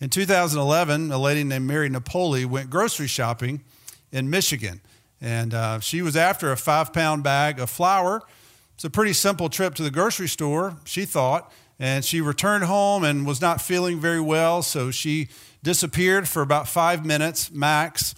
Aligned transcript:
In 0.00 0.10
2011, 0.10 1.10
a 1.10 1.18
lady 1.18 1.42
named 1.42 1.66
Mary 1.66 1.88
Napoli 1.88 2.44
went 2.44 2.70
grocery 2.70 3.08
shopping 3.08 3.64
in 4.12 4.30
Michigan. 4.30 4.80
And 5.20 5.52
uh, 5.52 5.80
she 5.80 6.02
was 6.02 6.16
after 6.16 6.52
a 6.52 6.56
five 6.56 6.92
pound 6.92 7.24
bag 7.24 7.58
of 7.58 7.68
flour. 7.68 8.22
It's 8.76 8.84
a 8.84 8.90
pretty 8.90 9.12
simple 9.12 9.48
trip 9.48 9.74
to 9.74 9.82
the 9.82 9.90
grocery 9.90 10.28
store, 10.28 10.76
she 10.84 11.04
thought. 11.04 11.52
And 11.80 12.04
she 12.04 12.20
returned 12.20 12.64
home 12.64 13.02
and 13.02 13.26
was 13.26 13.40
not 13.40 13.60
feeling 13.60 13.98
very 13.98 14.20
well, 14.20 14.62
so 14.62 14.92
she 14.92 15.30
disappeared 15.64 16.28
for 16.28 16.42
about 16.42 16.68
five 16.68 17.04
minutes 17.04 17.50
max. 17.50 18.14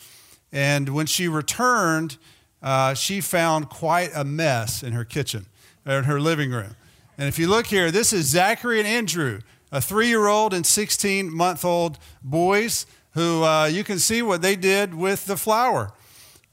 And 0.53 0.91
when 0.91 1.07
she 1.07 1.29
returned, 1.29 2.19
uh, 2.63 2.93
she 2.93 3.23
found 3.23 3.71
quite 3.71 4.11
a 4.15 4.25
mess 4.25 4.83
in 4.83 4.93
her 4.93 5.07
kitchen, 5.07 5.47
in 5.87 6.05
her 6.05 6.21
living 6.21 6.51
room. 6.51 6.77
And 7.17 7.27
if 7.27 7.39
you 7.39 7.49
look 7.49 7.67
here, 7.67 7.91
this 7.91 8.13
is 8.13 8.27
Zachary 8.27 8.81
and 8.81 8.89
Andrew 8.89 9.41
a 9.73 9.81
three 9.81 10.09
year 10.09 10.27
old 10.27 10.53
and 10.53 10.67
16 10.67 11.33
month 11.35 11.65
old 11.65 11.99
boys 12.23 12.87
who 13.13 13.43
uh, 13.43 13.67
you 13.67 13.85
can 13.85 13.99
see 13.99 14.23
what 14.23 14.43
they 14.43 14.57
did 14.57 14.95
with 14.95 15.27
the 15.27 15.37
flour. 15.37 15.93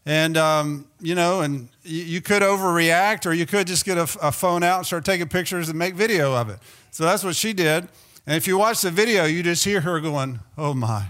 And, 0.05 0.38
um, 0.38 0.88
you 1.02 1.16
know, 1.16 1.41
and 1.41 1.68
you 1.84 2.22
could 2.22 2.41
overreact 2.41 3.26
or 3.26 3.34
you 3.34 3.46
could 3.46 3.68
just 3.68 3.84
get 3.84 3.98
a, 3.98 4.04
a, 4.22 4.32
phone 4.32 4.64
out 4.64 4.77
and 4.77 4.86
start 4.86 5.04
taking 5.04 5.27
pictures 5.27 5.68
and 5.68 5.77
make 5.77 5.96
video 5.96 6.34
of 6.34 6.50
it. 6.50 6.60
So 6.91 7.04
that's 7.04 7.26
what 7.26 7.36
she 7.36 7.52
did. 7.52 7.90
And 8.26 8.36
if 8.38 8.48
you 8.48 8.58
watch 8.58 8.82
the 8.82 8.90
video, 8.90 9.26
you 9.26 9.44
just 9.44 9.66
hear 9.66 9.82
her 9.82 9.99
going, 9.99 10.40
oh 10.58 10.74
my, 10.74 11.08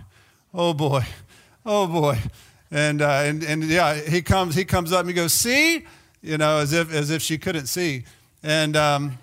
oh 0.52 0.74
boy, 0.74 1.06
oh 1.64 1.86
boy. 1.86 2.18
And, 2.72 3.04
uh, 3.04 3.22
and, 3.24 3.44
and 3.44 3.64
yeah, 3.66 3.94
he 3.94 4.24
comes, 4.24 4.56
he 4.56 4.66
comes 4.66 4.92
up 4.92 5.02
and 5.02 5.10
he 5.10 5.14
goes, 5.14 5.32
see? 5.32 5.86
You 6.24 6.40
know, 6.40 6.58
as 6.58 6.74
if, 6.74 6.92
as 6.92 7.12
if 7.12 7.22
she 7.22 7.38
couldn't 7.38 7.68
see. 7.68 8.04
And, 8.42 8.76
um, 8.76 9.20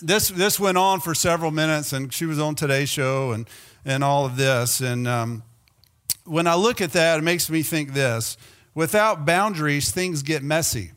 this 0.00 0.28
this 0.28 0.60
went 0.60 0.78
on 0.78 1.00
for 1.00 1.14
several 1.14 1.50
minutes, 1.50 1.92
and 1.92 2.12
she 2.12 2.26
was 2.26 2.38
on 2.38 2.54
Today's 2.54 2.88
Show 2.88 3.32
and 3.32 3.48
and 3.84 4.02
all 4.04 4.26
of 4.26 4.36
this. 4.36 4.80
And 4.80 5.06
um, 5.06 5.42
when 6.24 6.46
I 6.46 6.54
look 6.54 6.80
at 6.80 6.92
that, 6.92 7.18
it 7.18 7.22
makes 7.22 7.48
me 7.50 7.62
think 7.62 7.92
this: 7.92 8.36
without 8.74 9.24
boundaries, 9.24 9.90
things 9.90 10.22
get 10.22 10.42
messy. 10.42 10.92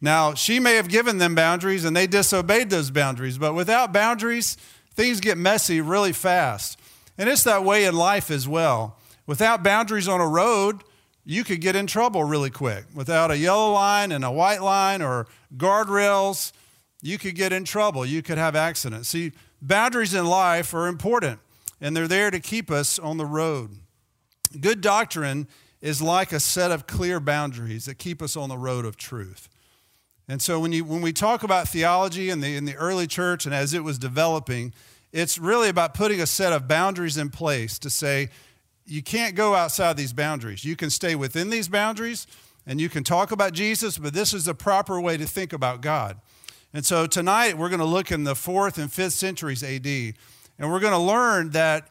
Now, 0.00 0.34
she 0.34 0.60
may 0.60 0.74
have 0.74 0.88
given 0.88 1.18
them 1.18 1.34
boundaries, 1.34 1.84
and 1.84 1.96
they 1.96 2.06
disobeyed 2.06 2.68
those 2.68 2.90
boundaries. 2.90 3.38
But 3.38 3.54
without 3.54 3.92
boundaries, 3.92 4.56
things 4.92 5.20
get 5.20 5.38
messy 5.38 5.80
really 5.80 6.12
fast. 6.12 6.78
And 7.16 7.28
it's 7.28 7.44
that 7.44 7.64
way 7.64 7.86
in 7.86 7.94
life 7.94 8.30
as 8.30 8.46
well. 8.46 8.98
Without 9.26 9.62
boundaries 9.62 10.08
on 10.08 10.20
a 10.20 10.28
road, 10.28 10.82
you 11.24 11.42
could 11.42 11.60
get 11.60 11.74
in 11.74 11.86
trouble 11.86 12.24
really 12.24 12.50
quick. 12.50 12.84
Without 12.94 13.30
a 13.30 13.38
yellow 13.38 13.72
line 13.72 14.12
and 14.12 14.24
a 14.24 14.30
white 14.30 14.62
line 14.62 15.00
or 15.00 15.26
guardrails, 15.56 16.52
you 17.04 17.18
could 17.18 17.34
get 17.34 17.52
in 17.52 17.64
trouble. 17.64 18.06
You 18.06 18.22
could 18.22 18.38
have 18.38 18.56
accidents. 18.56 19.10
See, 19.10 19.32
boundaries 19.60 20.14
in 20.14 20.24
life 20.24 20.72
are 20.72 20.86
important, 20.86 21.38
and 21.78 21.94
they're 21.94 22.08
there 22.08 22.30
to 22.30 22.40
keep 22.40 22.70
us 22.70 22.98
on 22.98 23.18
the 23.18 23.26
road. 23.26 23.72
Good 24.58 24.80
doctrine 24.80 25.46
is 25.82 26.00
like 26.00 26.32
a 26.32 26.40
set 26.40 26.70
of 26.70 26.86
clear 26.86 27.20
boundaries 27.20 27.84
that 27.84 27.98
keep 27.98 28.22
us 28.22 28.38
on 28.38 28.48
the 28.48 28.56
road 28.56 28.86
of 28.86 28.96
truth. 28.96 29.50
And 30.28 30.40
so 30.40 30.58
when, 30.58 30.72
you, 30.72 30.82
when 30.82 31.02
we 31.02 31.12
talk 31.12 31.42
about 31.42 31.68
theology 31.68 32.30
in 32.30 32.40
the, 32.40 32.56
in 32.56 32.64
the 32.64 32.74
early 32.76 33.06
church 33.06 33.44
and 33.44 33.54
as 33.54 33.74
it 33.74 33.84
was 33.84 33.98
developing, 33.98 34.72
it's 35.12 35.38
really 35.38 35.68
about 35.68 35.92
putting 35.92 36.22
a 36.22 36.26
set 36.26 36.54
of 36.54 36.66
boundaries 36.66 37.18
in 37.18 37.28
place 37.28 37.78
to 37.80 37.90
say, 37.90 38.30
you 38.86 39.02
can't 39.02 39.34
go 39.34 39.54
outside 39.54 39.98
these 39.98 40.14
boundaries. 40.14 40.64
You 40.64 40.74
can 40.74 40.88
stay 40.88 41.14
within 41.14 41.50
these 41.50 41.68
boundaries 41.68 42.26
and 42.66 42.80
you 42.80 42.88
can 42.88 43.04
talk 43.04 43.30
about 43.30 43.52
Jesus, 43.52 43.98
but 43.98 44.14
this 44.14 44.32
is 44.32 44.46
the 44.46 44.54
proper 44.54 44.98
way 44.98 45.18
to 45.18 45.26
think 45.26 45.52
about 45.52 45.82
God. 45.82 46.18
And 46.74 46.84
so 46.84 47.06
tonight 47.06 47.56
we're 47.56 47.68
going 47.68 47.78
to 47.78 47.86
look 47.86 48.10
in 48.10 48.24
the 48.24 48.34
fourth 48.34 48.78
and 48.78 48.92
fifth 48.92 49.12
centuries 49.12 49.62
AD, 49.62 49.86
and 49.86 50.72
we're 50.72 50.80
going 50.80 50.92
to 50.92 50.98
learn 50.98 51.50
that 51.50 51.86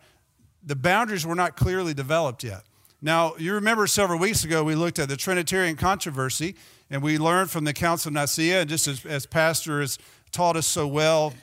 the 0.61 0.75
boundaries 0.75 1.25
were 1.25 1.35
not 1.35 1.55
clearly 1.55 1.93
developed 1.93 2.43
yet. 2.43 2.63
Now, 3.01 3.33
you 3.37 3.53
remember 3.53 3.87
several 3.87 4.19
weeks 4.19 4.43
ago 4.43 4.61
we 4.61 4.75
looked 4.75 4.99
at 4.99 5.07
the 5.07 5.15
Trinitarian 5.15 5.77
controversy, 5.77 6.55
and 6.89 7.01
we 7.01 7.17
learned 7.17 7.49
from 7.49 7.63
the 7.63 7.71
Council 7.71 8.09
of 8.09 8.15
Nicaea, 8.15 8.59
and 8.59 8.69
just 8.69 8.89
as, 8.89 9.05
as 9.05 9.25
Pastor 9.25 9.79
has 9.79 9.97
taught 10.33 10.57
us 10.57 10.67
so 10.67 10.85
well 10.85 11.33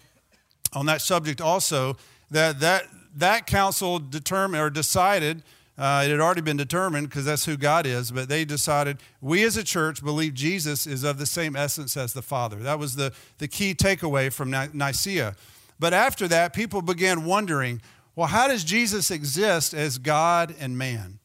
on 0.74 0.84
that 0.84 1.00
subject 1.00 1.40
also, 1.40 1.96
that 2.30 2.60
that, 2.60 2.84
that 3.16 3.46
council 3.46 3.98
determined 3.98 4.62
or 4.62 4.68
decided 4.68 5.42
uh, 5.80 6.02
it 6.04 6.10
had 6.10 6.20
already 6.20 6.42
been 6.42 6.58
determined 6.58 7.08
because 7.08 7.24
that's 7.24 7.46
who 7.46 7.56
God 7.56 7.86
is, 7.86 8.10
but 8.10 8.28
they 8.28 8.44
decided 8.44 8.98
we 9.22 9.42
as 9.44 9.56
a 9.56 9.64
church 9.64 10.04
believe 10.04 10.34
Jesus 10.34 10.86
is 10.86 11.04
of 11.04 11.16
the 11.16 11.24
same 11.24 11.56
essence 11.56 11.96
as 11.96 12.12
the 12.12 12.20
Father. 12.20 12.56
That 12.56 12.78
was 12.78 12.96
the, 12.96 13.14
the 13.38 13.48
key 13.48 13.74
takeaway 13.74 14.30
from 14.30 14.50
Nicaea. 14.50 15.34
But 15.78 15.94
after 15.94 16.28
that, 16.28 16.52
people 16.52 16.82
began 16.82 17.24
wondering 17.24 17.80
well, 18.14 18.26
how 18.26 18.48
does 18.48 18.64
Jesus 18.64 19.10
exist 19.10 19.72
as 19.72 19.96
God 19.96 20.54
and 20.60 20.76
man? 20.76 21.20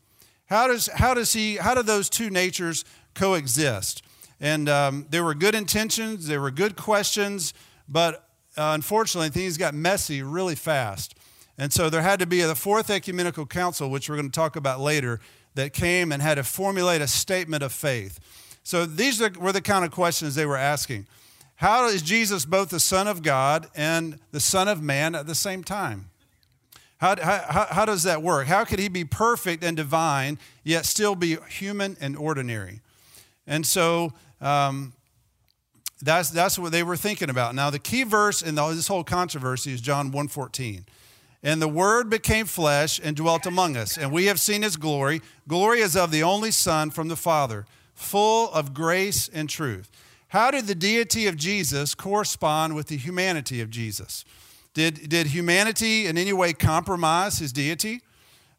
How 0.45 0.67
does, 0.67 0.87
how 0.87 1.13
does 1.13 1.33
he, 1.33 1.57
how 1.57 1.73
do 1.73 1.83
those 1.83 2.09
two 2.09 2.29
natures 2.29 2.85
coexist? 3.15 4.03
And 4.39 4.69
um, 4.69 5.05
there 5.09 5.23
were 5.23 5.33
good 5.33 5.55
intentions, 5.55 6.27
there 6.27 6.39
were 6.39 6.51
good 6.51 6.77
questions, 6.77 7.53
but 7.89 8.29
uh, 8.55 8.71
unfortunately, 8.73 9.29
things 9.29 9.57
got 9.57 9.73
messy 9.73 10.23
really 10.23 10.55
fast. 10.55 11.15
And 11.57 11.71
so 11.71 11.89
there 11.89 12.01
had 12.01 12.19
to 12.19 12.25
be 12.25 12.41
the 12.41 12.55
fourth 12.55 12.89
ecumenical 12.89 13.45
council, 13.45 13.89
which 13.89 14.09
we're 14.09 14.17
going 14.17 14.29
to 14.29 14.35
talk 14.35 14.55
about 14.55 14.79
later, 14.81 15.19
that 15.55 15.73
came 15.73 16.11
and 16.11 16.21
had 16.21 16.35
to 16.35 16.43
formulate 16.43 17.01
a 17.01 17.07
statement 17.07 17.63
of 17.63 17.71
faith. 17.71 18.19
So 18.63 18.85
these 18.85 19.21
were 19.21 19.51
the 19.51 19.61
kind 19.61 19.85
of 19.85 19.91
questions 19.91 20.35
they 20.35 20.45
were 20.45 20.57
asking. 20.57 21.07
How 21.55 21.87
is 21.87 22.01
Jesus 22.01 22.45
both 22.45 22.69
the 22.69 22.79
Son 22.79 23.07
of 23.07 23.23
God 23.23 23.67
and 23.75 24.19
the 24.31 24.41
Son 24.41 24.67
of 24.67 24.81
Man 24.81 25.15
at 25.15 25.27
the 25.27 25.35
same 25.35 25.63
time? 25.63 26.09
How, 26.97 27.15
how, 27.21 27.67
how 27.69 27.85
does 27.85 28.03
that 28.03 28.21
work? 28.21 28.47
How 28.47 28.65
could 28.65 28.79
he 28.79 28.87
be 28.87 29.05
perfect 29.05 29.63
and 29.63 29.77
divine, 29.77 30.39
yet 30.63 30.85
still 30.85 31.15
be 31.15 31.37
human 31.49 31.95
and 32.01 32.17
ordinary? 32.17 32.81
And 33.47 33.65
so 33.65 34.13
um, 34.41 34.93
that's, 36.01 36.29
that's 36.29 36.57
what 36.57 36.71
they 36.71 36.83
were 36.83 36.97
thinking 36.97 37.29
about. 37.29 37.55
Now, 37.55 37.69
the 37.69 37.79
key 37.79 38.03
verse 38.03 38.41
in 38.41 38.55
the, 38.55 38.67
this 38.69 38.87
whole 38.87 39.03
controversy 39.03 39.73
is 39.73 39.81
John 39.81 40.11
1.14. 40.11 40.83
And 41.45 41.61
the 41.61 41.67
Word 41.67 42.09
became 42.09 42.47
flesh 42.47 42.99
and 43.01 43.15
dwelt 43.15 43.45
among 43.45 43.77
us, 43.77 43.99
and 43.99 44.11
we 44.11 44.25
have 44.25 44.39
seen 44.39 44.63
his 44.63 44.77
glory. 44.77 45.21
Glory 45.47 45.81
is 45.81 45.95
of 45.95 46.09
the 46.09 46.23
only 46.23 46.49
Son 46.49 46.89
from 46.89 47.07
the 47.07 47.15
Father, 47.15 47.67
full 47.93 48.51
of 48.51 48.73
grace 48.73 49.29
and 49.31 49.47
truth. 49.47 49.91
How 50.29 50.49
did 50.49 50.65
the 50.65 50.73
deity 50.73 51.27
of 51.27 51.37
Jesus 51.37 51.93
correspond 51.93 52.73
with 52.73 52.87
the 52.87 52.97
humanity 52.97 53.61
of 53.61 53.69
Jesus? 53.69 54.25
Did, 54.73 55.07
did 55.07 55.27
humanity 55.27 56.07
in 56.07 56.17
any 56.17 56.33
way 56.33 56.51
compromise 56.51 57.37
his 57.37 57.53
deity? 57.53 58.01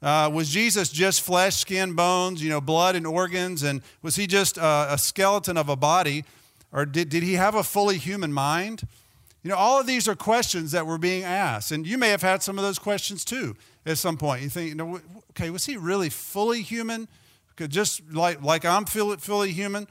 Uh, 0.00 0.30
was 0.32 0.48
Jesus 0.50 0.88
just 0.88 1.22
flesh, 1.22 1.56
skin, 1.56 1.94
bones, 1.94 2.40
you 2.40 2.48
know, 2.48 2.60
blood 2.60 2.94
and 2.94 3.04
organs? 3.04 3.64
And 3.64 3.82
was 4.00 4.14
he 4.14 4.28
just 4.28 4.58
a, 4.58 4.94
a 4.94 4.98
skeleton 4.98 5.56
of 5.56 5.68
a 5.68 5.74
body? 5.74 6.24
Or 6.72 6.86
did, 6.86 7.08
did 7.08 7.24
he 7.24 7.34
have 7.34 7.56
a 7.56 7.64
fully 7.64 7.98
human 7.98 8.32
mind? 8.32 8.86
You 9.46 9.52
know, 9.52 9.58
all 9.58 9.78
of 9.78 9.86
these 9.86 10.08
are 10.08 10.16
questions 10.16 10.72
that 10.72 10.88
were 10.88 10.98
being 10.98 11.22
asked. 11.22 11.70
And 11.70 11.86
you 11.86 11.98
may 11.98 12.08
have 12.08 12.20
had 12.20 12.42
some 12.42 12.58
of 12.58 12.64
those 12.64 12.80
questions 12.80 13.24
too 13.24 13.54
at 13.86 13.96
some 13.96 14.16
point. 14.16 14.42
You 14.42 14.48
think, 14.48 14.70
you 14.70 14.74
know, 14.74 15.00
okay, 15.30 15.50
was 15.50 15.64
he 15.64 15.76
really 15.76 16.08
fully 16.08 16.62
human? 16.62 17.06
Just 17.56 18.02
like, 18.12 18.42
like 18.42 18.64
I'm 18.64 18.86
fully 18.86 19.52
human? 19.52 19.86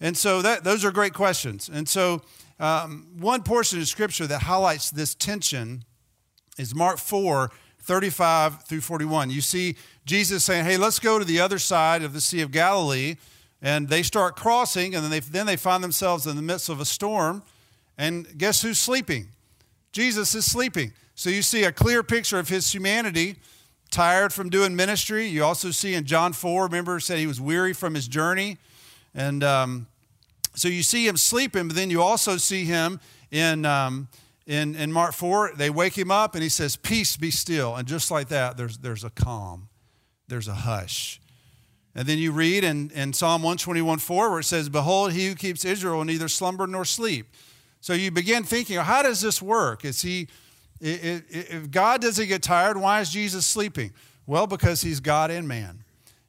And 0.00 0.16
so 0.16 0.42
that, 0.42 0.64
those 0.64 0.84
are 0.84 0.90
great 0.90 1.14
questions. 1.14 1.70
And 1.72 1.88
so 1.88 2.22
um, 2.58 3.06
one 3.16 3.44
portion 3.44 3.78
of 3.78 3.86
scripture 3.86 4.26
that 4.26 4.42
highlights 4.42 4.90
this 4.90 5.14
tension 5.14 5.84
is 6.58 6.74
Mark 6.74 6.98
4 6.98 7.52
35 7.82 8.64
through 8.64 8.80
41. 8.80 9.30
You 9.30 9.40
see 9.40 9.76
Jesus 10.04 10.42
saying, 10.42 10.64
Hey, 10.64 10.76
let's 10.76 10.98
go 10.98 11.20
to 11.20 11.24
the 11.24 11.38
other 11.38 11.60
side 11.60 12.02
of 12.02 12.12
the 12.12 12.20
Sea 12.20 12.40
of 12.40 12.50
Galilee. 12.50 13.14
And 13.62 13.88
they 13.88 14.02
start 14.02 14.34
crossing, 14.34 14.96
and 14.96 15.04
then 15.04 15.12
they, 15.12 15.20
then 15.20 15.46
they 15.46 15.54
find 15.54 15.84
themselves 15.84 16.26
in 16.26 16.34
the 16.34 16.42
midst 16.42 16.68
of 16.68 16.80
a 16.80 16.84
storm. 16.84 17.44
And 17.98 18.26
guess 18.38 18.62
who's 18.62 18.78
sleeping? 18.78 19.28
Jesus 19.92 20.34
is 20.34 20.50
sleeping. 20.50 20.92
So 21.14 21.30
you 21.30 21.42
see 21.42 21.64
a 21.64 21.72
clear 21.72 22.02
picture 22.02 22.38
of 22.38 22.48
his 22.48 22.72
humanity, 22.74 23.36
tired 23.90 24.32
from 24.32 24.50
doing 24.50 24.76
ministry. 24.76 25.26
You 25.26 25.44
also 25.44 25.70
see 25.70 25.94
in 25.94 26.04
John 26.04 26.34
4, 26.34 26.64
remember, 26.64 27.00
said 27.00 27.18
he 27.18 27.26
was 27.26 27.40
weary 27.40 27.72
from 27.72 27.94
his 27.94 28.06
journey. 28.06 28.58
And 29.14 29.42
um, 29.42 29.86
so 30.54 30.68
you 30.68 30.82
see 30.82 31.06
him 31.06 31.16
sleeping, 31.16 31.68
but 31.68 31.76
then 31.76 31.88
you 31.88 32.02
also 32.02 32.36
see 32.36 32.64
him 32.64 33.00
in, 33.30 33.64
um, 33.64 34.08
in, 34.46 34.74
in 34.74 34.92
Mark 34.92 35.14
4. 35.14 35.52
They 35.56 35.70
wake 35.70 35.96
him 35.96 36.10
up 36.10 36.34
and 36.34 36.42
he 36.42 36.50
says, 36.50 36.76
Peace 36.76 37.16
be 37.16 37.30
still. 37.30 37.74
And 37.76 37.88
just 37.88 38.10
like 38.10 38.28
that, 38.28 38.58
there's, 38.58 38.78
there's 38.78 39.04
a 39.04 39.10
calm, 39.10 39.68
there's 40.28 40.48
a 40.48 40.54
hush. 40.54 41.20
And 41.94 42.06
then 42.06 42.18
you 42.18 42.30
read 42.30 42.62
in, 42.62 42.90
in 42.90 43.14
Psalm 43.14 43.42
121 43.42 43.98
4, 43.98 44.30
where 44.30 44.40
it 44.40 44.44
says, 44.44 44.68
Behold, 44.68 45.12
he 45.12 45.28
who 45.28 45.34
keeps 45.34 45.64
Israel 45.64 46.04
neither 46.04 46.28
slumber 46.28 46.66
nor 46.66 46.84
sleep. 46.84 47.26
So 47.86 47.92
you 47.92 48.10
begin 48.10 48.42
thinking, 48.42 48.78
how 48.78 49.04
does 49.04 49.20
this 49.20 49.40
work? 49.40 49.84
Is 49.84 50.02
he, 50.02 50.26
if 50.80 51.70
God 51.70 52.02
doesn't 52.02 52.26
get 52.26 52.42
tired, 52.42 52.76
why 52.76 53.00
is 53.00 53.10
Jesus 53.10 53.46
sleeping? 53.46 53.92
Well, 54.26 54.48
because 54.48 54.82
he's 54.82 54.98
God 54.98 55.30
and 55.30 55.46
man. 55.46 55.84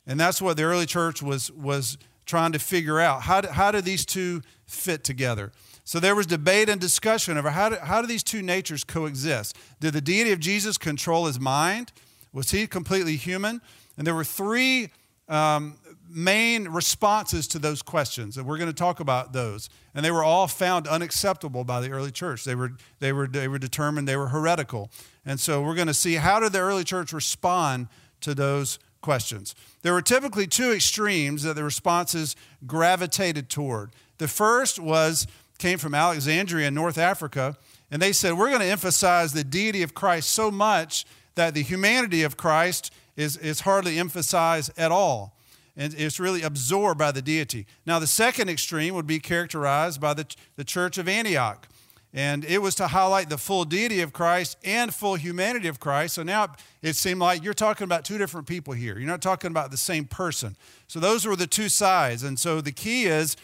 And 0.06 0.19
that's 0.19 0.39
what 0.39 0.56
the 0.56 0.65
early 0.65 0.86
church 0.86 1.24
was, 1.24 1.50
was 1.50 1.98
trying 2.27 2.51
to 2.51 2.59
figure 2.59 3.00
out. 3.00 3.24
How 3.24 3.42
do, 3.42 3.48
how 3.48 3.71
do 3.71 3.81
these 3.81 4.06
two 4.06 4.44
fit 4.68 5.04
together? 5.04 5.51
So 5.83 6.00
there 6.00 6.13
was 6.13 6.27
debate 6.27 6.69
and 6.69 6.80
discussion 6.80 7.39
over 7.39 7.50
how 7.50 7.69
do, 7.69 7.77
how 7.77 8.01
do 8.01 8.07
these 8.07 8.21
two 8.21 8.44
natures 8.44 8.83
coexist? 8.83 9.57
Did 9.80 9.94
the 9.95 10.01
deity 10.01 10.33
of 10.33 10.39
Jesus 10.39 10.77
control 10.77 11.25
his 11.25 11.39
mind, 11.39 11.92
Was 12.31 12.51
he 12.51 12.68
completely 12.68 13.15
human? 13.15 13.62
And 13.98 14.06
there 14.06 14.13
were 14.13 14.24
three 14.24 14.92
um, 15.27 15.77
main 16.09 16.68
responses 16.68 17.48
to 17.50 17.59
those 17.59 17.81
questions, 17.81 18.38
and 18.38 18.45
we're 18.45 18.57
going 18.57 18.69
to 18.69 18.75
talk 18.75 19.00
about 19.00 19.33
those. 19.33 19.69
And 19.94 20.06
they 20.06 20.12
were 20.12 20.24
all 20.24 20.48
found 20.48 20.88
unacceptable 20.88 21.63
by 21.63 21.81
the 21.81 21.92
early 21.92 22.12
church. 22.12 22.44
They 22.44 22.56
were, 22.56 22.71
they 23.00 23.12
were, 23.13 23.27
they 23.27 23.48
were 23.48 23.59
determined 23.59 24.07
they 24.07 24.18
were 24.18 24.30
heretical. 24.30 24.89
And 25.25 25.39
so 25.39 25.62
we're 25.62 25.75
going 25.75 25.88
to 25.88 25.94
see 25.94 26.15
how 26.15 26.39
did 26.39 26.54
the 26.54 26.59
early 26.59 26.83
church 26.83 27.13
respond 27.13 27.88
to 28.21 28.33
those 28.33 28.80
questions. 29.01 29.56
There 29.81 29.94
were 29.94 30.01
typically 30.01 30.48
two 30.48 30.71
extremes 30.71 31.44
that 31.44 31.56
the 31.56 31.63
responses 31.63 32.36
gravitated 32.65 33.50
toward. 33.50 33.92
The 34.18 34.27
first 34.27 34.80
was 34.80 35.27
came 35.57 35.77
from 35.77 35.95
Alexandria 35.95 36.68
in 36.68 36.74
North 36.74 36.98
Africa, 36.98 37.57
and 37.89 38.01
they 38.01 38.12
said, 38.12 38.33
We're 38.33 38.50
going 38.50 38.62
to 38.62 38.68
emphasize 38.68 39.33
the 39.33 39.44
deity 39.44 39.81
of 39.81 39.94
Christ 39.94 40.30
so 40.30 40.51
much 40.51 41.06
that 41.36 41.54
the 41.54 41.63
humanity 41.63 42.24
of 42.24 42.38
Christ 42.38 42.92
is, 43.15 43.38
is 43.38 43.62
hardly 43.62 43.98
emphasized 43.98 44.71
at 44.77 44.92
all. 44.92 45.36
And 45.77 45.94
it's 45.95 46.19
really 46.19 46.41
absorbed 46.41 46.97
by 46.97 47.12
the 47.12 47.21
deity. 47.21 47.68
Now, 47.85 48.00
the 48.00 48.07
second 48.07 48.50
extreme 48.50 48.95
would 48.95 49.06
be 49.06 49.19
characterized 49.19 50.01
by 50.01 50.15
the, 50.15 50.25
the 50.56 50.63
church 50.63 50.97
of 50.97 51.07
Antioch. 51.07 51.68
And 52.13 52.44
it 52.45 52.63
was 52.63 52.74
to 52.75 52.88
highlight 52.88 53.29
the 53.29 53.38
full 53.38 53.63
deity 53.63 54.01
of 54.01 54.12
Christ 54.12 54.57
and 54.63 54.91
full 54.91 55.15
humanity 55.15 55.68
of 55.68 55.79
Christ. 55.79 56.15
So 56.15 56.24
now 56.24 56.56
it 56.81 56.95
seemed 56.95 57.19
like 57.19 57.44
you're 57.44 57.53
talking 57.53 57.83
about 57.83 58.06
two 58.06 58.18
different 58.18 58.47
people 58.47 58.74
here. 58.74 58.97
You're 58.97 59.07
not 59.07 59.21
talking 59.21 59.51
about 59.51 59.69
the 59.69 59.77
same 59.77 60.06
person. 60.06 60.56
So 60.88 61.00
those 61.00 61.27
were 61.27 61.35
the 61.35 61.45
two 61.45 61.69
sides. 61.69 62.23
And 62.23 62.39
so 62.39 62.59
the 62.59 62.71
key 62.71 63.06
is 63.06 63.35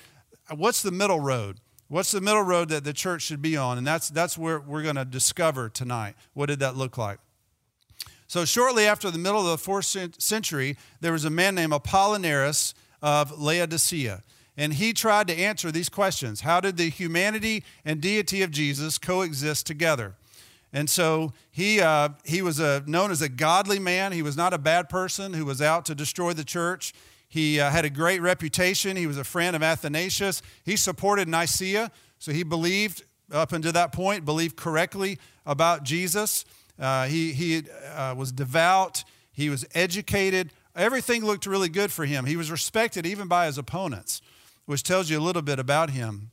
uh, 0.50 0.56
what's 0.56 0.82
the 0.82 0.92
middle 0.92 1.20
road? 1.20 1.58
What's 1.88 2.12
the 2.12 2.22
middle 2.22 2.42
road 2.42 2.70
that 2.70 2.84
the 2.84 2.94
church 2.94 3.22
should 3.22 3.42
be 3.42 3.56
on? 3.56 3.78
And 3.78 3.86
that's, 3.86 4.10
that's 4.10 4.38
where 4.40 4.60
we're 4.60 4.82
going 4.82 4.96
to 4.96 5.06
discover 5.06 5.70
tonight. 5.70 6.16
What 6.34 6.48
did 6.48 6.60
that 6.60 6.76
look 6.76 6.98
like? 6.98 7.20
So, 8.34 8.46
shortly 8.46 8.88
after 8.88 9.12
the 9.12 9.20
middle 9.20 9.42
of 9.42 9.46
the 9.46 9.60
fourth 9.60 9.86
century, 10.18 10.76
there 11.02 11.12
was 11.12 11.24
a 11.24 11.30
man 11.30 11.54
named 11.54 11.72
Apollinaris 11.72 12.74
of 13.00 13.40
Laodicea. 13.40 14.24
And 14.58 14.74
he 14.74 14.92
tried 14.92 15.28
to 15.28 15.36
answer 15.36 15.72
these 15.72 15.88
questions 15.88 16.42
How 16.42 16.60
did 16.60 16.78
the 16.78 16.90
humanity 16.90 17.64
and 17.86 18.02
deity 18.02 18.42
of 18.42 18.50
Jesus 18.50 18.98
coexist 18.98 19.68
together? 19.68 20.16
And 20.74 20.90
so 20.90 21.34
he, 21.52 21.80
uh, 21.80 22.10
he 22.26 22.42
was 22.42 22.60
a, 22.60 22.82
known 22.88 23.12
as 23.12 23.22
a 23.22 23.30
godly 23.30 23.78
man. 23.78 24.14
He 24.14 24.24
was 24.24 24.36
not 24.36 24.52
a 24.52 24.58
bad 24.58 24.90
person 24.90 25.34
who 25.34 25.46
was 25.46 25.62
out 25.62 25.86
to 25.86 25.94
destroy 25.94 26.34
the 26.34 26.44
church. 26.44 26.92
He 27.30 27.60
uh, 27.60 27.70
had 27.70 27.86
a 27.86 27.90
great 27.92 28.20
reputation. 28.20 28.98
He 28.98 29.06
was 29.06 29.20
a 29.20 29.24
friend 29.24 29.56
of 29.56 29.62
Athanasius. 29.62 30.42
He 30.66 30.76
supported 30.76 31.28
Nicaea, 31.28 31.92
so 32.18 32.32
he 32.32 32.42
believed, 32.42 33.04
up 33.32 33.52
until 33.52 33.74
that 33.74 33.92
point, 33.92 34.26
believed 34.26 34.56
correctly 34.56 35.20
about 35.46 35.84
Jesus. 35.84 36.46
Uh, 36.80 37.06
he 37.06 37.34
he 37.34 37.64
uh, 37.96 38.16
was 38.16 38.32
devout, 38.32 39.04
he 39.32 39.50
was 39.50 39.66
educated. 39.74 40.52
Everything 40.76 41.24
looked 41.24 41.46
really 41.46 41.70
good 41.70 41.92
for 41.92 42.06
him. 42.06 42.26
He 42.26 42.36
was 42.36 42.50
respected 42.50 43.06
even 43.06 43.28
by 43.28 43.46
his 43.46 43.58
opponents, 43.60 44.22
which 44.66 44.82
tells 44.82 45.10
you 45.10 45.20
a 45.20 45.22
little 45.22 45.44
bit 45.44 45.60
about 45.60 45.92
him. 45.92 46.32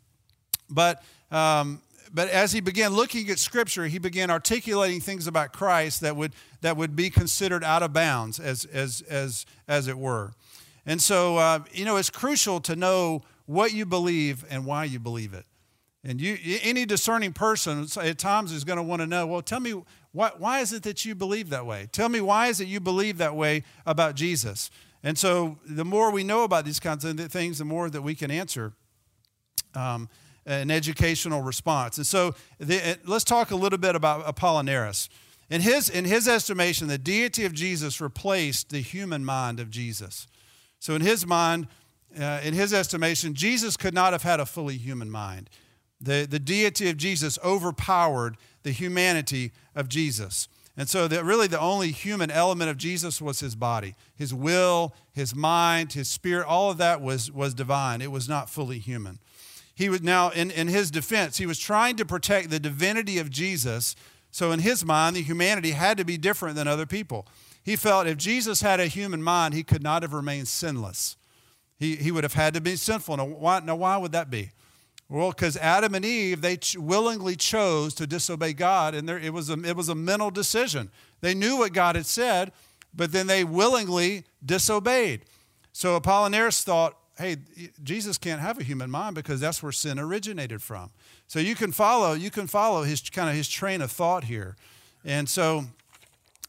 But, 0.70 1.02
um, 1.30 1.82
but 2.12 2.30
as 2.30 2.52
he 2.52 2.60
began 2.60 2.92
looking 2.92 3.28
at 3.28 3.38
Scripture, 3.38 3.86
he 3.86 3.98
began 3.98 4.30
articulating 4.30 5.00
things 5.00 5.26
about 5.26 5.52
Christ 5.52 6.00
that 6.00 6.16
would, 6.16 6.32
that 6.62 6.76
would 6.76 6.96
be 6.96 7.10
considered 7.10 7.62
out 7.62 7.82
of 7.82 7.92
bounds, 7.92 8.40
as, 8.40 8.64
as, 8.64 9.02
as, 9.10 9.44
as 9.68 9.88
it 9.88 9.98
were. 9.98 10.32
And 10.86 11.02
so, 11.02 11.36
uh, 11.36 11.60
you 11.72 11.84
know, 11.84 11.96
it's 11.96 12.08
crucial 12.08 12.60
to 12.60 12.74
know 12.74 13.22
what 13.44 13.74
you 13.74 13.84
believe 13.84 14.44
and 14.48 14.64
why 14.64 14.84
you 14.84 14.98
believe 14.98 15.34
it. 15.34 15.44
And 16.02 16.20
you, 16.20 16.38
any 16.62 16.86
discerning 16.86 17.32
person 17.32 17.86
at 18.00 18.18
times 18.18 18.52
is 18.52 18.64
going 18.64 18.78
to 18.78 18.82
want 18.82 19.00
to 19.02 19.06
know, 19.06 19.26
well, 19.26 19.42
tell 19.42 19.60
me, 19.60 19.74
why, 20.12 20.30
why 20.38 20.60
is 20.60 20.72
it 20.72 20.82
that 20.84 21.04
you 21.04 21.14
believe 21.14 21.50
that 21.50 21.66
way? 21.66 21.88
Tell 21.92 22.08
me, 22.08 22.20
why 22.20 22.46
is 22.46 22.60
it 22.60 22.68
you 22.68 22.80
believe 22.80 23.18
that 23.18 23.36
way 23.36 23.64
about 23.84 24.14
Jesus? 24.14 24.70
And 25.02 25.18
so 25.18 25.58
the 25.66 25.84
more 25.84 26.10
we 26.10 26.24
know 26.24 26.44
about 26.44 26.64
these 26.64 26.80
kinds 26.80 27.04
of 27.04 27.18
things, 27.30 27.58
the 27.58 27.64
more 27.64 27.90
that 27.90 28.02
we 28.02 28.14
can 28.14 28.30
answer 28.30 28.72
um, 29.74 30.08
an 30.46 30.70
educational 30.70 31.42
response. 31.42 31.98
And 31.98 32.06
so 32.06 32.34
the, 32.58 32.98
let's 33.04 33.24
talk 33.24 33.50
a 33.50 33.56
little 33.56 33.78
bit 33.78 33.94
about 33.94 34.24
Apollinaris. 34.24 35.08
In 35.50 35.60
his, 35.60 35.90
in 35.90 36.04
his 36.04 36.28
estimation, 36.28 36.88
the 36.88 36.98
deity 36.98 37.44
of 37.44 37.52
Jesus 37.52 38.00
replaced 38.00 38.70
the 38.70 38.80
human 38.80 39.24
mind 39.24 39.60
of 39.60 39.70
Jesus. 39.70 40.26
So 40.78 40.94
in 40.94 41.02
his 41.02 41.26
mind, 41.26 41.66
uh, 42.18 42.40
in 42.42 42.54
his 42.54 42.72
estimation, 42.72 43.34
Jesus 43.34 43.76
could 43.76 43.94
not 43.94 44.12
have 44.12 44.22
had 44.22 44.40
a 44.40 44.46
fully 44.46 44.76
human 44.76 45.10
mind. 45.10 45.50
The, 46.00 46.26
the 46.28 46.38
deity 46.38 46.88
of 46.88 46.96
Jesus 46.96 47.38
overpowered 47.44 48.36
the 48.62 48.72
humanity 48.72 49.52
of 49.74 49.88
Jesus. 49.88 50.48
And 50.76 50.88
so, 50.88 51.08
that 51.08 51.24
really, 51.24 51.46
the 51.46 51.60
only 51.60 51.90
human 51.90 52.30
element 52.30 52.70
of 52.70 52.78
Jesus 52.78 53.20
was 53.20 53.40
his 53.40 53.54
body. 53.54 53.96
His 54.14 54.32
will, 54.32 54.94
his 55.12 55.34
mind, 55.34 55.92
his 55.92 56.08
spirit, 56.08 56.46
all 56.46 56.70
of 56.70 56.78
that 56.78 57.02
was, 57.02 57.30
was 57.30 57.52
divine. 57.52 58.00
It 58.00 58.10
was 58.10 58.28
not 58.28 58.48
fully 58.48 58.78
human. 58.78 59.18
He 59.74 59.88
was 59.88 60.00
now, 60.00 60.30
in, 60.30 60.50
in 60.50 60.68
his 60.68 60.90
defense, 60.90 61.36
he 61.36 61.44
was 61.44 61.58
trying 61.58 61.96
to 61.96 62.04
protect 62.06 62.50
the 62.50 62.60
divinity 62.60 63.18
of 63.18 63.30
Jesus. 63.30 63.94
So, 64.30 64.52
in 64.52 64.60
his 64.60 64.84
mind, 64.84 65.16
the 65.16 65.22
humanity 65.22 65.72
had 65.72 65.98
to 65.98 66.04
be 66.04 66.16
different 66.16 66.56
than 66.56 66.68
other 66.68 66.86
people. 66.86 67.26
He 67.62 67.76
felt 67.76 68.06
if 68.06 68.16
Jesus 68.16 68.62
had 68.62 68.80
a 68.80 68.86
human 68.86 69.22
mind, 69.22 69.54
he 69.54 69.62
could 69.62 69.82
not 69.82 70.02
have 70.02 70.12
remained 70.14 70.48
sinless. 70.48 71.16
He, 71.78 71.96
he 71.96 72.10
would 72.10 72.24
have 72.24 72.34
had 72.34 72.54
to 72.54 72.60
be 72.60 72.76
sinful. 72.76 73.16
Now 73.16 73.26
why, 73.26 73.60
now, 73.60 73.76
why 73.76 73.96
would 73.96 74.12
that 74.12 74.30
be? 74.30 74.50
Well, 75.10 75.30
because 75.30 75.56
Adam 75.56 75.96
and 75.96 76.04
Eve, 76.04 76.40
they 76.40 76.56
ch- 76.56 76.76
willingly 76.76 77.34
chose 77.34 77.94
to 77.94 78.06
disobey 78.06 78.52
God, 78.52 78.94
and 78.94 79.08
there, 79.08 79.18
it, 79.18 79.32
was 79.32 79.50
a, 79.50 79.54
it 79.64 79.76
was 79.76 79.88
a 79.88 79.94
mental 79.94 80.30
decision. 80.30 80.88
They 81.20 81.34
knew 81.34 81.56
what 81.56 81.72
God 81.72 81.96
had 81.96 82.06
said, 82.06 82.52
but 82.94 83.10
then 83.10 83.26
they 83.26 83.42
willingly 83.42 84.22
disobeyed. 84.44 85.24
So 85.72 85.98
Apollinaris 85.98 86.62
thought, 86.62 86.96
hey, 87.18 87.38
Jesus 87.82 88.18
can't 88.18 88.40
have 88.40 88.60
a 88.60 88.62
human 88.62 88.88
mind 88.88 89.16
because 89.16 89.40
that's 89.40 89.60
where 89.64 89.72
sin 89.72 89.98
originated 89.98 90.62
from. 90.62 90.90
So 91.26 91.40
you 91.40 91.56
can 91.56 91.72
follow, 91.72 92.12
you 92.12 92.30
can 92.30 92.46
follow 92.46 92.84
his 92.84 93.00
kind 93.10 93.28
of 93.28 93.34
his 93.34 93.48
train 93.48 93.82
of 93.82 93.90
thought 93.90 94.24
here. 94.24 94.56
And 95.04 95.28
so 95.28 95.64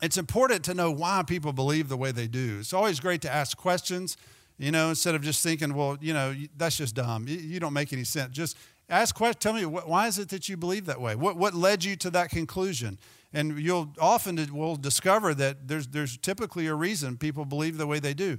it's 0.03 0.17
important 0.17 0.63
to 0.65 0.75
know 0.75 0.91
why 0.91 1.23
people 1.25 1.51
believe 1.51 1.89
the 1.89 1.97
way 1.97 2.11
they 2.11 2.27
do. 2.27 2.57
It's 2.59 2.73
always 2.73 2.99
great 2.99 3.21
to 3.21 3.31
ask 3.31 3.57
questions 3.57 4.17
you 4.61 4.71
know, 4.71 4.89
instead 4.89 5.15
of 5.15 5.23
just 5.23 5.41
thinking, 5.41 5.73
well, 5.73 5.97
you 5.99 6.13
know, 6.13 6.35
that's 6.55 6.77
just 6.77 6.93
dumb. 6.93 7.25
You 7.27 7.59
don't 7.59 7.73
make 7.73 7.91
any 7.93 8.03
sense. 8.03 8.31
Just 8.31 8.55
ask 8.89 9.15
questions. 9.15 9.41
Tell 9.41 9.53
me, 9.53 9.65
why 9.65 10.05
is 10.05 10.19
it 10.19 10.29
that 10.29 10.47
you 10.47 10.55
believe 10.55 10.85
that 10.85 11.01
way? 11.01 11.15
What, 11.15 11.35
what 11.35 11.55
led 11.55 11.83
you 11.83 11.95
to 11.95 12.11
that 12.11 12.29
conclusion? 12.29 12.99
And 13.33 13.57
you'll 13.57 13.89
often 13.99 14.53
will 14.53 14.75
discover 14.75 15.33
that 15.33 15.67
there's, 15.67 15.87
there's 15.87 16.15
typically 16.17 16.67
a 16.67 16.75
reason 16.75 17.17
people 17.17 17.43
believe 17.43 17.77
the 17.79 17.87
way 17.87 17.97
they 17.97 18.13
do. 18.13 18.37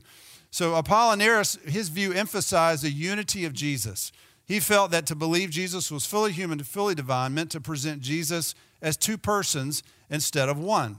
So 0.53 0.81
Apollinaris, 0.81 1.69
his 1.69 1.89
view 1.89 2.13
emphasized 2.13 2.85
the 2.85 2.91
unity 2.91 3.45
of 3.45 3.53
Jesus. 3.53 4.13
He 4.47 4.61
felt 4.61 4.93
that 4.93 5.07
to 5.07 5.17
believe 5.17 5.51
Jesus 5.51 5.91
was 5.91 6.07
fully 6.07 6.31
human 6.31 6.61
and 6.61 6.69
fully 6.69 6.95
divine 6.95 7.35
meant 7.35 7.51
to 7.53 7.61
present 7.61 8.01
Jesus 8.01 8.55
as 8.81 8.97
two 8.97 9.19
persons 9.19 9.83
instead 10.09 10.49
of 10.49 10.59
one. 10.59 10.99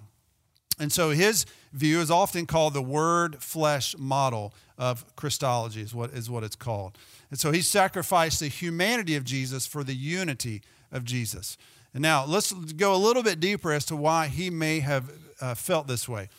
And 0.79 0.91
so 0.91 1.11
his 1.11 1.45
view 1.71 1.99
is 1.99 2.09
often 2.09 2.45
called 2.45 2.73
the 2.73 2.81
word 2.81 3.41
flesh 3.41 3.95
model 3.97 4.53
of 4.77 5.05
Christology, 5.15 5.81
is 5.81 5.93
what, 5.93 6.11
is 6.11 6.29
what 6.29 6.43
it's 6.43 6.55
called. 6.55 6.97
And 7.29 7.39
so 7.39 7.51
he 7.51 7.61
sacrificed 7.61 8.39
the 8.39 8.47
humanity 8.47 9.15
of 9.15 9.23
Jesus 9.23 9.67
for 9.67 9.83
the 9.83 9.95
unity 9.95 10.61
of 10.91 11.05
Jesus. 11.05 11.57
And 11.93 12.01
now 12.01 12.25
let's 12.25 12.51
go 12.51 12.95
a 12.95 12.97
little 12.97 13.23
bit 13.23 13.39
deeper 13.39 13.71
as 13.71 13.85
to 13.85 13.95
why 13.95 14.27
he 14.27 14.49
may 14.49 14.79
have 14.79 15.11
uh, 15.39 15.53
felt 15.53 15.87
this 15.87 16.09
way. 16.09 16.29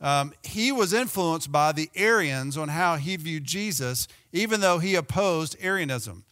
Um, 0.00 0.32
he 0.42 0.72
was 0.72 0.92
influenced 0.92 1.52
by 1.52 1.72
the 1.72 1.90
Arians 1.94 2.56
on 2.56 2.68
how 2.68 2.96
he 2.96 3.16
viewed 3.16 3.44
Jesus, 3.44 4.08
even 4.32 4.60
though 4.60 4.78
he 4.78 4.94
opposed 4.94 5.56
Arianism. 5.60 6.24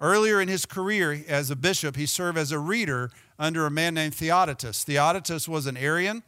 Earlier 0.00 0.40
in 0.40 0.48
his 0.48 0.66
career 0.66 1.24
as 1.26 1.50
a 1.50 1.56
bishop, 1.56 1.96
he 1.96 2.06
served 2.06 2.38
as 2.38 2.52
a 2.52 2.58
reader 2.58 3.10
under 3.38 3.66
a 3.66 3.70
man 3.70 3.94
named 3.94 4.14
Theodotus. 4.14 4.84
Theodotus 4.84 5.48
was 5.48 5.66
an 5.66 5.76
Arian 5.76 6.22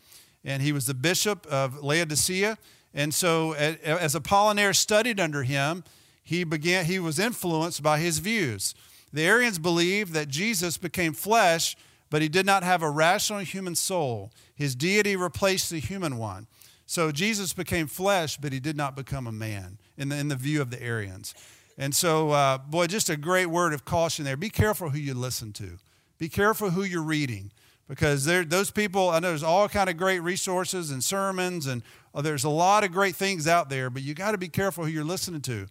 and 0.44 0.62
he 0.62 0.72
was 0.72 0.86
the 0.86 0.94
bishop 0.94 1.46
of 1.46 1.82
Laodicea. 1.82 2.58
And 2.92 3.14
so, 3.14 3.52
as 3.52 4.14
Apollinaris 4.14 4.76
studied 4.76 5.20
under 5.20 5.42
him, 5.42 5.84
he, 6.22 6.44
began, 6.44 6.84
he 6.86 6.98
was 6.98 7.18
influenced 7.18 7.82
by 7.82 7.98
his 7.98 8.18
views. 8.18 8.74
The 9.12 9.26
Arians 9.26 9.58
believed 9.58 10.12
that 10.12 10.28
Jesus 10.28 10.76
became 10.76 11.12
flesh, 11.12 11.76
but 12.10 12.22
he 12.22 12.28
did 12.28 12.46
not 12.46 12.62
have 12.62 12.82
a 12.82 12.90
rational 12.90 13.40
human 13.40 13.74
soul. 13.74 14.32
His 14.54 14.74
deity 14.74 15.16
replaced 15.16 15.70
the 15.70 15.80
human 15.80 16.18
one. 16.18 16.46
So 16.86 17.12
Jesus 17.12 17.52
became 17.52 17.86
flesh, 17.86 18.36
but 18.36 18.52
he 18.52 18.58
did 18.58 18.76
not 18.76 18.96
become 18.96 19.26
a 19.26 19.32
man 19.32 19.78
in 19.96 20.08
the, 20.08 20.16
in 20.16 20.28
the 20.28 20.36
view 20.36 20.60
of 20.60 20.70
the 20.70 20.82
Arians. 20.82 21.34
And 21.78 21.94
so, 21.94 22.30
uh, 22.30 22.58
boy, 22.58 22.88
just 22.88 23.08
a 23.08 23.16
great 23.16 23.46
word 23.46 23.72
of 23.72 23.84
caution 23.84 24.24
there. 24.24 24.36
Be 24.36 24.50
careful 24.50 24.90
who 24.90 24.98
you 24.98 25.14
listen 25.14 25.52
to. 25.54 25.78
Be 26.18 26.28
careful 26.28 26.70
who 26.70 26.82
you're 26.82 27.02
reading 27.02 27.52
because 27.90 28.24
those 28.24 28.70
people, 28.70 29.10
I 29.10 29.18
know 29.18 29.30
there's 29.30 29.42
all 29.42 29.68
kind 29.68 29.90
of 29.90 29.96
great 29.96 30.20
resources 30.20 30.92
and 30.92 31.02
sermons, 31.02 31.66
and 31.66 31.82
uh, 32.14 32.22
there's 32.22 32.44
a 32.44 32.48
lot 32.48 32.84
of 32.84 32.92
great 32.92 33.16
things 33.16 33.48
out 33.48 33.68
there, 33.68 33.90
but 33.90 34.02
you 34.02 34.14
got 34.14 34.30
to 34.30 34.38
be 34.38 34.46
careful 34.46 34.84
who 34.84 34.90
you're 34.92 35.02
listening 35.02 35.40
to. 35.40 35.66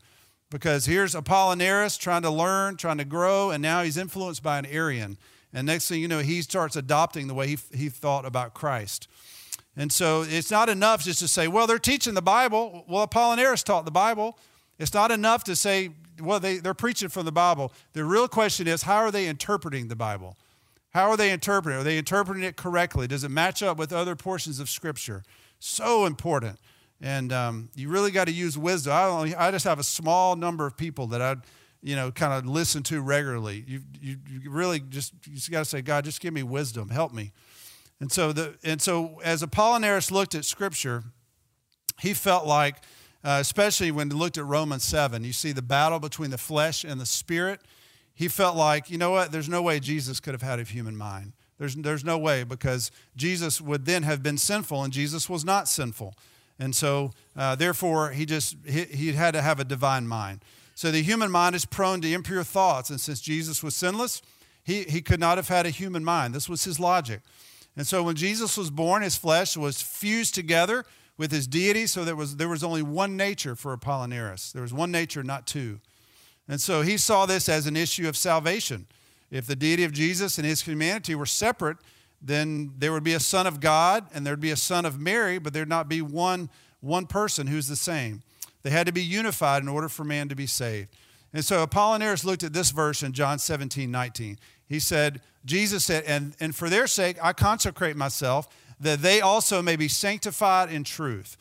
Because 0.49 0.85
here's 0.85 1.15
Apollinaris 1.15 1.97
trying 1.97 2.23
to 2.23 2.29
learn, 2.29 2.75
trying 2.75 2.97
to 2.97 3.05
grow, 3.05 3.51
and 3.51 3.61
now 3.61 3.83
he's 3.83 3.95
influenced 3.95 4.43
by 4.43 4.59
an 4.59 4.65
Arian. 4.65 5.17
And 5.53 5.65
next 5.65 5.87
thing 5.87 6.01
you 6.01 6.09
know, 6.09 6.19
he 6.19 6.41
starts 6.41 6.75
adopting 6.75 7.27
the 7.27 7.33
way 7.33 7.47
he, 7.47 7.57
he 7.73 7.87
thought 7.87 8.25
about 8.25 8.53
Christ. 8.53 9.07
And 9.77 9.89
so 9.89 10.25
it's 10.27 10.51
not 10.51 10.67
enough 10.67 11.05
just 11.05 11.19
to 11.19 11.27
say, 11.29 11.47
well, 11.47 11.67
they're 11.67 11.79
teaching 11.79 12.15
the 12.15 12.21
Bible. 12.21 12.83
Well, 12.89 13.07
Apollinaris 13.07 13.63
taught 13.63 13.85
the 13.85 13.91
Bible. 13.91 14.37
It's 14.77 14.93
not 14.93 15.09
enough 15.09 15.45
to 15.45 15.55
say, 15.55 15.91
well, 16.21 16.41
they, 16.41 16.57
they're 16.57 16.73
preaching 16.73 17.07
from 17.07 17.23
the 17.23 17.31
Bible. 17.31 17.71
The 17.93 18.03
real 18.03 18.27
question 18.27 18.67
is, 18.67 18.83
how 18.83 18.97
are 18.97 19.11
they 19.11 19.25
interpreting 19.25 19.87
the 19.87 19.95
Bible? 19.95 20.35
How 20.91 21.09
are 21.09 21.17
they 21.17 21.31
interpreting? 21.31 21.79
Are 21.79 21.83
they 21.83 21.97
interpreting 21.97 22.43
it 22.43 22.55
correctly? 22.55 23.07
Does 23.07 23.23
it 23.23 23.29
match 23.29 23.61
up 23.61 23.77
with 23.77 23.93
other 23.93 24.15
portions 24.15 24.59
of 24.59 24.69
Scripture? 24.69 25.23
So 25.59 26.05
important. 26.05 26.59
And 27.01 27.31
um, 27.31 27.69
you 27.75 27.89
really 27.89 28.11
got 28.11 28.25
to 28.25 28.33
use 28.33 28.57
wisdom. 28.57 28.93
I, 28.93 29.03
only, 29.05 29.35
I 29.35 29.51
just 29.51 29.65
have 29.65 29.79
a 29.79 29.83
small 29.83 30.35
number 30.35 30.65
of 30.65 30.75
people 30.75 31.07
that 31.07 31.21
I, 31.21 31.35
you 31.81 31.95
know, 31.95 32.11
kind 32.11 32.33
of 32.33 32.45
listen 32.45 32.83
to 32.83 33.01
regularly. 33.01 33.63
You, 33.67 33.81
you, 34.01 34.17
you 34.27 34.51
really 34.51 34.79
just, 34.79 35.13
you 35.25 35.35
just 35.35 35.51
got 35.51 35.59
to 35.59 35.65
say, 35.65 35.81
God, 35.81 36.05
just 36.05 36.19
give 36.19 36.33
me 36.33 36.43
wisdom. 36.43 36.89
Help 36.89 37.13
me. 37.13 37.31
And 38.01 38.11
so, 38.11 38.33
the, 38.33 38.55
and 38.63 38.81
so 38.81 39.19
as 39.23 39.43
Apollinaris 39.43 40.11
looked 40.11 40.35
at 40.35 40.43
Scripture, 40.43 41.03
he 41.99 42.13
felt 42.13 42.45
like, 42.45 42.77
uh, 43.23 43.37
especially 43.41 43.91
when 43.91 44.09
he 44.09 44.15
looked 44.15 44.37
at 44.37 44.45
Romans 44.45 44.83
7, 44.83 45.23
you 45.23 45.33
see 45.33 45.51
the 45.51 45.61
battle 45.61 45.99
between 45.99 46.31
the 46.31 46.37
flesh 46.37 46.83
and 46.83 46.99
the 46.99 47.05
spirit. 47.05 47.61
He 48.19 48.27
felt 48.27 48.57
like, 48.57 48.89
you 48.89 48.97
know 48.97 49.11
what, 49.11 49.31
there's 49.31 49.47
no 49.47 49.61
way 49.61 49.79
Jesus 49.79 50.19
could 50.19 50.33
have 50.33 50.41
had 50.41 50.59
a 50.59 50.63
human 50.63 50.97
mind. 50.97 51.31
There's, 51.57 51.73
there's 51.75 52.03
no 52.03 52.17
way 52.17 52.43
because 52.43 52.91
Jesus 53.15 53.61
would 53.61 53.85
then 53.85 54.03
have 54.03 54.21
been 54.21 54.37
sinful 54.37 54.83
and 54.83 54.91
Jesus 54.91 55.29
was 55.29 55.45
not 55.45 55.69
sinful. 55.69 56.15
And 56.59 56.75
so, 56.75 57.11
uh, 57.37 57.55
therefore, 57.55 58.11
he 58.11 58.25
just 58.25 58.57
he, 58.65 58.83
he 58.83 59.13
had 59.13 59.31
to 59.35 59.41
have 59.41 59.61
a 59.61 59.63
divine 59.63 60.05
mind. 60.05 60.43
So 60.75 60.91
the 60.91 61.01
human 61.01 61.31
mind 61.31 61.55
is 61.55 61.63
prone 61.63 62.01
to 62.01 62.11
impure 62.11 62.43
thoughts. 62.43 62.89
And 62.89 62.99
since 62.99 63.21
Jesus 63.21 63.63
was 63.63 63.73
sinless, 63.73 64.21
he, 64.65 64.83
he 64.83 64.99
could 64.99 65.21
not 65.21 65.37
have 65.37 65.47
had 65.47 65.65
a 65.65 65.69
human 65.69 66.03
mind. 66.03 66.35
This 66.35 66.49
was 66.49 66.65
his 66.65 66.77
logic. 66.77 67.21
And 67.77 67.87
so 67.87 68.03
when 68.03 68.17
Jesus 68.17 68.57
was 68.57 68.69
born, 68.69 69.01
his 69.01 69.15
flesh 69.15 69.55
was 69.55 69.81
fused 69.81 70.35
together 70.35 70.83
with 71.17 71.31
his 71.31 71.47
deity, 71.47 71.87
so 71.87 72.03
there 72.03 72.17
was, 72.17 72.35
there 72.35 72.49
was 72.49 72.65
only 72.65 72.81
one 72.81 73.15
nature 73.15 73.55
for 73.55 73.75
Apollinaris. 73.77 74.51
There 74.51 74.61
was 74.61 74.73
one 74.73 74.91
nature, 74.91 75.23
not 75.23 75.47
two. 75.47 75.79
And 76.49 76.59
so 76.59 76.81
he 76.81 76.97
saw 76.97 77.27
this 77.27 77.47
as 77.47 77.67
an 77.67 77.77
issue 77.77 78.09
of 78.09 78.17
salvation. 78.17 78.87
If 79.29 79.45
the 79.45 79.55
deity 79.55 79.83
of 79.83 79.93
Jesus 79.93 80.39
and 80.39 80.45
his 80.45 80.63
humanity 80.63 81.13
were 81.13 81.27
separate, 81.27 81.77
then 82.21 82.73
there 82.77 82.91
would 82.91 83.03
be 83.03 83.13
a 83.13 83.19
son 83.19 83.45
of 83.45 83.59
God 83.59 84.07
and 84.13 84.25
there'd 84.25 84.41
be 84.41 84.51
a 84.51 84.57
son 84.57 84.83
of 84.83 84.99
Mary, 84.99 85.37
but 85.37 85.53
there'd 85.53 85.69
not 85.69 85.87
be 85.87 86.01
one, 86.01 86.49
one 86.81 87.05
person 87.05 87.47
who's 87.47 87.67
the 87.67 87.75
same. 87.75 88.23
They 88.63 88.71
had 88.71 88.87
to 88.87 88.91
be 88.91 89.03
unified 89.03 89.61
in 89.61 89.69
order 89.69 89.87
for 89.87 90.03
man 90.03 90.27
to 90.29 90.35
be 90.35 90.47
saved. 90.47 90.89
And 91.31 91.45
so 91.45 91.65
Apollinaris 91.65 92.25
looked 92.25 92.43
at 92.43 92.53
this 92.53 92.71
verse 92.71 93.03
in 93.03 93.13
John 93.13 93.37
17, 93.37 93.89
19. 93.89 94.39
He 94.67 94.79
said, 94.79 95.21
Jesus 95.45 95.85
said, 95.85 96.03
and, 96.05 96.35
and 96.39 96.55
for 96.55 96.67
their 96.67 96.87
sake 96.87 97.17
I 97.23 97.31
consecrate 97.33 97.95
myself, 97.95 98.47
that 98.79 99.01
they 99.01 99.21
also 99.21 99.61
may 99.61 99.75
be 99.75 99.87
sanctified 99.87 100.71
in 100.71 100.83
truth. 100.83 101.37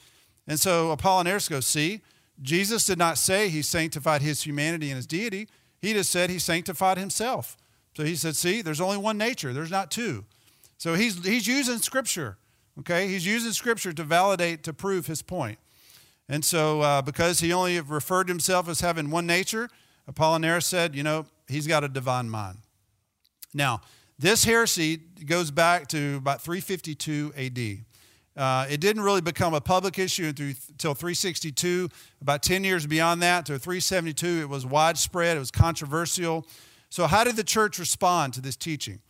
And 0.47 0.61
so 0.61 0.95
Apollinaris 0.95 1.49
goes, 1.49 1.67
see, 1.67 2.03
Jesus 2.41 2.85
did 2.85 2.99
not 2.99 3.19
say 3.19 3.49
he 3.49 3.63
sanctified 3.63 4.23
his 4.23 4.43
humanity 4.43 4.91
and 4.91 4.97
his 4.97 5.07
deity. 5.07 5.49
He 5.81 5.93
just 5.93 6.11
said 6.11 6.31
he 6.31 6.39
sanctified 6.39 6.99
himself. 6.99 7.57
So 7.97 8.05
he 8.05 8.15
said, 8.15 8.37
see, 8.37 8.63
there's 8.63 8.81
only 8.81 8.97
one 8.97 9.19
nature, 9.19 9.53
there's 9.53 9.71
not 9.71 9.91
two. 9.91 10.25
So 10.77 10.95
he's, 10.95 11.25
he's 11.25 11.49
using 11.49 11.79
scripture, 11.79 12.39
okay? 12.79 13.09
He's 13.09 13.27
using 13.27 13.51
scripture 13.53 13.93
to 13.93 14.05
validate, 14.05 14.63
to 14.65 14.73
prove 14.73 15.07
his 15.07 15.23
point. 15.23 15.59
And 16.29 16.45
so 16.45 16.81
uh, 16.83 17.03
because 17.03 17.41
he 17.41 17.53
only 17.53 17.81
referred 17.81 18.29
to 18.29 18.33
himself 18.33 18.69
as 18.69 18.81
having 18.81 19.11
one 19.11 19.27
nature, 19.27 19.69
Apollinaris 20.11 20.65
said, 20.65 20.95
you 20.95 21.03
know, 21.03 21.27
he's 21.49 21.67
got 21.67 21.83
a 21.83 21.89
divine 21.89 22.31
mind. 22.31 22.59
Now, 23.53 23.81
this 24.19 24.45
heresy 24.45 24.97
goes 24.97 25.51
back 25.51 25.89
to 25.89 26.17
about 26.17 26.41
352 26.43 27.33
AD. 27.37 27.85
Uh, 28.39 28.67
it 28.71 28.81
didn't 28.81 29.03
really 29.03 29.21
become 29.21 29.53
a 29.53 29.61
public 29.61 29.99
issue 29.99 30.27
until 30.27 30.95
362. 30.95 31.89
About 32.23 32.41
10 32.41 32.63
years 32.63 32.87
beyond 32.87 33.21
that, 33.21 33.45
to 33.47 33.59
372, 33.59 34.43
it 34.43 34.49
was 34.49 34.65
widespread, 34.65 35.37
it 35.37 35.41
was 35.41 35.51
controversial. 35.51 36.47
So, 36.89 37.09
how 37.09 37.25
did 37.25 37.35
the 37.35 37.43
church 37.43 37.81
respond 37.81 38.35
to 38.35 38.41
this 38.41 38.55
teaching? 38.55 39.01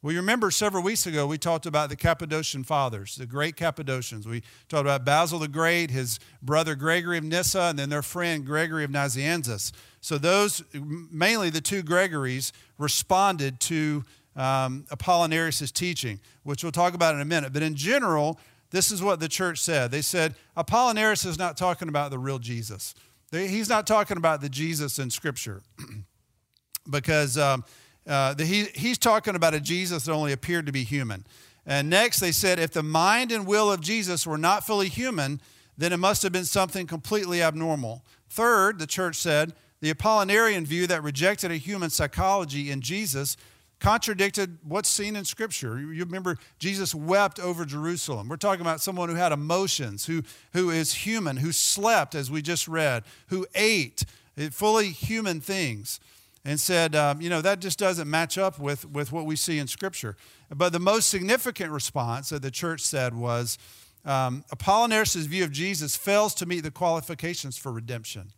Well, 0.00 0.12
you 0.12 0.20
remember 0.20 0.50
several 0.50 0.82
weeks 0.82 1.06
ago 1.06 1.26
we 1.26 1.36
talked 1.36 1.66
about 1.66 1.90
the 1.90 1.96
Cappadocian 1.96 2.64
fathers, 2.64 3.16
the 3.16 3.26
great 3.26 3.56
Cappadocians. 3.56 4.26
We 4.26 4.42
talked 4.68 4.82
about 4.82 5.04
Basil 5.04 5.38
the 5.38 5.48
Great, 5.48 5.90
his 5.90 6.18
brother 6.40 6.74
Gregory 6.74 7.18
of 7.18 7.24
Nyssa, 7.24 7.62
and 7.62 7.78
then 7.78 7.90
their 7.90 8.02
friend 8.02 8.46
Gregory 8.46 8.84
of 8.84 8.90
Nazianzus. 8.90 9.72
So, 10.00 10.16
those, 10.16 10.62
mainly 10.72 11.50
the 11.50 11.60
two 11.60 11.82
Gregories, 11.82 12.54
responded 12.78 13.60
to 13.60 14.04
um, 14.34 14.86
Apollinaris' 14.90 15.70
teaching, 15.72 16.20
which 16.42 16.62
we'll 16.62 16.72
talk 16.72 16.94
about 16.94 17.14
in 17.14 17.20
a 17.20 17.26
minute. 17.26 17.52
But 17.52 17.62
in 17.62 17.74
general, 17.74 18.38
this 18.70 18.90
is 18.90 19.02
what 19.02 19.20
the 19.20 19.28
church 19.28 19.60
said. 19.60 19.90
They 19.90 20.02
said, 20.02 20.34
Apollinaris 20.56 21.24
is 21.24 21.38
not 21.38 21.56
talking 21.56 21.88
about 21.88 22.10
the 22.10 22.18
real 22.18 22.38
Jesus. 22.38 22.94
he's 23.30 23.68
not 23.68 23.86
talking 23.86 24.16
about 24.16 24.40
the 24.40 24.48
Jesus 24.48 24.98
in 24.98 25.10
Scripture 25.10 25.62
because 26.90 27.38
um, 27.38 27.64
uh, 28.06 28.34
the, 28.34 28.44
he, 28.44 28.64
he's 28.74 28.98
talking 28.98 29.34
about 29.34 29.54
a 29.54 29.60
Jesus 29.60 30.04
that 30.04 30.12
only 30.12 30.32
appeared 30.32 30.66
to 30.66 30.72
be 30.72 30.84
human. 30.84 31.26
And 31.66 31.90
next, 31.90 32.20
they 32.20 32.32
said, 32.32 32.58
if 32.58 32.72
the 32.72 32.82
mind 32.82 33.30
and 33.30 33.46
will 33.46 33.70
of 33.70 33.80
Jesus 33.80 34.26
were 34.26 34.38
not 34.38 34.66
fully 34.66 34.88
human, 34.88 35.40
then 35.76 35.92
it 35.92 35.98
must 35.98 36.22
have 36.22 36.32
been 36.32 36.46
something 36.46 36.86
completely 36.86 37.42
abnormal. 37.42 38.04
Third, 38.30 38.78
the 38.78 38.86
church 38.86 39.16
said, 39.16 39.52
the 39.80 39.92
Apollinarian 39.92 40.66
view 40.66 40.86
that 40.88 41.02
rejected 41.02 41.50
a 41.50 41.56
human 41.56 41.90
psychology 41.90 42.70
in 42.70 42.80
Jesus 42.80 43.36
contradicted 43.80 44.58
what's 44.64 44.88
seen 44.88 45.16
in 45.16 45.24
Scripture. 45.24 45.78
You 45.78 46.04
remember 46.04 46.36
Jesus 46.58 46.94
wept 46.94 47.38
over 47.38 47.64
Jerusalem. 47.64 48.28
We're 48.28 48.36
talking 48.36 48.60
about 48.60 48.80
someone 48.80 49.08
who 49.08 49.14
had 49.14 49.32
emotions, 49.32 50.06
who, 50.06 50.22
who 50.52 50.70
is 50.70 50.94
human, 50.94 51.36
who 51.38 51.52
slept, 51.52 52.14
as 52.14 52.30
we 52.30 52.42
just 52.42 52.66
read, 52.66 53.04
who 53.28 53.46
ate 53.54 54.04
eh, 54.36 54.48
fully 54.50 54.88
human 54.88 55.40
things, 55.40 56.00
and 56.44 56.58
said, 56.58 56.94
um, 56.94 57.20
you 57.20 57.28
know, 57.28 57.40
that 57.40 57.60
just 57.60 57.78
doesn't 57.78 58.08
match 58.08 58.38
up 58.38 58.58
with, 58.58 58.88
with 58.88 59.12
what 59.12 59.26
we 59.26 59.36
see 59.36 59.58
in 59.58 59.66
Scripture. 59.66 60.16
But 60.54 60.72
the 60.72 60.80
most 60.80 61.08
significant 61.08 61.70
response 61.70 62.30
that 62.30 62.42
the 62.42 62.50
church 62.50 62.80
said 62.80 63.14
was 63.14 63.58
um, 64.04 64.44
Apollinaris' 64.50 65.26
view 65.26 65.44
of 65.44 65.52
Jesus 65.52 65.96
fails 65.96 66.34
to 66.36 66.46
meet 66.46 66.60
the 66.60 66.70
qualifications 66.70 67.58
for 67.58 67.70
redemption. 67.70 68.32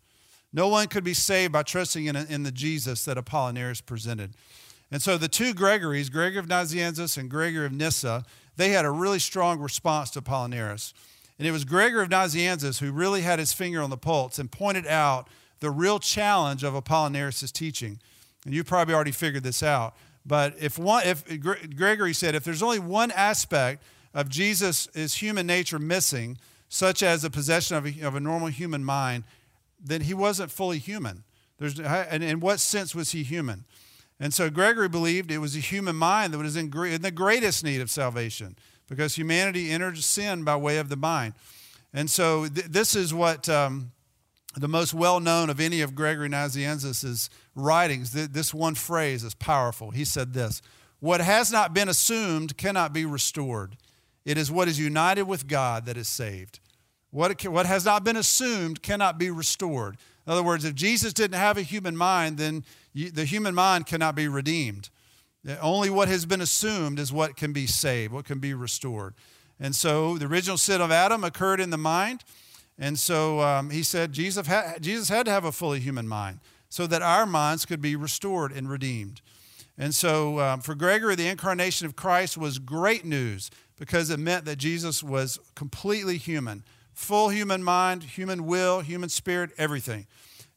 No 0.53 0.69
one 0.69 0.89
could 0.89 1.05
be 1.05 1.15
saved 1.15 1.53
by 1.53 1.63
trusting 1.63 2.07
in, 2.07 2.17
in 2.17 2.43
the 2.43 2.51
Jesus 2.51 3.05
that 3.05 3.17
Apollinaris 3.17 3.85
presented. 3.85 4.35
And 4.91 5.01
so 5.01 5.17
the 5.17 5.29
two 5.29 5.55
Gregories, 5.55 6.09
Gregory 6.09 6.39
of 6.39 6.47
Nazianzus 6.47 7.17
and 7.17 7.31
Gregory 7.31 7.67
of 7.67 7.73
Nyssa, 7.73 8.25
they 8.57 8.71
had 8.71 8.85
a 8.85 8.91
really 8.91 9.19
strong 9.19 9.61
response 9.61 10.11
to 10.11 10.23
Apollinaris. 10.23 10.93
And 11.39 11.47
it 11.47 11.53
was 11.53 11.65
Gregory 11.65 12.03
of 12.03 12.09
Nazianzus 12.09 12.81
who 12.81 12.93
really 12.93 13.23
had 13.23 13.39
his 13.39 13.53
finger 13.53 13.81
on 13.81 13.91
the 13.91 13.97
pulse 13.97 14.39
and 14.39 14.51
pointed 14.51 14.87
out 14.87 15.29
the 15.61 15.71
real 15.71 15.99
challenge 15.99 16.65
of 16.65 16.75
Apollinaris' 16.75 17.53
teaching. 17.53 18.01
And 18.45 18.55
you 18.55 18.65
probably 18.65 18.95
already 18.95 19.13
figured 19.13 19.43
this 19.43 19.63
out. 19.63 19.95
But 20.27 20.55
if 20.61 20.79
one, 20.79 21.03
if 21.07 21.25
Gregory 21.77 22.13
said, 22.13 22.35
if 22.35 22.45
there's 22.45 22.63
only 22.63 22.79
one 22.79 23.11
aspect 23.13 23.83
of 24.13 24.29
Jesus' 24.29 25.15
human 25.15 25.47
nature 25.47 25.79
missing, 25.79 26.37
such 26.69 27.03
as 27.03 27.23
the 27.23 27.31
possession 27.31 27.77
of 27.77 27.87
a, 27.87 28.01
of 28.03 28.15
a 28.15 28.21
normal 28.21 28.49
human 28.49 28.85
mind, 28.85 29.25
then 29.83 30.03
he 30.03 30.15
wasn't 30.15 30.51
fully 30.51 30.79
human. 30.79 31.25
There's, 31.59 31.79
and 31.81 32.23
in 32.23 32.41
what 32.41 32.61
sense 32.61 32.95
was 32.95 33.13
he 33.13 33.23
human? 33.23 33.65
And 34.21 34.35
so 34.35 34.51
Gregory 34.51 34.89
believed 34.89 35.31
it 35.31 35.39
was 35.39 35.57
a 35.57 35.61
human 35.61 35.97
mind 35.97 36.35
that 36.35 36.39
was 36.39 36.55
in, 36.55 36.71
in 36.85 37.01
the 37.03 37.11
greatest 37.11 37.65
need 37.65 37.81
of 37.81 37.91
salvation 37.91 38.55
because 38.87 39.15
humanity 39.15 39.71
entered 39.71 39.97
sin 39.99 40.45
by 40.45 40.57
way 40.57 40.77
of 40.77 40.91
the 40.91 40.97
mind. 40.97 41.33
And 41.95 42.11
so 42.11 42.47
th- 42.47 42.67
this 42.67 42.95
is 42.95 43.15
what 43.15 43.49
um, 43.49 43.93
the 44.57 44.69
most 44.69 44.93
well 44.93 45.21
known 45.21 45.49
of 45.49 45.59
any 45.59 45.81
of 45.81 45.95
Gregory 45.95 46.29
Nazianzus' 46.29 47.31
writings, 47.55 48.13
th- 48.13 48.29
this 48.29 48.53
one 48.53 48.75
phrase 48.75 49.25
is 49.25 49.35
powerful. 49.35 49.91
He 49.91 50.05
said 50.05 50.35
this 50.35 50.61
What 51.01 51.23
has 51.23 51.51
not 51.51 51.73
been 51.73 51.89
assumed 51.89 52.59
cannot 52.59 52.93
be 52.93 53.07
restored. 53.07 53.77
It 54.27 54.37
is 54.37 54.51
what 54.51 54.69
is 54.69 54.79
united 54.79 55.23
with 55.23 55.47
God 55.47 55.87
that 55.87 55.97
is 55.97 56.09
saved. 56.09 56.61
What, 57.11 57.45
what 57.47 57.67
has 57.67 57.85
not 57.85 58.05
been 58.05 58.17
assumed 58.17 58.83
cannot 58.83 59.19
be 59.19 59.31
restored. 59.31 59.97
In 60.31 60.35
other 60.35 60.45
words, 60.45 60.65
if 60.65 60.77
Jesus 60.77 61.13
didn't 61.13 61.41
have 61.41 61.59
a 61.59 61.63
human 61.63 61.97
mind, 61.97 62.39
then 62.39 62.65
the 62.95 63.25
human 63.25 63.53
mind 63.53 63.87
cannot 63.87 64.15
be 64.15 64.29
redeemed. 64.29 64.89
Only 65.61 65.91
what 65.91 66.07
has 66.07 66.25
been 66.25 66.41
assumed 66.41 67.01
is 67.01 67.13
what 67.13 67.37
can 67.37 67.53
be 67.53 67.67
saved, 67.67 68.13
what 68.13 68.27
can 68.27 68.39
be 68.39 68.55
restored. 68.55 69.15
And 69.59 69.75
so 69.75 70.19
the 70.19 70.27
original 70.27 70.57
sin 70.57 70.81
of 70.81 70.93
Adam 70.93 71.25
occurred 71.25 71.59
in 71.59 71.71
the 71.71 71.77
mind. 71.77 72.23
And 72.79 72.97
so 72.97 73.41
um, 73.41 73.71
he 73.71 73.83
said 73.83 74.13
Jesus, 74.13 74.49
Jesus 74.81 75.09
had 75.09 75.27
to 75.27 75.33
have 75.33 75.45
a 75.45 75.51
fully 75.51 75.81
human 75.81 76.07
mind 76.07 76.39
so 76.69 76.87
that 76.87 77.03
our 77.03 77.27
minds 77.27 77.67
could 77.67 77.83
be 77.83 77.97
restored 77.97 78.53
and 78.53 78.71
redeemed. 78.71 79.23
And 79.77 79.93
so 79.93 80.39
um, 80.39 80.61
for 80.61 80.77
Gregory, 80.77 81.17
the 81.17 81.27
incarnation 81.27 81.89
of 81.89 81.97
Christ 81.97 82.39
was 82.39 82.61
great 82.61 83.05
news 83.05 83.51
because 83.81 84.11
it 84.11 84.21
meant 84.21 84.45
that 84.45 84.59
Jesus 84.59 85.03
was 85.03 85.41
completely 85.57 86.19
human, 86.19 86.63
full 87.01 87.31
human 87.31 87.63
mind, 87.63 88.03
human 88.03 88.45
will, 88.45 88.81
human 88.81 89.09
spirit, 89.09 89.51
everything. 89.57 90.07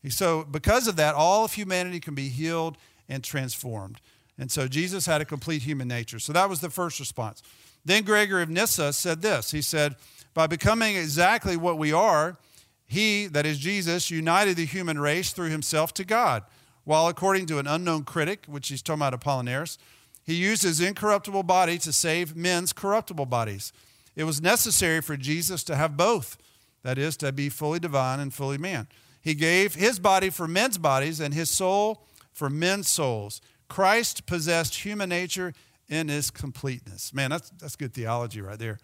So, 0.09 0.43
because 0.43 0.89
of 0.89 0.97
that, 0.97 1.15
all 1.15 1.45
of 1.45 1.53
humanity 1.53 2.01
can 2.01 2.13
be 2.13 2.27
healed 2.27 2.77
and 3.07 3.23
transformed. 3.23 4.01
And 4.37 4.51
so, 4.51 4.67
Jesus 4.67 5.05
had 5.05 5.21
a 5.21 5.25
complete 5.25 5.61
human 5.61 5.87
nature. 5.87 6.19
So, 6.19 6.33
that 6.33 6.49
was 6.49 6.59
the 6.59 6.69
first 6.69 6.99
response. 6.99 7.41
Then 7.85 8.03
Gregory 8.03 8.43
of 8.43 8.49
Nyssa 8.49 8.91
said 8.91 9.21
this 9.21 9.51
He 9.51 9.61
said, 9.61 9.95
By 10.33 10.47
becoming 10.47 10.97
exactly 10.97 11.55
what 11.55 11.77
we 11.77 11.93
are, 11.93 12.37
he, 12.85 13.27
that 13.27 13.45
is 13.45 13.57
Jesus, 13.57 14.11
united 14.11 14.57
the 14.57 14.65
human 14.65 14.99
race 14.99 15.31
through 15.31 15.49
himself 15.49 15.93
to 15.93 16.03
God, 16.03 16.43
while 16.83 17.07
according 17.07 17.45
to 17.47 17.59
an 17.59 17.67
unknown 17.67 18.03
critic, 18.03 18.43
which 18.47 18.67
he's 18.67 18.81
talking 18.81 19.01
about 19.01 19.17
Apollinaris, 19.17 19.77
he 20.25 20.33
used 20.33 20.63
his 20.63 20.81
incorruptible 20.81 21.43
body 21.43 21.77
to 21.77 21.93
save 21.93 22.35
men's 22.35 22.73
corruptible 22.73 23.25
bodies. 23.25 23.71
It 24.15 24.25
was 24.25 24.41
necessary 24.41 25.01
for 25.01 25.17
Jesus 25.17 25.63
to 25.65 25.75
have 25.75 25.97
both, 25.97 26.37
that 26.83 26.97
is, 26.97 27.17
to 27.17 27.31
be 27.31 27.49
fully 27.49 27.79
divine 27.79 28.19
and 28.19 28.33
fully 28.33 28.57
man. 28.57 28.87
He 29.21 29.33
gave 29.33 29.75
his 29.75 29.99
body 29.99 30.29
for 30.29 30.47
men's 30.47 30.77
bodies 30.77 31.19
and 31.19 31.33
his 31.33 31.49
soul 31.49 32.05
for 32.31 32.49
men's 32.49 32.89
souls. 32.89 33.41
Christ 33.69 34.25
possessed 34.25 34.75
human 34.75 35.09
nature 35.09 35.53
in 35.87 36.09
its 36.09 36.29
completeness. 36.29 37.13
Man, 37.13 37.29
that's, 37.29 37.49
that's 37.51 37.75
good 37.75 37.93
theology 37.93 38.41
right 38.41 38.59
there. 38.59 38.79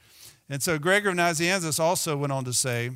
And 0.50 0.64
so 0.64 0.80
Gregory 0.80 1.12
of 1.12 1.18
Nazianzus 1.18 1.80
also 1.80 2.18
went 2.18 2.34
on 2.34 2.44
to 2.46 2.54
say 2.54 2.92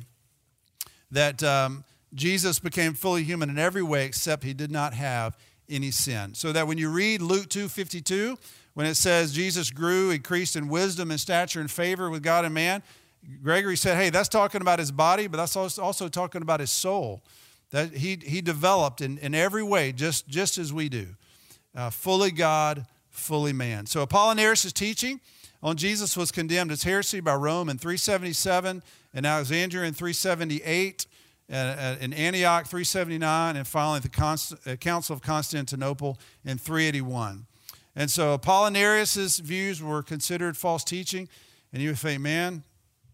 that 1.10 1.42
um, 1.42 1.84
Jesus 2.14 2.58
became 2.58 2.94
fully 2.94 3.22
human 3.22 3.50
in 3.50 3.58
every 3.58 3.82
way 3.82 4.06
except 4.06 4.42
he 4.42 4.54
did 4.54 4.70
not 4.70 4.94
have 4.94 5.36
any 5.68 5.90
sin. 5.90 6.34
So 6.34 6.52
that 6.52 6.66
when 6.66 6.78
you 6.78 6.90
read 6.90 7.22
Luke 7.22 7.48
2:52, 7.48 8.38
when 8.74 8.86
it 8.86 8.96
says 8.96 9.32
Jesus 9.32 9.70
grew, 9.70 10.10
increased 10.10 10.56
in 10.56 10.68
wisdom 10.68 11.10
and 11.10 11.18
stature 11.18 11.60
and 11.60 11.70
favor 11.70 12.10
with 12.10 12.22
God 12.22 12.44
and 12.44 12.54
man, 12.54 12.82
Gregory 13.42 13.76
said, 13.76 13.96
hey, 13.96 14.10
that's 14.10 14.28
talking 14.28 14.60
about 14.60 14.78
his 14.78 14.92
body, 14.92 15.26
but 15.26 15.38
that's 15.38 15.56
also 15.56 16.08
talking 16.08 16.42
about 16.42 16.60
his 16.60 16.70
soul. 16.70 17.22
That 17.70 17.94
he, 17.94 18.18
he 18.22 18.40
developed 18.40 19.00
in, 19.00 19.18
in 19.18 19.34
every 19.34 19.62
way, 19.62 19.92
just, 19.92 20.28
just 20.28 20.58
as 20.58 20.72
we 20.72 20.88
do. 20.88 21.08
Uh, 21.74 21.90
fully 21.90 22.30
God, 22.30 22.86
fully 23.10 23.52
man. 23.52 23.86
So 23.86 24.06
Apollinaris' 24.06 24.72
teaching 24.72 25.20
on 25.62 25.76
Jesus 25.76 26.16
was 26.16 26.30
condemned 26.30 26.70
as 26.70 26.82
heresy 26.82 27.20
by 27.20 27.34
Rome 27.34 27.68
in 27.68 27.78
377, 27.78 28.82
and 29.14 29.26
Alexandria 29.26 29.84
in 29.84 29.94
378, 29.94 31.06
uh, 31.50 31.54
uh, 31.54 31.96
in 32.00 32.12
Antioch 32.12 32.66
379, 32.66 33.56
and 33.56 33.66
finally 33.66 34.00
the 34.00 34.56
uh, 34.66 34.76
Council 34.76 35.14
of 35.14 35.22
Constantinople 35.22 36.18
in 36.44 36.58
381. 36.58 37.46
And 37.96 38.10
so 38.10 38.36
Apollinaris' 38.36 39.40
views 39.40 39.82
were 39.82 40.02
considered 40.02 40.56
false 40.56 40.84
teaching, 40.84 41.28
and 41.72 41.82
you 41.82 41.90
would 41.90 41.98
think, 41.98 42.20
man, 42.20 42.64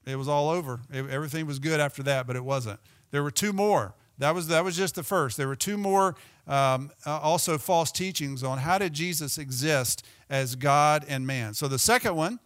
it 0.06 0.16
was 0.16 0.28
all 0.28 0.48
over. 0.48 0.80
It, 0.90 1.08
everything 1.10 1.46
was 1.46 1.58
good 1.58 1.80
after 1.80 2.02
that, 2.04 2.26
but 2.26 2.36
it 2.36 2.44
wasn't. 2.44 2.80
There 3.10 3.22
were 3.22 3.30
two 3.30 3.52
more. 3.52 3.94
That 4.18 4.34
was, 4.34 4.48
that 4.48 4.64
was 4.64 4.76
just 4.76 4.94
the 4.94 5.02
first. 5.02 5.36
There 5.36 5.48
were 5.48 5.56
two 5.56 5.76
more 5.76 6.14
um, 6.46 6.90
also 7.06 7.58
false 7.58 7.92
teachings 7.92 8.42
on 8.42 8.58
how 8.58 8.78
did 8.78 8.92
Jesus 8.92 9.38
exist 9.38 10.04
as 10.28 10.56
God 10.56 11.04
and 11.08 11.26
man. 11.26 11.54
So 11.54 11.68
the 11.68 11.78
second 11.78 12.16
one, 12.16 12.38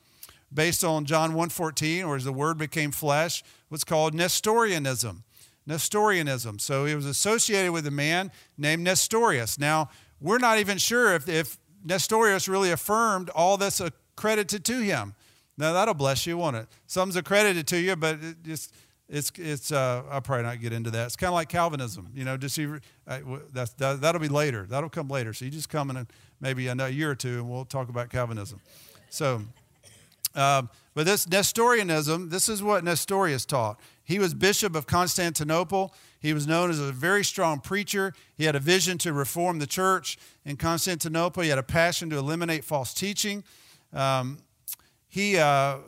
based 0.53 0.85
on 0.85 1.05
John 1.05 1.33
1.14, 1.33 2.07
or 2.07 2.17
as 2.17 2.25
the 2.25 2.33
word 2.33 2.59
became 2.59 2.91
flesh, 2.91 3.43
was 3.71 3.83
called 3.83 4.15
Nestorianism. 4.15 5.25
Nestorianism. 5.67 6.59
So 6.59 6.85
it 6.85 6.95
was 6.95 7.07
associated 7.07 7.73
with 7.73 7.87
a 7.87 7.91
man 7.91 8.31
named 8.59 8.85
Nestorius. 8.85 9.59
Now, 9.59 9.89
we're 10.21 10.39
not 10.39 10.59
even 10.59 10.79
sure 10.79 11.15
if, 11.15 11.29
if 11.29 11.59
Nestorius 11.85 12.49
really 12.49 12.71
affirmed 12.71 13.31
all 13.31 13.57
that's 13.57 13.81
accredited 13.81 14.65
to 14.65 14.81
him. 14.81 15.15
Now, 15.57 15.73
that'll 15.73 15.95
bless 15.95 16.27
you, 16.27 16.37
won't 16.37 16.57
it? 16.57 16.67
Some's 16.87 17.17
accredited 17.17 17.67
to 17.69 17.79
you, 17.79 17.95
but 17.95 18.17
it 18.23 18.43
just 18.43 18.75
it's 19.09 19.31
it's 19.37 19.71
uh, 19.71 20.03
I'll 20.11 20.23
probably 20.23 20.45
not 20.45 20.61
get 20.61 20.73
into 20.73 20.91
that. 20.91 21.07
It's 21.07 21.17
kind 21.17 21.29
of 21.29 21.35
like 21.35 21.49
Calvinism, 21.49 22.09
you 22.15 22.25
know. 22.25 22.37
Just 22.37 22.55
see, 22.55 22.67
that's 23.07 23.73
that, 23.75 24.01
that'll 24.01 24.21
be 24.21 24.29
later. 24.29 24.67
That'll 24.69 24.89
come 24.89 25.09
later. 25.09 25.33
So 25.33 25.45
you 25.45 25.51
just 25.51 25.69
come 25.69 25.91
in 25.91 26.07
maybe 26.41 26.67
a 26.67 26.89
year 26.89 27.11
or 27.11 27.15
two, 27.15 27.39
and 27.39 27.51
we'll 27.51 27.67
talk 27.67 27.89
about 27.89 28.09
Calvinism. 28.11 28.61
So, 29.11 29.43
um, 30.35 30.71
but 30.95 31.07
this 31.07 31.29
Nestorianism, 31.29 32.31
this 32.31 32.49
is 32.49 32.63
what 32.63 32.83
Nestorius 32.83 33.45
taught. 33.45 33.79
He 34.05 34.19
was 34.19 34.35
bishop 34.35 34.75
of 34.75 34.87
Constantinople. 34.87 35.95
He 36.25 36.33
was 36.33 36.47
known 36.47 36.71
as 36.71 36.81
a 36.81 36.91
very 36.91 37.23
strong 37.23 37.61
preacher. 37.61 38.15
He 38.35 38.45
had 38.45 38.57
a 38.57 38.59
vision 38.59 38.97
to 38.99 39.13
reform 39.13 39.59
the 39.59 39.67
church 39.67 40.17
in 40.47 40.57
Constantinople. 40.57 41.43
He 41.43 41.51
had 41.51 41.59
a 41.59 41.63
passion 41.63 42.09
to 42.09 42.17
eliminate 42.17 42.65
false 42.65 42.95
teaching. 42.95 43.45
Um, 43.93 44.39
he 45.07 45.37
uh, 45.37 45.81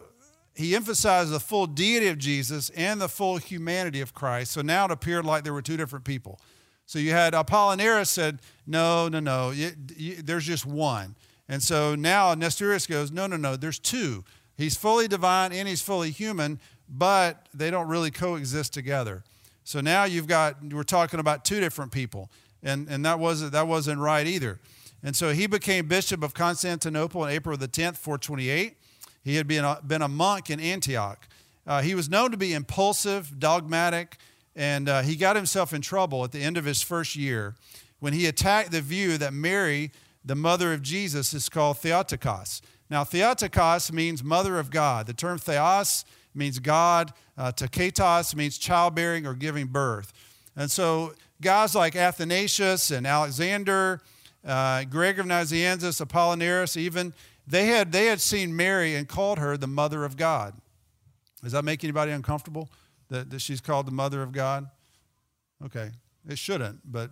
he 0.55 0.77
emphasized 0.77 1.31
the 1.31 1.41
full 1.41 1.67
deity 1.67 2.09
of 2.09 2.19
Jesus 2.19 2.69
and 2.77 3.01
the 3.01 3.09
full 3.09 3.39
humanity 3.39 4.03
of 4.03 4.13
Christ. 4.13 4.53
So 4.53 4.61
now 4.61 4.85
it 4.85 4.91
appeared 4.91 5.25
like 5.25 5.43
there 5.43 5.55
were 5.55 5.63
two 5.63 5.79
different 5.79 6.05
people. 6.05 6.39
So 6.85 6.99
you 6.99 7.13
had 7.13 7.33
Apollinaris 7.33 8.09
said, 8.09 8.41
no, 8.67 9.09
no, 9.09 9.21
no, 9.21 9.55
there's 9.55 10.45
just 10.45 10.67
one. 10.67 11.17
And 11.49 11.63
so 11.63 11.95
now 11.95 12.35
Nestorius 12.35 12.87
goes, 12.87 13.11
no, 13.11 13.27
no, 13.27 13.39
no, 13.39 13.57
there's 13.57 13.79
two. 13.79 14.23
He's 14.59 14.77
fully 14.77 15.09
divine 15.09 15.53
and 15.53 15.67
he's 15.67 15.81
fully 15.81 16.11
human, 16.11 16.61
but 16.91 17.49
they 17.55 17.71
don't 17.71 17.89
really 17.89 18.11
coexist 18.11 18.75
together. 18.75 19.25
So 19.67 19.81
now 19.81 20.05
you've 20.05 20.29
got, 20.29 20.63
we're 20.63 20.85
talking 20.85 21.19
about 21.19 21.45
two 21.45 21.59
different 21.59 21.91
people. 21.91 22.31
And, 22.63 22.87
and 22.89 23.05
that, 23.05 23.19
wasn't, 23.19 23.51
that 23.51 23.67
wasn't 23.67 24.01
right 24.01 24.25
either. 24.25 24.61
And 25.03 25.17
so 25.17 25.33
he 25.33 25.49
became 25.49 25.89
bishop 25.89 26.23
of 26.23 26.35
Constantinople 26.35 27.23
on 27.23 27.31
April 27.31 27.57
the 27.57 27.67
10th, 27.67 27.97
428. 27.97 28.77
He 29.25 29.35
had 29.35 29.49
been 29.49 29.65
a, 29.65 29.81
been 29.85 30.03
a 30.03 30.09
monk 30.09 30.51
in 30.51 30.61
Antioch. 30.61 31.29
Uh, 31.67 31.83
he 31.83 31.97
was 31.97 32.09
known 32.09 32.31
to 32.31 32.37
be 32.37 32.55
impulsive, 32.55 33.41
dogmatic, 33.41 34.19
and 34.55 34.89
uh, 34.89 35.03
he 35.03 35.17
got 35.17 35.35
himself 35.35 35.75
in 35.75 35.83
trouble 35.83 36.23
at 36.23 36.31
the 36.31 36.41
end 36.41 36.57
of 36.57 36.65
his 36.65 36.81
first 36.81 37.17
year 37.17 37.57
when 37.99 38.13
he 38.13 38.27
attacked 38.27 38.71
the 38.71 38.81
view 38.81 39.19
that 39.19 39.33
Mary, 39.33 39.91
the 40.25 40.37
mother 40.37 40.73
of 40.73 40.81
Jesus, 40.81 41.35
is 41.35 41.49
called 41.49 41.79
Theotokos. 41.79 42.63
Now, 42.89 43.03
Theotokos 43.03 43.91
means 43.91 44.23
mother 44.23 44.61
of 44.61 44.71
God. 44.71 45.09
The 45.09 45.13
term 45.13 45.39
theos 45.39 46.05
means 46.37 46.59
God. 46.59 47.13
Uh, 47.37 47.53
Taketos 47.53 48.35
means 48.35 48.59
childbearing 48.59 49.27
or 49.27 49.35
giving 49.35 49.67
birth. 49.67 50.13
And 50.57 50.71
so, 50.71 51.15
guys 51.41 51.75
like 51.75 51.97
Athanasius 51.97 52.91
and 52.91 53.07
Alexander, 53.07 54.01
uh, 54.45 54.85
Gregor 54.85 55.23
of 55.23 55.27
Nazianzus, 55.27 56.05
Apollinaris, 56.05 56.77
even 56.77 57.13
they 57.47 57.67
had, 57.67 57.93
they 57.93 58.07
had 58.07 58.21
seen 58.21 58.57
Mary 58.57 58.95
and 58.95 59.09
called 59.09 59.39
her 59.39 59.57
the 59.57 59.67
mother 59.67 60.05
of 60.05 60.17
God. 60.17 60.55
Does 61.43 61.53
that 61.53 61.65
make 61.65 61.85
anybody 61.85 62.13
uncomfortable 62.13 62.69
that, 63.09 63.31
that 63.31 63.41
she's 63.41 63.61
called 63.61 63.87
the 63.87 63.93
mother 63.93 64.23
of 64.23 64.33
God? 64.33 64.69
Okay, 65.65 65.91
it 66.29 66.39
shouldn't, 66.39 66.81
but 66.91 67.11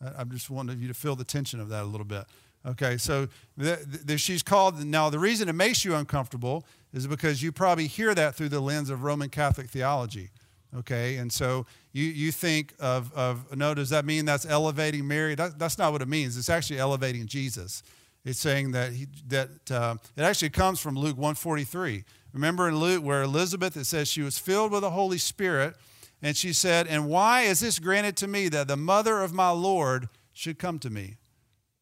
I, 0.00 0.22
am 0.22 0.30
just 0.30 0.50
wanting 0.50 0.80
you 0.80 0.88
to 0.88 0.94
feel 0.94 1.16
the 1.16 1.24
tension 1.24 1.60
of 1.60 1.68
that 1.68 1.82
a 1.82 1.86
little 1.86 2.06
bit. 2.06 2.24
Okay, 2.66 2.96
so 2.96 3.28
the, 3.56 3.78
the, 4.04 4.18
she's 4.18 4.42
called, 4.42 4.84
now 4.84 5.08
the 5.10 5.18
reason 5.18 5.48
it 5.48 5.54
makes 5.54 5.84
you 5.84 5.94
uncomfortable 5.94 6.66
is 6.92 7.06
because 7.06 7.42
you 7.42 7.52
probably 7.52 7.86
hear 7.86 8.14
that 8.14 8.34
through 8.34 8.48
the 8.48 8.60
lens 8.60 8.90
of 8.90 9.02
Roman 9.02 9.28
Catholic 9.28 9.68
theology. 9.70 10.30
Okay, 10.76 11.16
and 11.16 11.32
so 11.32 11.66
you, 11.92 12.04
you 12.04 12.30
think 12.30 12.74
of, 12.78 13.12
of, 13.14 13.56
no, 13.56 13.74
does 13.74 13.88
that 13.90 14.04
mean 14.04 14.26
that's 14.26 14.44
elevating 14.44 15.08
Mary? 15.08 15.34
That, 15.34 15.58
that's 15.58 15.78
not 15.78 15.92
what 15.92 16.02
it 16.02 16.08
means. 16.08 16.36
It's 16.36 16.50
actually 16.50 16.78
elevating 16.78 17.26
Jesus. 17.26 17.82
It's 18.24 18.38
saying 18.38 18.72
that, 18.72 18.92
he, 18.92 19.06
that 19.28 19.70
uh, 19.70 19.96
it 20.16 20.22
actually 20.22 20.50
comes 20.50 20.78
from 20.78 20.94
Luke 20.96 21.16
143. 21.16 22.04
Remember 22.34 22.68
in 22.68 22.76
Luke 22.76 23.02
where 23.02 23.22
Elizabeth, 23.22 23.76
it 23.76 23.84
says 23.84 24.08
she 24.08 24.20
was 24.20 24.38
filled 24.38 24.72
with 24.72 24.82
the 24.82 24.90
Holy 24.90 25.16
Spirit, 25.16 25.74
and 26.20 26.36
she 26.36 26.52
said, 26.52 26.86
And 26.86 27.08
why 27.08 27.42
is 27.42 27.60
this 27.60 27.78
granted 27.78 28.16
to 28.18 28.28
me 28.28 28.48
that 28.50 28.68
the 28.68 28.76
mother 28.76 29.22
of 29.22 29.32
my 29.32 29.50
Lord 29.50 30.10
should 30.34 30.58
come 30.58 30.78
to 30.80 30.90
me? 30.90 31.16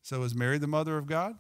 So 0.07 0.23
is 0.23 0.37
Mary 0.37 0.57
the 0.59 0.69
mother 0.69 0.97
of 0.99 1.09
God? 1.09 1.35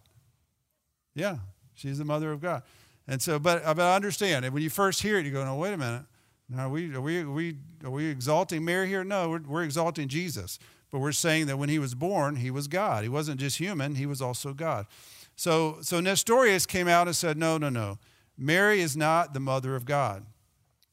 Yeah, 1.14 1.36
she's 1.76 1.98
the 1.98 2.04
mother 2.04 2.32
of 2.32 2.40
God. 2.40 2.64
And 3.06 3.22
so, 3.22 3.38
but, 3.38 3.64
uh, 3.64 3.74
but 3.74 3.84
I 3.84 3.94
understand. 3.94 4.44
And 4.44 4.52
when 4.52 4.60
you 4.60 4.70
first 4.70 5.02
hear 5.02 5.18
it, 5.18 5.24
you 5.24 5.30
go, 5.30 5.44
no, 5.44 5.52
oh, 5.52 5.58
wait 5.58 5.72
a 5.72 5.76
minute. 5.76 6.02
Now, 6.48 6.66
are 6.66 6.68
we, 6.68 6.92
are 6.92 7.00
we, 7.00 7.20
are 7.20 7.30
we, 7.30 7.58
are 7.84 7.90
we 7.92 8.06
exalting 8.06 8.64
Mary 8.64 8.88
here? 8.88 9.04
No, 9.04 9.28
we're, 9.28 9.42
we're 9.46 9.62
exalting 9.62 10.08
Jesus. 10.08 10.58
But 10.90 10.98
we're 10.98 11.12
saying 11.12 11.46
that 11.46 11.58
when 11.58 11.68
he 11.68 11.78
was 11.78 11.94
born, 11.94 12.34
he 12.34 12.50
was 12.50 12.66
God. 12.66 13.04
He 13.04 13.08
wasn't 13.08 13.38
just 13.38 13.58
human, 13.58 13.94
he 13.94 14.04
was 14.04 14.20
also 14.20 14.52
God. 14.52 14.86
So, 15.36 15.78
so 15.82 16.00
Nestorius 16.00 16.66
came 16.66 16.88
out 16.88 17.06
and 17.06 17.14
said, 17.14 17.38
no, 17.38 17.58
no, 17.58 17.68
no. 17.68 18.00
Mary 18.36 18.80
is 18.80 18.96
not 18.96 19.32
the 19.32 19.38
mother 19.38 19.76
of 19.76 19.84
God. 19.84 20.26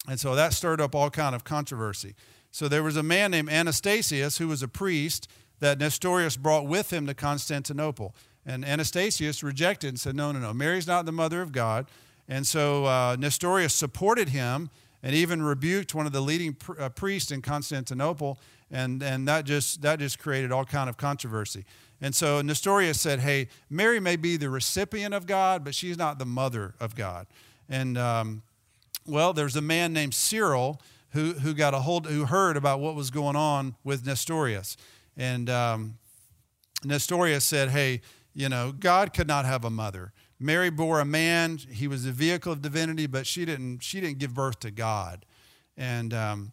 And 0.08 0.20
so 0.20 0.36
that 0.36 0.54
stirred 0.54 0.80
up 0.80 0.94
all 0.94 1.10
kind 1.10 1.34
of 1.34 1.44
controversy. 1.44 2.14
So 2.52 2.68
there 2.68 2.84
was 2.84 2.98
a 2.98 3.04
man 3.04 3.32
named 3.32 3.50
Anastasius 3.50 4.38
who 4.38 4.48
was 4.48 4.62
a 4.62 4.68
priest 4.68 5.28
that 5.64 5.80
Nestorius 5.80 6.36
brought 6.36 6.68
with 6.68 6.92
him 6.92 7.08
to 7.08 7.14
Constantinople. 7.14 8.14
And 8.46 8.66
Anastasius 8.66 9.42
rejected 9.42 9.88
and 9.88 10.00
said, 10.00 10.14
no, 10.14 10.34
no, 10.34 10.40
no. 10.40 10.54
Mary's 10.54 10.86
not 10.86 11.06
the 11.06 11.14
mother 11.14 11.42
of 11.42 11.54
God. 11.54 11.88
And 12.28 12.46
so 12.46 12.84
uh, 12.84 13.16
Nestorius 13.18 13.74
supported 13.74 14.30
him 14.30 14.70
and 15.02 15.16
even 15.16 15.42
rebuked 15.42 15.96
one 15.96 16.06
of 16.06 16.12
the 16.12 16.20
leading 16.20 16.54
pr- 16.56 16.82
uh, 16.82 16.90
priests 16.90 17.32
in 17.32 17.42
Constantinople 17.42 18.38
and, 18.70 19.02
and 19.02 19.26
that, 19.30 19.46
just, 19.46 19.82
that 19.84 20.00
just 20.00 20.20
created 20.20 20.52
all 20.52 20.66
kind 20.66 20.90
of 20.90 20.98
controversy. 20.98 21.64
And 22.02 22.14
so 22.14 22.42
Nestorius 22.42 23.00
said, 23.00 23.22
hey, 23.22 23.48
Mary 23.70 24.02
may 24.02 24.18
be 24.18 24.36
the 24.36 24.50
recipient 24.50 25.14
of 25.14 25.26
God, 25.26 25.64
but 25.64 25.74
she's 25.74 25.98
not 25.98 26.20
the 26.20 26.26
mother 26.26 26.74
of 26.82 26.94
God. 26.94 27.26
And, 27.70 27.98
um, 27.98 28.42
well, 29.08 29.32
there's 29.32 29.56
a 29.56 29.62
man 29.62 29.94
named 29.94 30.14
Cyril 30.14 30.82
who, 31.12 31.34
who 31.34 31.54
got 31.54 31.74
a 31.74 31.80
hold, 31.80 32.08
who 32.08 32.26
heard 32.26 32.58
about 32.58 32.82
what 32.82 32.96
was 32.96 33.12
going 33.12 33.38
on 33.38 33.76
with 33.86 34.06
Nestorius. 34.06 34.76
And 35.18 35.50
um, 35.50 35.98
Nestorius 36.84 37.46
said, 37.46 37.70
hey, 37.70 38.02
you 38.34 38.50
know, 38.50 38.72
God 38.72 39.14
could 39.14 39.28
not 39.28 39.46
have 39.46 39.64
a 39.64 39.70
mother. 39.70 40.12
Mary 40.40 40.70
bore 40.70 41.00
a 41.00 41.06
man. 41.06 41.58
He 41.58 41.88
was 41.88 42.04
the 42.04 42.12
vehicle 42.12 42.52
of 42.52 42.62
divinity, 42.62 43.08
but 43.08 43.26
she 43.26 43.46
didn't, 43.46 43.80
she 43.84 44.02
didn't 44.02 44.20
give 44.20 44.34
birth 44.34 44.60
to 44.62 44.72
God. 44.72 45.26
And, 45.78 46.14
um, 46.14 46.52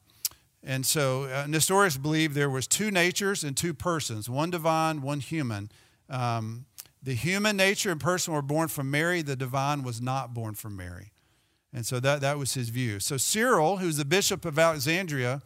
and 0.62 0.84
so 0.84 1.24
uh, 1.24 1.46
Nestorius 1.48 1.96
believed 1.96 2.34
there 2.34 2.50
was 2.50 2.66
two 2.66 2.90
natures 2.90 3.42
and 3.42 3.56
two 3.56 3.74
persons, 3.74 4.28
one 4.28 4.50
divine, 4.50 5.00
one 5.02 5.20
human. 5.20 5.72
Um, 6.08 6.66
the 7.02 7.14
human 7.14 7.56
nature 7.56 7.90
and 7.90 8.00
person 8.00 8.34
were 8.34 8.42
born 8.42 8.68
from 8.68 8.90
Mary. 8.90 9.22
The 9.22 9.36
divine 9.36 9.82
was 9.82 10.00
not 10.02 10.34
born 10.34 10.54
from 10.54 10.76
Mary. 10.76 11.12
And 11.72 11.86
so 11.86 11.98
that, 12.00 12.20
that 12.20 12.36
was 12.36 12.54
his 12.54 12.68
view. 12.68 13.00
So 13.00 13.16
Cyril, 13.16 13.78
who's 13.78 13.96
the 13.96 14.04
bishop 14.04 14.44
of 14.44 14.58
Alexandria, 14.58 15.40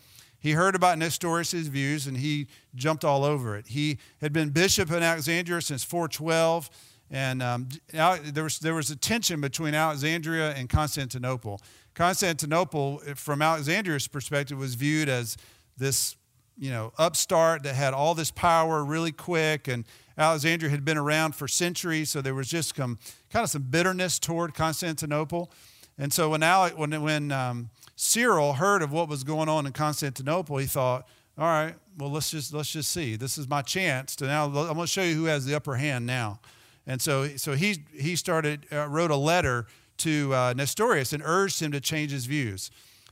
he 0.45 0.53
heard 0.53 0.75
about 0.75 0.99
Nestorius' 0.99 1.55
views 1.55 2.07
and 2.07 2.19
he 2.19 2.49
jumped 2.75 3.03
all 3.03 3.25
over 3.25 3.57
it. 3.57 3.69
He 3.69 3.97
had 4.21 4.31
been 4.31 4.51
bishop 4.51 4.91
in 4.91 5.03
Alexandria 5.03 5.63
since 5.63 5.83
412, 5.83 6.69
and 7.11 7.43
um, 7.43 7.71
there, 7.91 8.45
was, 8.45 8.59
there 8.59 8.75
was 8.75 8.91
a 8.91 8.97
tension 8.97 9.41
between 9.41 9.75
Alexandria 9.75 10.53
and 10.53 10.69
Constantinople. 10.69 11.63
Constantinople, 11.95 12.99
from 13.15 13.41
Alexandria's 13.41 14.07
perspective, 14.07 14.59
was 14.59 14.75
viewed 14.75 15.09
as 15.09 15.39
this 15.79 16.15
you 16.59 16.71
know, 16.71 16.93
upstart 16.99 17.63
that 17.63 17.75
had 17.75 17.95
all 17.95 18.15
this 18.15 18.31
power 18.31 18.85
really 18.85 19.13
quick. 19.13 19.67
And 19.67 19.87
Alexandria 20.19 20.71
had 20.71 20.85
been 20.85 20.99
around 20.99 21.35
for 21.35 21.49
centuries, 21.49 22.11
so 22.11 22.21
there 22.21 22.35
was 22.35 22.51
just 22.51 22.77
some, 22.77 22.99
kind 23.31 23.45
of 23.45 23.49
some 23.49 23.63
bitterness 23.63 24.19
toward 24.19 24.53
Constantinople. 24.53 25.51
And 25.97 26.13
so 26.13 26.29
when, 26.29 26.43
Alec, 26.43 26.77
when, 26.77 27.01
when 27.01 27.33
um, 27.33 27.71
Cyril 27.97 28.55
heard 28.55 28.83
of 28.83 28.93
what 28.93 29.09
was 29.09 29.25
going 29.25 29.49
on 29.49 29.67
in 29.67 29.73
Constantinople, 29.73 30.57
he 30.59 30.67
thought, 30.67 31.07
all 31.39 31.47
right, 31.47 31.75
well, 31.99 32.11
let's 32.11 32.31
just, 32.31 32.53
let's 32.53 32.71
just 32.71 32.91
see. 32.91 33.17
This 33.17 33.39
is 33.39 33.49
my 33.49 33.63
chance 33.63 34.17
to 34.17 34.27
now, 34.27 34.47
I'm 34.47 34.53
going 34.53 34.77
to 34.77 34.87
show 34.87 35.03
you 35.03 35.15
who 35.15 35.25
has 35.25 35.45
the 35.45 35.55
upper 35.55 35.77
hand 35.77 36.07
now. 36.07 36.41
And 36.87 37.01
so, 37.01 37.29
so 37.37 37.55
he, 37.55 37.85
he 37.93 38.17
started, 38.17 38.67
uh, 38.73 38.89
wrote 38.89 39.11
a 39.11 39.17
letter 39.17 39.67
to 39.99 40.35
uh, 40.35 40.55
Nestorius 40.57 41.13
and 41.13 41.23
urged 41.25 41.61
him 41.61 41.73
to 41.73 41.81
change 41.81 42.11
his 42.11 42.27
views. 42.27 42.71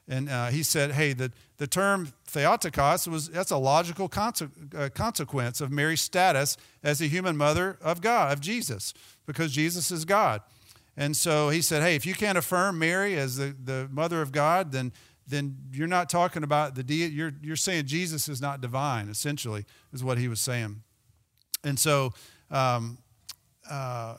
And 0.09 0.29
uh, 0.29 0.49
he 0.49 0.62
said, 0.62 0.92
hey, 0.92 1.12
the, 1.12 1.33
the 1.59 1.66
term 1.66 2.12
Theotokos 2.27 3.07
was 3.07 3.29
that's 3.29 3.53
a 3.53 3.57
logical 3.57 4.09
conse- 4.09 4.51
uh, 4.77 4.88
consequence 4.88 5.61
of 5.61 5.71
Mary's 5.71 6.01
status 6.01 6.57
as 6.83 6.99
the 6.99 7.09
human 7.09 7.37
mother 7.37 7.79
of 7.81 8.01
God, 8.01 8.33
of 8.33 8.40
Jesus, 8.40 8.95
because 9.27 9.53
Jesus 9.53 9.92
is 9.92 10.05
God. 10.05 10.42
And 10.96 11.16
so 11.16 11.48
he 11.48 11.62
said, 11.62 11.83
hey, 11.83 11.96
if 11.96 12.05
you 12.05 12.14
can't 12.14 12.37
affirm 12.37 12.78
Mary 12.78 13.16
as 13.16 13.37
the, 13.37 13.57
the 13.64 13.88
mother 13.90 14.20
of 14.20 14.31
God, 14.31 14.72
then, 14.72 14.92
then 15.26 15.57
you're 15.72 15.87
not 15.87 16.11
talking 16.11 16.42
about 16.42 16.74
the 16.74 16.83
deity. 16.83 17.14
You're, 17.14 17.33
you're 17.42 17.57
saying 17.57 17.87
Jesus 17.87 18.28
is 18.28 18.40
not 18.40 18.61
divine, 18.61 19.09
essentially, 19.09 19.64
is 19.92 20.05
what 20.05 20.18
he 20.18 20.28
was 20.28 20.40
saying. 20.40 20.83
And 21.64 21.78
so 21.78 22.12
um, 22.50 22.98
uh, 23.70 24.16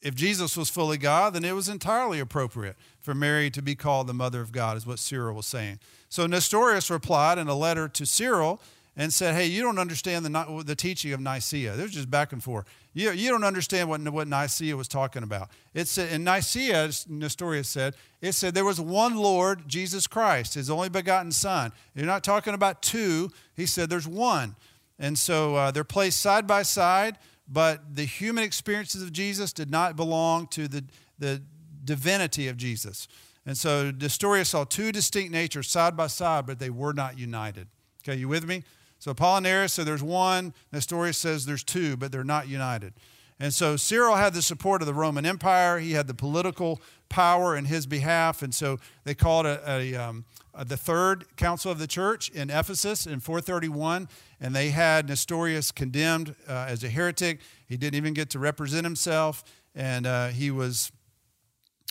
if 0.00 0.16
Jesus 0.16 0.56
was 0.56 0.68
fully 0.68 0.98
God, 0.98 1.34
then 1.34 1.44
it 1.44 1.52
was 1.52 1.68
entirely 1.68 2.18
appropriate 2.18 2.76
for 3.00 3.14
Mary 3.14 3.50
to 3.50 3.62
be 3.62 3.76
called 3.76 4.08
the 4.08 4.14
mother 4.14 4.40
of 4.40 4.50
God, 4.50 4.76
is 4.76 4.84
what 4.84 4.98
Cyril 4.98 5.36
was 5.36 5.46
saying. 5.46 5.78
So 6.08 6.26
Nestorius 6.26 6.90
replied 6.90 7.38
in 7.38 7.46
a 7.46 7.54
letter 7.54 7.88
to 7.88 8.04
Cyril 8.04 8.60
and 8.96 9.12
said, 9.12 9.34
Hey, 9.34 9.46
you 9.46 9.62
don't 9.62 9.78
understand 9.78 10.24
the, 10.24 10.62
the 10.64 10.76
teaching 10.76 11.12
of 11.12 11.20
Nicaea. 11.20 11.74
There's 11.76 11.92
just 11.92 12.10
back 12.10 12.32
and 12.32 12.42
forth. 12.42 12.66
You, 12.92 13.12
you 13.12 13.30
don't 13.30 13.44
understand 13.44 13.88
what, 13.88 14.00
what 14.10 14.28
Nicaea 14.28 14.76
was 14.76 14.88
talking 14.88 15.22
about. 15.22 15.48
It 15.72 15.88
said, 15.88 16.12
in 16.12 16.24
Nicaea, 16.24 16.90
Nestorius 17.08 17.68
said, 17.68 17.94
it 18.20 18.32
said 18.32 18.54
there 18.54 18.64
was 18.64 18.80
one 18.80 19.16
Lord, 19.16 19.66
Jesus 19.66 20.06
Christ, 20.06 20.54
his 20.54 20.68
only 20.68 20.88
begotten 20.88 21.32
Son. 21.32 21.72
You're 21.94 22.06
not 22.06 22.22
talking 22.22 22.54
about 22.54 22.82
two. 22.82 23.30
He 23.54 23.66
said 23.66 23.88
there's 23.88 24.08
one. 24.08 24.56
And 24.98 25.18
so 25.18 25.56
uh, 25.56 25.70
they're 25.70 25.84
placed 25.84 26.20
side 26.20 26.46
by 26.46 26.62
side 26.62 27.18
but 27.52 27.96
the 27.96 28.04
human 28.04 28.44
experiences 28.44 29.02
of 29.02 29.12
Jesus 29.12 29.52
did 29.52 29.70
not 29.70 29.94
belong 29.94 30.46
to 30.48 30.68
the, 30.68 30.84
the 31.18 31.42
divinity 31.84 32.48
of 32.48 32.56
Jesus. 32.56 33.08
And 33.44 33.56
so 33.56 33.90
Nestorius 33.90 34.50
saw 34.50 34.64
two 34.64 34.90
distinct 34.90 35.32
natures 35.32 35.68
side 35.68 35.96
by 35.96 36.06
side, 36.06 36.46
but 36.46 36.58
they 36.58 36.70
were 36.70 36.94
not 36.94 37.18
united. 37.18 37.66
Okay, 38.02 38.18
you 38.18 38.28
with 38.28 38.46
me? 38.46 38.62
So 39.02 39.12
Apollinaris 39.12 39.70
said 39.70 39.84
there's 39.84 40.00
one, 40.00 40.54
Nestorius 40.70 41.18
says 41.18 41.44
there's 41.44 41.64
two, 41.64 41.96
but 41.96 42.12
they're 42.12 42.22
not 42.22 42.46
united. 42.46 42.92
And 43.40 43.52
so 43.52 43.76
Cyril 43.76 44.14
had 44.14 44.32
the 44.32 44.42
support 44.42 44.80
of 44.80 44.86
the 44.86 44.94
Roman 44.94 45.26
Empire. 45.26 45.80
He 45.80 45.90
had 45.90 46.06
the 46.06 46.14
political 46.14 46.80
power 47.08 47.56
in 47.56 47.64
his 47.64 47.84
behalf. 47.84 48.42
And 48.42 48.54
so 48.54 48.78
they 49.02 49.16
called 49.16 49.44
a, 49.44 49.60
a, 49.68 49.96
um, 49.96 50.24
a, 50.54 50.64
the 50.64 50.76
third 50.76 51.36
council 51.36 51.72
of 51.72 51.80
the 51.80 51.88
church 51.88 52.28
in 52.28 52.48
Ephesus 52.48 53.04
in 53.04 53.18
431 53.18 54.08
and 54.40 54.54
they 54.54 54.70
had 54.70 55.08
Nestorius 55.08 55.72
condemned 55.72 56.36
uh, 56.48 56.66
as 56.68 56.84
a 56.84 56.88
heretic. 56.88 57.40
He 57.66 57.76
didn't 57.76 57.96
even 57.96 58.14
get 58.14 58.30
to 58.30 58.38
represent 58.38 58.84
himself, 58.84 59.42
and 59.74 60.06
uh, 60.06 60.28
he 60.28 60.52
was 60.52 60.92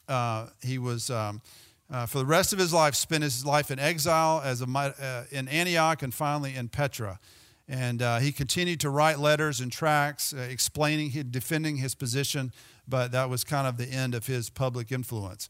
uh, 0.07 0.47
he 0.61 0.77
was 0.77 1.09
um, 1.09 1.41
uh, 1.91 2.05
for 2.05 2.19
the 2.19 2.25
rest 2.25 2.53
of 2.53 2.59
his 2.59 2.73
life 2.73 2.95
spent 2.95 3.23
his 3.23 3.45
life 3.45 3.69
in 3.69 3.77
exile 3.77 4.41
as 4.43 4.61
a, 4.61 4.65
uh, 4.65 5.23
in 5.29 5.47
Antioch 5.47 6.01
and 6.01 6.13
finally 6.13 6.55
in 6.55 6.69
Petra. 6.69 7.19
And 7.67 8.01
uh, 8.01 8.19
he 8.19 8.31
continued 8.31 8.79
to 8.81 8.89
write 8.89 9.19
letters 9.19 9.59
and 9.59 9.71
tracts 9.71 10.33
explaining, 10.33 11.11
defending 11.29 11.77
his 11.77 11.95
position, 11.95 12.51
but 12.87 13.11
that 13.11 13.29
was 13.29 13.43
kind 13.43 13.67
of 13.67 13.77
the 13.77 13.85
end 13.85 14.15
of 14.15 14.27
his 14.27 14.49
public 14.49 14.91
influence. 14.91 15.47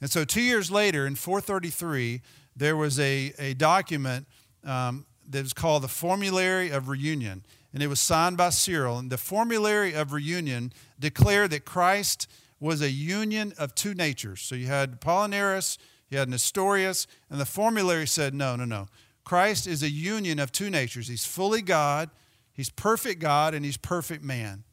And 0.00 0.10
so, 0.10 0.24
two 0.24 0.40
years 0.40 0.70
later, 0.70 1.06
in 1.06 1.14
433, 1.14 2.22
there 2.56 2.76
was 2.76 2.98
a, 2.98 3.32
a 3.38 3.54
document 3.54 4.26
um, 4.64 5.06
that 5.28 5.42
was 5.42 5.52
called 5.52 5.82
the 5.82 5.88
Formulary 5.88 6.70
of 6.70 6.88
Reunion, 6.88 7.44
and 7.72 7.82
it 7.82 7.86
was 7.86 8.00
signed 8.00 8.36
by 8.36 8.50
Cyril. 8.50 8.98
And 8.98 9.10
the 9.10 9.18
Formulary 9.18 9.92
of 9.92 10.12
Reunion 10.12 10.72
declared 10.98 11.50
that 11.50 11.64
Christ 11.64 12.26
was 12.60 12.82
a 12.82 12.90
union 12.90 13.54
of 13.58 13.74
two 13.74 13.94
natures. 13.94 14.40
So 14.42 14.54
you 14.54 14.66
had 14.66 15.00
Apollinaris, 15.00 15.78
you 16.10 16.18
had 16.18 16.28
Nestorius, 16.28 17.06
and 17.30 17.40
the 17.40 17.46
Formulary 17.46 18.06
said, 18.06 18.34
no, 18.34 18.54
no, 18.54 18.64
no. 18.64 18.86
Christ 19.24 19.66
is 19.66 19.82
a 19.82 19.90
union 19.90 20.38
of 20.38 20.52
two 20.52 20.70
natures. 20.70 21.08
He's 21.08 21.24
fully 21.24 21.62
God, 21.62 22.10
he's 22.52 22.70
perfect 22.70 23.20
God, 23.20 23.54
and 23.54 23.64
he's 23.64 23.76
perfect 23.76 24.22
man. 24.22 24.64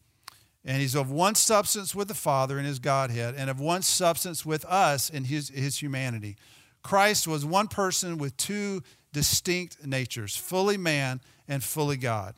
And 0.65 0.81
he's 0.81 0.95
of 0.95 1.09
one 1.09 1.35
substance 1.35 1.95
with 1.95 2.09
the 2.09 2.13
Father 2.13 2.59
in 2.59 2.65
his 2.65 2.79
Godhead, 2.79 3.35
and 3.37 3.49
of 3.49 3.59
one 3.59 3.83
substance 3.83 4.45
with 4.45 4.65
us 4.65 5.09
in 5.09 5.23
his, 5.23 5.49
his 5.49 5.81
humanity. 5.81 6.35
Christ 6.83 7.27
was 7.27 7.45
one 7.45 7.67
person 7.67 8.17
with 8.17 8.35
two 8.35 8.83
distinct 9.13 9.85
natures, 9.85 10.35
fully 10.35 10.75
man 10.77 11.21
and 11.47 11.63
fully 11.63 11.97
God. 11.97 12.35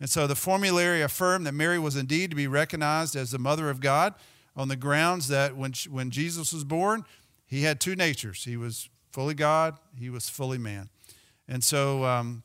And 0.00 0.10
so 0.10 0.26
the 0.26 0.34
formulary 0.34 1.02
affirmed 1.02 1.46
that 1.46 1.52
Mary 1.52 1.78
was 1.78 1.96
indeed 1.96 2.30
to 2.30 2.36
be 2.36 2.46
recognized 2.46 3.16
as 3.16 3.30
the 3.30 3.38
mother 3.38 3.70
of 3.70 3.80
God 3.80 4.14
on 4.56 4.68
the 4.68 4.76
grounds 4.76 5.28
that 5.28 5.56
when, 5.56 5.72
when 5.90 6.10
Jesus 6.10 6.52
was 6.52 6.64
born, 6.64 7.04
he 7.46 7.62
had 7.62 7.80
two 7.80 7.96
natures. 7.96 8.44
He 8.44 8.56
was 8.56 8.88
fully 9.12 9.34
God, 9.34 9.76
he 9.98 10.10
was 10.10 10.28
fully 10.28 10.58
man. 10.58 10.88
And 11.48 11.62
so 11.62 12.04
um, 12.04 12.42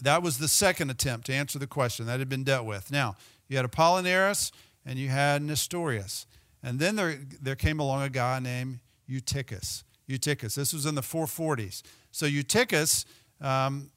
that 0.00 0.22
was 0.22 0.38
the 0.38 0.48
second 0.48 0.90
attempt 0.90 1.26
to 1.26 1.34
answer 1.34 1.58
the 1.58 1.66
question 1.66 2.06
that 2.06 2.18
had 2.18 2.28
been 2.28 2.44
dealt 2.44 2.66
with. 2.66 2.90
Now, 2.90 3.16
you 3.48 3.56
had 3.56 3.66
Apollinaris 3.66 4.50
and 4.86 4.98
you 4.98 5.08
had 5.08 5.42
Nestorius. 5.42 6.26
And 6.62 6.78
then 6.78 6.96
there, 6.96 7.18
there 7.40 7.56
came 7.56 7.80
along 7.80 8.02
a 8.02 8.08
guy 8.08 8.38
named 8.38 8.80
Eutychus. 9.06 9.84
Eutychus. 10.06 10.54
This 10.54 10.72
was 10.72 10.86
in 10.86 10.94
the 10.94 11.02
440s. 11.02 11.82
So 12.10 12.26
Eutychus, 12.26 13.04
um, 13.40 13.90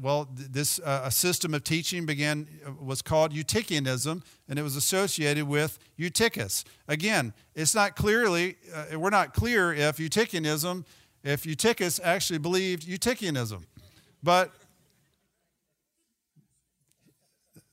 well, 0.00 0.28
this 0.32 0.78
uh, 0.80 1.02
a 1.04 1.10
system 1.10 1.54
of 1.54 1.64
teaching 1.64 2.06
began 2.06 2.46
uh, 2.66 2.72
was 2.80 3.02
called 3.02 3.32
Eutychianism, 3.32 4.22
and 4.48 4.58
it 4.58 4.62
was 4.62 4.76
associated 4.76 5.46
with 5.46 5.78
Eutychus. 5.96 6.64
Again, 6.88 7.32
it's 7.54 7.74
not 7.74 7.96
clearly 7.96 8.56
uh, 8.74 8.98
we're 8.98 9.10
not 9.10 9.34
clear 9.34 9.72
if 9.72 9.98
Eutychianism, 9.98 10.84
if 11.22 11.44
Eutychus 11.44 12.00
actually 12.02 12.38
believed 12.38 12.86
Eutychianism, 12.86 13.64
but 14.22 14.52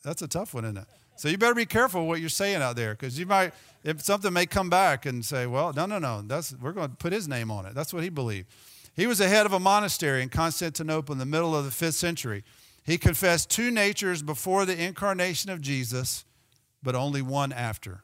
that's 0.04 0.22
a 0.22 0.28
tough 0.28 0.54
one, 0.54 0.66
isn't 0.66 0.78
it? 0.78 0.88
So 1.18 1.30
you 1.30 1.38
better 1.38 1.56
be 1.56 1.66
careful 1.66 2.08
what 2.08 2.20
you're 2.20 2.30
saying 2.30 2.62
out 2.62 2.76
there, 2.76 2.94
because 2.94 3.18
you 3.18 3.26
might 3.26 3.54
if 3.84 4.02
something 4.02 4.34
may 4.34 4.48
come 4.48 4.70
back 4.70 5.06
and 5.06 5.24
say, 5.24 5.46
well, 5.46 5.72
no, 5.74 5.86
no, 5.86 6.00
no, 6.00 6.22
that's 6.24 6.56
we're 6.60 6.74
going 6.74 6.90
to 6.90 6.96
put 6.96 7.14
his 7.14 7.28
name 7.28 7.52
on 7.52 7.66
it. 7.66 7.76
That's 7.76 7.94
what 7.94 8.04
he 8.04 8.10
believed. 8.10 8.48
He 8.96 9.08
was 9.08 9.18
the 9.18 9.28
head 9.28 9.46
of 9.46 9.54
a 9.54 9.60
monastery 9.60 10.22
in 10.24 10.30
Constantinople 10.30 11.14
in 11.14 11.20
the 11.20 11.26
middle 11.26 11.56
of 11.56 11.66
the 11.66 11.72
fifth 11.72 11.96
century. 11.96 12.44
He 12.84 12.98
confessed 12.98 13.50
two 13.50 13.72
natures 13.72 14.22
before 14.22 14.66
the 14.66 14.82
incarnation 14.82 15.50
of 15.50 15.60
Jesus, 15.60 16.24
but 16.82 16.96
only 16.96 17.22
one 17.22 17.52
after. 17.52 17.92
Are 17.92 18.02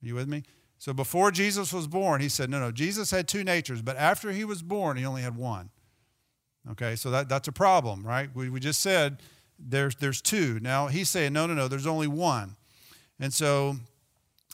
you 0.00 0.14
with 0.14 0.28
me? 0.28 0.42
So 0.78 0.92
before 0.92 1.30
Jesus 1.30 1.72
was 1.72 1.86
born, 1.86 2.20
he 2.20 2.28
said, 2.28 2.50
no, 2.50 2.58
no, 2.58 2.72
Jesus 2.72 3.12
had 3.12 3.28
two 3.28 3.44
natures, 3.44 3.82
but 3.82 3.96
after 3.96 4.32
he 4.32 4.44
was 4.44 4.62
born, 4.62 4.96
he 4.96 5.04
only 5.04 5.22
had 5.22 5.36
one. 5.36 5.70
Okay, 6.70 6.96
so 6.96 7.10
that, 7.10 7.28
that's 7.28 7.48
a 7.48 7.52
problem, 7.52 8.04
right? 8.04 8.28
We, 8.34 8.48
we 8.48 8.58
just 8.60 8.80
said 8.80 9.20
there's, 9.58 9.94
there's 9.96 10.20
two. 10.20 10.58
Now 10.60 10.88
he's 10.88 11.08
saying, 11.08 11.32
no, 11.32 11.46
no, 11.46 11.54
no, 11.54 11.68
there's 11.68 11.86
only 11.86 12.08
one. 12.08 12.56
And 13.20 13.32
so 13.32 13.76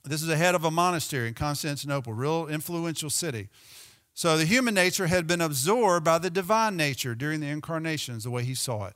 this 0.04 0.20
is 0.20 0.26
the 0.26 0.36
head 0.36 0.54
of 0.54 0.64
a 0.64 0.70
monastery 0.70 1.28
in 1.28 1.34
Constantinople, 1.34 2.12
real 2.12 2.46
influential 2.48 3.08
city. 3.08 3.48
So 4.18 4.36
the 4.36 4.46
human 4.46 4.74
nature 4.74 5.06
had 5.06 5.28
been 5.28 5.40
absorbed 5.40 6.04
by 6.04 6.18
the 6.18 6.28
divine 6.28 6.76
nature 6.76 7.14
during 7.14 7.38
the 7.38 7.46
incarnation, 7.46 8.16
is 8.16 8.24
the 8.24 8.32
way 8.32 8.42
he 8.42 8.56
saw 8.56 8.86
it. 8.86 8.94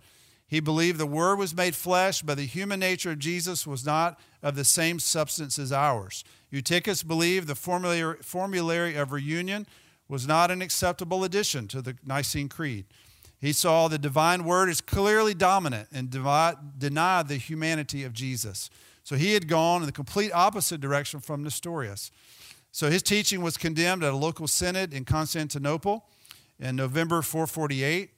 He 0.49 0.59
believed 0.59 0.99
the 0.99 1.07
Word 1.07 1.39
was 1.39 1.55
made 1.55 1.77
flesh, 1.77 2.23
but 2.23 2.39
the 2.39 2.45
human 2.45 2.81
nature 2.81 3.13
of 3.13 3.21
Jesus 3.21 3.65
was 3.65 3.87
not 3.87 4.19
of 4.43 4.57
the 4.57 4.65
same 4.65 4.99
substance 4.99 5.61
as 5.61 5.71
ours. 5.71 6.25
Eutychus 6.51 7.05
believed 7.05 7.47
the 7.47 7.55
formulary, 7.55 8.17
formulary 8.21 8.97
of 8.97 9.13
reunion 9.13 9.69
was 10.09 10.27
not 10.27 10.51
an 10.51 10.61
acceptable 10.61 11.23
addition 11.23 11.69
to 11.69 11.81
the 11.81 11.97
Nicene 12.05 12.49
Creed. 12.49 12.87
He 13.41 13.53
saw 13.53 13.87
the 13.87 13.99
divine 13.99 14.43
word 14.43 14.71
as 14.71 14.81
clearly 14.81 15.35
dominant 15.35 15.87
and 15.93 16.11
denied 16.11 17.29
the 17.29 17.37
humanity 17.37 18.03
of 18.03 18.13
Jesus. 18.13 18.71
So 19.05 19.15
he 19.15 19.35
had 19.35 19.47
gone 19.47 19.83
in 19.83 19.87
the 19.87 19.93
complete 19.93 20.33
opposite 20.33 20.81
direction 20.81 21.21
from 21.21 21.45
Nestorius. 21.45 22.11
So 22.73 22.91
his 22.91 23.03
teaching 23.03 23.43
was 23.43 23.57
condemned 23.57 24.03
at 24.03 24.13
a 24.13 24.17
local 24.17 24.49
synod 24.49 24.93
in 24.95 25.05
Constantinople 25.05 26.07
in 26.59 26.75
November 26.75 27.21
448. 27.21 28.11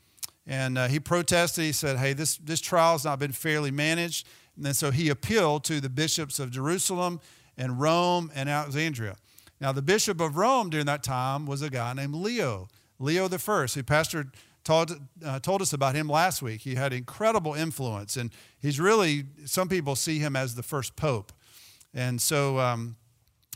And 0.47 0.79
uh, 0.79 0.89
he 0.89 1.01
protested. 1.01 1.65
He 1.65 1.73
said, 1.73 1.97
Hey, 1.97 2.13
this, 2.13 2.37
this 2.37 2.61
trial 2.61 2.93
has 2.93 3.05
not 3.05 3.19
been 3.19 3.33
fairly 3.33 3.71
managed. 3.71 4.27
And 4.57 4.65
then 4.65 4.75
so 4.75 4.91
he 4.91 5.09
appealed 5.09 5.65
to 5.65 5.81
the 5.81 5.89
bishops 5.89 6.39
of 6.39 6.51
Jerusalem 6.51 7.21
and 7.57 7.81
Rome 7.81 8.31
and 8.35 8.49
Alexandria. 8.49 9.17
Now, 9.61 9.73
the 9.73 9.83
bishop 9.83 10.21
of 10.21 10.37
Rome 10.37 10.71
during 10.71 10.87
that 10.87 11.03
time 11.03 11.47
was 11.47 11.63
a 11.63 11.71
guy 11.71 11.93
named 11.95 12.15
Leo, 12.15 12.69
Leo 12.99 13.29
the 13.29 13.39
First, 13.39 13.75
who 13.75 13.83
pastored 13.83 14.33
told, 14.65 14.93
uh, 15.25 15.39
told 15.41 15.63
us 15.63 15.73
about 15.73 15.95
him 15.95 16.09
last 16.09 16.43
week. 16.43 16.63
He 16.63 16.75
had 16.75 16.93
incredible 16.93 17.55
influence, 17.55 18.17
and 18.17 18.31
he's 18.59 18.81
really, 18.81 19.25
some 19.45 19.69
people 19.69 19.95
see 19.95 20.19
him 20.19 20.37
as 20.37 20.55
the 20.55 20.63
first 20.63 20.97
pope. 20.97 21.33
And 21.93 22.21
so 22.21 22.59
um, 22.59 22.97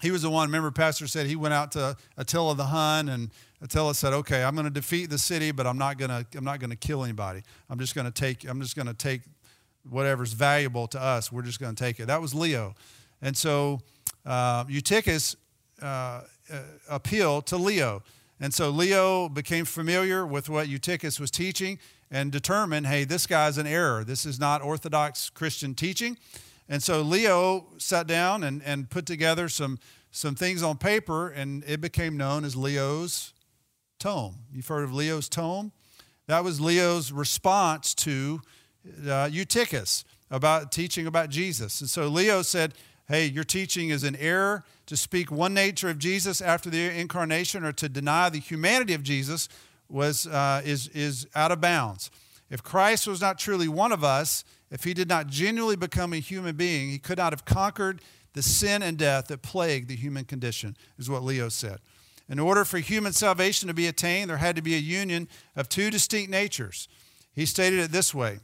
he 0.00 0.11
was 0.11 0.22
the 0.22 0.30
one, 0.30 0.48
remember, 0.48 0.70
Pastor 0.70 1.06
said 1.06 1.26
he 1.26 1.37
went 1.37 1.54
out 1.54 1.72
to 1.72 1.96
Attila 2.16 2.54
the 2.54 2.66
Hun, 2.66 3.08
and 3.08 3.30
Attila 3.62 3.94
said, 3.94 4.12
Okay, 4.12 4.42
I'm 4.42 4.54
going 4.54 4.66
to 4.66 4.70
defeat 4.72 5.11
the 5.11 5.18
city, 5.18 5.50
but 5.50 5.66
I'm 5.66 5.78
not 5.78 5.98
going 5.98 6.11
to, 6.11 6.26
I'm 6.37 6.44
not 6.44 6.61
going 6.61 6.70
to 6.70 6.76
kill 6.76 7.04
anybody. 7.04 7.42
I'm 7.68 7.78
just 7.78 7.94
going 7.94 8.06
to 8.06 8.11
take, 8.12 8.48
I'm 8.48 8.61
just 8.61 8.76
going 8.76 8.87
to 8.87 8.94
take 8.94 9.22
whatever's 9.88 10.32
valuable 10.32 10.87
to 10.88 11.00
us. 11.00 11.32
We're 11.32 11.42
just 11.42 11.61
going 11.61 11.74
to 11.74 11.82
take 11.82 12.00
it. 12.00 12.06
That 12.06 12.20
was 12.20 12.34
Leo. 12.34 12.74
And 13.22 13.37
so 13.37 13.80
uh, 14.24 14.64
Eutychus 14.68 15.37
uh, 15.82 15.87
uh, 15.87 16.22
appealed 16.88 17.46
to 17.46 17.56
Leo. 17.56 18.02
And 18.40 18.54
so 18.54 18.70
Leo 18.70 19.28
became 19.28 19.64
familiar 19.64 20.24
with 20.24 20.48
what 20.48 20.68
Eutychus 20.68 21.18
was 21.18 21.30
teaching 21.30 21.78
and 22.11 22.30
determined, 22.30 22.87
hey, 22.87 23.04
this 23.04 23.26
guy's 23.26 23.58
an 23.58 23.66
error. 23.66 24.04
This 24.04 24.24
is 24.24 24.38
not 24.38 24.62
Orthodox 24.62 25.28
Christian 25.30 25.74
teaching. 25.74 26.16
And 26.68 26.83
so 26.83 27.02
Leo 27.02 27.66
sat 27.78 28.07
down 28.07 28.44
and, 28.44 28.62
and 28.62 28.90
put 28.90 29.07
together 29.07 29.48
some, 29.48 29.78
some 30.11 30.35
things 30.35 30.62
on 30.62 30.76
paper, 30.76 31.28
and 31.28 31.64
it 31.66 31.81
became 31.81 32.16
known 32.16 32.44
as 32.44 32.54
Leo's 32.54 33.33
tome. 33.98 34.37
You've 34.52 34.68
heard 34.68 34.85
of 34.85 34.92
Leo's 34.92 35.28
tome? 35.28 35.72
That 36.26 36.44
was 36.44 36.61
Leo's 36.61 37.11
response 37.11 37.94
to 37.96 38.40
uh, 39.09 39.28
Eutychus 39.33 40.04
about 40.31 40.70
teaching 40.70 41.07
about 41.07 41.31
Jesus. 41.31 41.81
And 41.81 41.88
so 41.88 42.09
Leo 42.09 42.42
said, 42.42 42.74
hey, 43.09 43.24
your 43.24 43.44
teaching 43.44 43.88
is 43.88 44.04
an 44.04 44.14
error 44.16 44.62
to 44.87 44.96
speak 44.96 45.33
one 45.33 45.54
nature 45.54 45.88
of 45.88 45.98
Jesus 45.98 46.42
after 46.42 46.68
the 46.68 46.90
incarnation 47.00 47.64
or 47.64 47.72
to 47.72 47.88
deny 47.88 48.28
the 48.28 48.38
humanity 48.38 48.92
of 48.92 49.02
Jesus 49.02 49.48
was, 49.88 50.26
uh, 50.26 50.61
is, 50.64 50.88
is 50.88 51.26
out 51.35 51.50
of 51.50 51.62
bounds. 51.62 52.11
If 52.50 52.62
Christ 52.62 53.07
was 53.07 53.22
not 53.22 53.38
truly 53.38 53.68
one 53.68 53.92
of 53.92 54.04
us, 54.04 54.44
if 54.70 54.85
he 54.85 54.94
did 54.94 55.09
not 55.09 55.28
genuinely 55.28 55.76
become 55.76 56.12
a 56.12 56.18
human 56.18 56.57
being, 56.57 56.90
he 56.90 56.98
could 56.98 57.18
not 57.18 57.33
have 57.33 57.44
conquered 57.44 58.00
the 58.35 58.42
sin 58.42 58.83
and 58.83 58.98
death 58.98 59.28
that 59.28 59.42
plague 59.42 59.88
the 59.88 59.96
human 59.96 60.24
condition, 60.24 60.76
is 60.98 61.09
what 61.09 61.22
Leo 61.22 61.48
said. 61.48 61.78
In 62.28 62.38
order 62.38 62.64
for 62.64 62.78
human 62.78 63.12
salvation 63.12 63.68
to 63.68 63.74
be 63.74 63.87
attained, 63.87 64.28
there 64.28 64.37
had 64.37 64.57
to 64.57 64.62
be 64.62 64.74
a 64.74 64.78
union 64.78 65.28
of 65.57 65.68
two 65.68 65.90
distinct 65.90 66.31
natures. 66.31 66.88
He 67.33 67.46
stated 67.46 67.78
it 67.78 67.90
this 67.90 68.14
way 68.14 68.40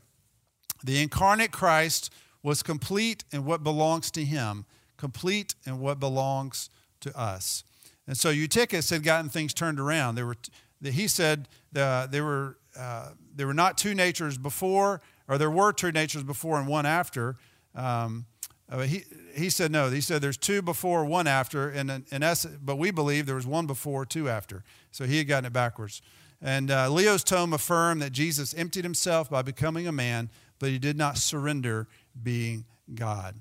The 0.82 1.02
incarnate 1.02 1.52
Christ 1.52 2.10
was 2.42 2.62
complete 2.62 3.24
in 3.30 3.44
what 3.44 3.62
belongs 3.62 4.10
to 4.12 4.24
him, 4.24 4.64
complete 4.96 5.54
in 5.66 5.80
what 5.80 6.00
belongs 6.00 6.70
to 7.00 7.16
us. 7.18 7.64
And 8.06 8.16
so 8.16 8.30
Eutychus 8.30 8.90
had 8.90 9.02
gotten 9.02 9.30
things 9.30 9.54
turned 9.54 9.80
around. 9.80 10.14
There 10.14 10.26
were, 10.26 10.36
he 10.82 11.08
said 11.08 11.48
uh, 11.74 12.06
there, 12.06 12.24
were, 12.24 12.58
uh, 12.78 13.10
there 13.34 13.46
were 13.46 13.54
not 13.54 13.78
two 13.78 13.94
natures 13.94 14.36
before, 14.36 15.00
or 15.28 15.38
there 15.38 15.50
were 15.50 15.72
two 15.72 15.92
natures 15.92 16.22
before 16.22 16.58
and 16.58 16.68
one 16.68 16.86
after. 16.86 17.36
Um, 17.74 18.26
uh, 18.70 18.80
he, 18.80 19.04
he 19.34 19.50
said 19.50 19.70
no. 19.70 19.90
He 19.90 20.00
said 20.00 20.22
there's 20.22 20.36
two 20.36 20.62
before, 20.62 21.04
one 21.04 21.26
after, 21.26 21.68
and 21.68 21.90
in, 21.90 22.06
in 22.10 22.22
essence, 22.22 22.58
but 22.62 22.76
we 22.76 22.90
believe 22.90 23.26
there 23.26 23.34
was 23.34 23.46
one 23.46 23.66
before, 23.66 24.06
two 24.06 24.28
after. 24.28 24.64
So 24.90 25.04
he 25.04 25.18
had 25.18 25.28
gotten 25.28 25.46
it 25.46 25.52
backwards. 25.52 26.02
And 26.40 26.70
uh, 26.70 26.90
Leo's 26.90 27.24
tome 27.24 27.52
affirmed 27.52 28.02
that 28.02 28.12
Jesus 28.12 28.54
emptied 28.54 28.84
himself 28.84 29.30
by 29.30 29.42
becoming 29.42 29.86
a 29.86 29.92
man, 29.92 30.30
but 30.58 30.70
he 30.70 30.78
did 30.78 30.96
not 30.96 31.18
surrender 31.18 31.88
being 32.22 32.64
God. 32.94 33.36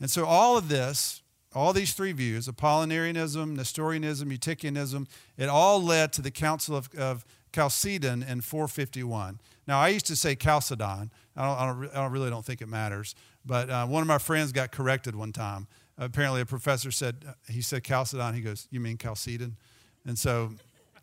And 0.00 0.10
so 0.10 0.24
all 0.24 0.56
of 0.56 0.68
this, 0.68 1.22
all 1.54 1.72
these 1.72 1.92
three 1.92 2.12
views, 2.12 2.48
Apollinarianism, 2.48 3.56
Nestorianism, 3.56 4.30
Eutychianism, 4.30 5.06
it 5.36 5.48
all 5.48 5.82
led 5.82 6.12
to 6.14 6.22
the 6.22 6.30
Council 6.30 6.76
of, 6.76 6.92
of 6.94 7.24
Chalcedon 7.52 8.22
in 8.22 8.40
451. 8.40 9.40
Now, 9.66 9.78
I 9.80 9.88
used 9.88 10.06
to 10.06 10.16
say 10.16 10.34
Chalcedon. 10.34 11.10
I, 11.36 11.46
don't, 11.46 11.58
I, 11.58 11.66
don't, 11.66 11.96
I 11.96 12.06
really 12.06 12.30
don't 12.30 12.44
think 12.44 12.60
it 12.60 12.68
matters. 12.68 13.14
But 13.44 13.70
uh, 13.70 13.86
one 13.86 14.02
of 14.02 14.08
my 14.08 14.18
friends 14.18 14.52
got 14.52 14.72
corrected 14.72 15.14
one 15.14 15.32
time. 15.32 15.66
Apparently, 15.98 16.40
a 16.40 16.46
professor 16.46 16.90
said, 16.90 17.24
he 17.48 17.60
said 17.60 17.84
Chalcedon. 17.84 18.34
He 18.34 18.40
goes, 18.40 18.66
You 18.70 18.80
mean 18.80 18.98
Chalcedon? 18.98 19.56
And 20.06 20.18
so 20.18 20.52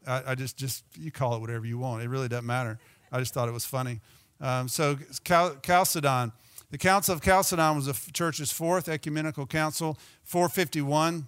I, 0.05 0.23
I 0.27 0.35
just, 0.35 0.57
just, 0.57 0.83
you 0.99 1.11
call 1.11 1.35
it 1.35 1.41
whatever 1.41 1.65
you 1.65 1.77
want. 1.77 2.03
It 2.03 2.09
really 2.09 2.27
doesn't 2.27 2.45
matter. 2.45 2.79
I 3.11 3.19
just 3.19 3.33
thought 3.33 3.47
it 3.47 3.53
was 3.53 3.65
funny. 3.65 4.01
Um, 4.41 4.67
so, 4.67 4.97
Cal- 5.23 5.55
Chalcedon. 5.61 6.31
The 6.71 6.77
Council 6.77 7.15
of 7.15 7.21
Chalcedon 7.21 7.75
was 7.75 7.87
the 7.87 8.11
church's 8.11 8.51
fourth 8.51 8.89
ecumenical 8.89 9.47
council, 9.47 9.97
451. 10.23 11.27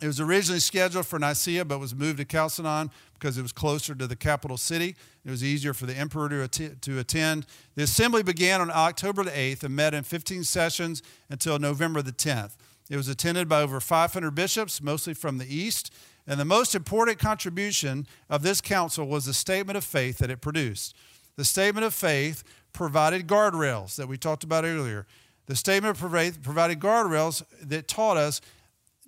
It 0.00 0.06
was 0.06 0.20
originally 0.20 0.60
scheduled 0.60 1.06
for 1.06 1.18
Nicaea, 1.18 1.64
but 1.64 1.78
was 1.78 1.94
moved 1.94 2.18
to 2.18 2.24
Chalcedon 2.24 2.90
because 3.14 3.38
it 3.38 3.42
was 3.42 3.52
closer 3.52 3.94
to 3.94 4.06
the 4.06 4.16
capital 4.16 4.56
city. 4.56 4.96
It 5.24 5.30
was 5.30 5.42
easier 5.42 5.72
for 5.72 5.86
the 5.86 5.94
emperor 5.94 6.28
to, 6.28 6.42
att- 6.42 6.82
to 6.82 6.98
attend. 6.98 7.46
The 7.74 7.84
assembly 7.84 8.22
began 8.22 8.60
on 8.60 8.70
October 8.70 9.24
the 9.24 9.30
8th 9.30 9.62
and 9.62 9.74
met 9.74 9.94
in 9.94 10.02
15 10.04 10.44
sessions 10.44 11.02
until 11.30 11.58
November 11.58 12.02
the 12.02 12.12
10th. 12.12 12.56
It 12.90 12.96
was 12.96 13.08
attended 13.08 13.48
by 13.48 13.62
over 13.62 13.80
500 13.80 14.30
bishops, 14.32 14.82
mostly 14.82 15.14
from 15.14 15.38
the 15.38 15.54
East. 15.54 15.92
And 16.26 16.38
the 16.38 16.44
most 16.44 16.74
important 16.74 17.18
contribution 17.18 18.06
of 18.28 18.42
this 18.42 18.60
council 18.60 19.06
was 19.06 19.24
the 19.24 19.34
statement 19.34 19.76
of 19.76 19.84
faith 19.84 20.18
that 20.18 20.30
it 20.30 20.40
produced. 20.40 20.94
The 21.36 21.44
statement 21.44 21.86
of 21.86 21.94
faith 21.94 22.44
provided 22.72 23.26
guardrails 23.26 23.96
that 23.96 24.08
we 24.08 24.18
talked 24.18 24.44
about 24.44 24.64
earlier. 24.64 25.06
The 25.46 25.56
statement 25.56 25.98
of 25.98 26.12
faith 26.12 26.42
provided 26.42 26.80
guardrails 26.80 27.42
that 27.62 27.88
taught 27.88 28.16
us 28.16 28.40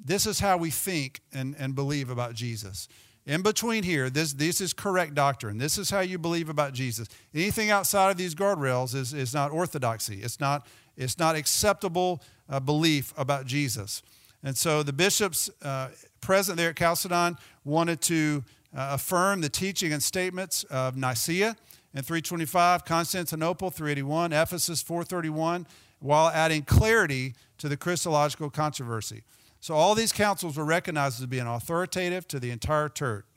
this 0.02 0.26
is 0.26 0.40
how 0.40 0.56
we 0.56 0.70
think 0.70 1.20
and, 1.32 1.54
and 1.58 1.74
believe 1.74 2.10
about 2.10 2.34
Jesus. 2.34 2.88
In 3.26 3.42
between 3.42 3.82
here, 3.82 4.08
this, 4.08 4.32
this 4.34 4.60
is 4.60 4.72
correct 4.72 5.14
doctrine. 5.14 5.58
This 5.58 5.78
is 5.78 5.90
how 5.90 6.00
you 6.00 6.16
believe 6.16 6.48
about 6.48 6.72
Jesus. 6.72 7.08
Anything 7.34 7.70
outside 7.70 8.10
of 8.10 8.16
these 8.16 8.36
guardrails 8.36 8.94
is, 8.94 9.12
is 9.12 9.34
not 9.34 9.50
orthodoxy. 9.50 10.20
It's 10.22 10.38
not, 10.38 10.66
it's 10.96 11.18
not 11.18 11.34
acceptable 11.34 12.22
uh, 12.48 12.60
belief 12.60 13.12
about 13.16 13.46
Jesus. 13.46 14.02
And 14.44 14.56
so 14.56 14.84
the 14.84 14.92
bishops 14.92 15.50
uh, 15.62 15.88
present 16.20 16.56
there 16.56 16.70
at 16.70 16.76
Chalcedon 16.76 17.36
wanted 17.64 18.00
to 18.02 18.44
uh, 18.76 18.90
affirm 18.92 19.40
the 19.40 19.48
teaching 19.48 19.92
and 19.92 20.02
statements 20.02 20.62
of 20.64 20.96
Nicaea 20.96 21.56
and 21.94 22.06
325, 22.06 22.84
Constantinople 22.84 23.70
381, 23.70 24.32
Ephesus 24.32 24.82
431, 24.82 25.66
while 25.98 26.28
adding 26.28 26.62
clarity 26.62 27.34
to 27.58 27.68
the 27.68 27.76
Christological 27.76 28.50
controversy. 28.50 29.22
So 29.60 29.74
all 29.74 29.94
these 29.94 30.12
councils 30.12 30.56
were 30.56 30.64
recognized 30.64 31.20
as 31.20 31.26
being 31.26 31.46
authoritative 31.46 32.28
to 32.28 32.38
the 32.38 32.50
entire, 32.50 32.90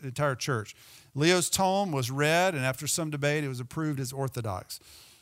entire 0.03 0.35
church. 0.35 0.75
Leo's 1.15 1.49
tome 1.49 1.91
was 1.91 2.11
read, 2.11 2.53
and 2.53 2.63
after 2.63 2.87
some 2.87 3.09
debate, 3.09 3.43
it 3.43 3.47
was 3.47 3.59
approved 3.59 3.99
as 3.99 4.13
orthodox. 4.13 4.79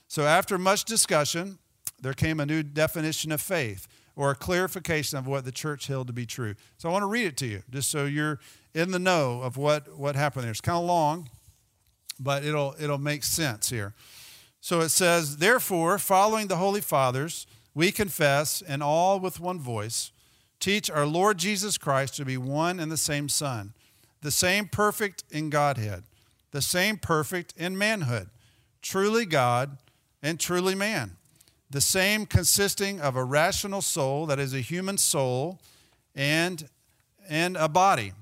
So 0.07 0.25
after 0.25 0.57
much 0.57 0.85
discussion, 0.85 1.59
there 2.01 2.13
came 2.13 2.39
a 2.39 2.45
new 2.45 2.63
definition 2.63 3.31
of 3.31 3.41
faith 3.41 3.87
or 4.15 4.31
a 4.31 4.35
clarification 4.35 5.17
of 5.17 5.27
what 5.27 5.45
the 5.45 5.51
church 5.51 5.87
held 5.87 6.07
to 6.07 6.13
be 6.13 6.25
true. 6.25 6.55
So 6.77 6.89
I 6.89 6.91
want 6.91 7.03
to 7.03 7.07
read 7.07 7.25
it 7.25 7.37
to 7.37 7.45
you, 7.45 7.63
just 7.69 7.89
so 7.89 8.05
you're 8.05 8.39
in 8.73 8.91
the 8.91 8.99
know 8.99 9.41
of 9.41 9.57
what, 9.57 9.97
what 9.97 10.15
happened 10.15 10.43
there. 10.43 10.51
It's 10.51 10.61
kind 10.61 10.77
of 10.77 10.85
long, 10.85 11.29
but 12.19 12.43
it'll, 12.43 12.75
it'll 12.79 12.97
make 12.97 13.23
sense 13.23 13.69
here. 13.69 13.93
So 14.59 14.81
it 14.81 14.89
says, 14.89 15.37
Therefore, 15.37 15.97
following 15.97 16.47
the 16.47 16.57
Holy 16.57 16.81
Fathers, 16.81 17.47
we 17.73 17.91
confess, 17.91 18.61
and 18.61 18.81
all 18.81 19.19
with 19.19 19.39
one 19.39 19.59
voice, 19.59 20.11
teach 20.59 20.89
our 20.89 21.05
Lord 21.05 21.37
Jesus 21.37 21.77
Christ 21.77 22.15
to 22.15 22.25
be 22.25 22.37
one 22.37 22.79
and 22.79 22.91
the 22.91 22.97
same 22.97 23.29
Son, 23.29 23.73
the 24.21 24.31
same 24.31 24.67
perfect 24.67 25.23
in 25.31 25.49
Godhead, 25.49 26.03
the 26.51 26.61
same 26.61 26.97
perfect 26.97 27.53
in 27.57 27.77
manhood, 27.77 28.29
truly 28.81 29.25
God 29.25 29.77
and 30.21 30.39
truly 30.39 30.75
man, 30.75 31.17
the 31.69 31.81
same 31.81 32.25
consisting 32.25 32.99
of 32.99 33.15
a 33.15 33.23
rational 33.23 33.81
soul, 33.81 34.25
that 34.25 34.39
is, 34.39 34.53
a 34.53 34.61
human 34.61 34.97
soul, 34.97 35.59
and, 36.15 36.69
and 37.29 37.55
a 37.57 37.69
body, 37.69 38.13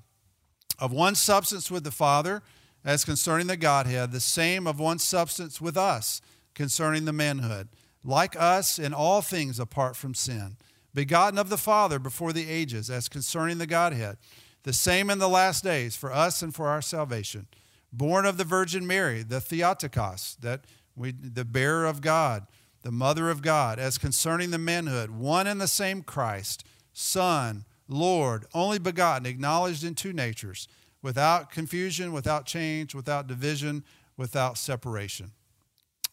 of 0.79 0.91
one 0.91 1.15
substance 1.15 1.71
with 1.71 1.83
the 1.83 1.91
Father 1.91 2.41
as 2.83 3.05
concerning 3.05 3.47
the 3.47 3.57
Godhead, 3.57 4.11
the 4.11 4.19
same 4.19 4.67
of 4.67 4.79
one 4.79 4.99
substance 4.99 5.61
with 5.61 5.77
us 5.77 6.21
concerning 6.53 7.05
the 7.05 7.13
manhood, 7.13 7.67
like 8.03 8.35
us 8.39 8.77
in 8.77 8.93
all 8.93 9.21
things 9.21 9.59
apart 9.59 9.95
from 9.95 10.13
sin, 10.13 10.57
begotten 10.95 11.37
of 11.37 11.49
the 11.49 11.57
Father 11.57 11.99
before 11.99 12.33
the 12.33 12.49
ages, 12.49 12.89
as 12.89 13.07
concerning 13.07 13.59
the 13.59 13.67
Godhead, 13.67 14.17
the 14.63 14.73
same 14.73 15.11
in 15.11 15.19
the 15.19 15.29
last 15.29 15.63
days 15.63 15.95
for 15.95 16.11
us 16.11 16.41
and 16.41 16.55
for 16.55 16.67
our 16.67 16.81
salvation, 16.81 17.47
born 17.93 18.25
of 18.25 18.37
the 18.37 18.43
Virgin 18.43 18.87
Mary, 18.87 19.21
the 19.21 19.39
Theotokos, 19.39 20.37
that 20.41 20.61
we, 20.95 21.11
the 21.11 21.45
bearer 21.45 21.85
of 21.85 22.01
God, 22.01 22.47
the 22.81 22.91
mother 22.91 23.29
of 23.29 23.41
God, 23.41 23.77
as 23.77 23.97
concerning 23.97 24.51
the 24.51 24.57
manhood, 24.57 25.11
one 25.11 25.45
and 25.45 25.61
the 25.61 25.67
same 25.67 26.01
Christ, 26.01 26.63
Son, 26.93 27.65
Lord, 27.87 28.45
only 28.53 28.79
begotten, 28.79 29.25
acknowledged 29.25 29.83
in 29.83 29.93
two 29.93 30.13
natures, 30.13 30.67
without 31.01 31.51
confusion, 31.51 32.13
without 32.13 32.45
change, 32.45 32.95
without 32.95 33.27
division, 33.27 33.83
without 34.17 34.57
separation. 34.57 35.31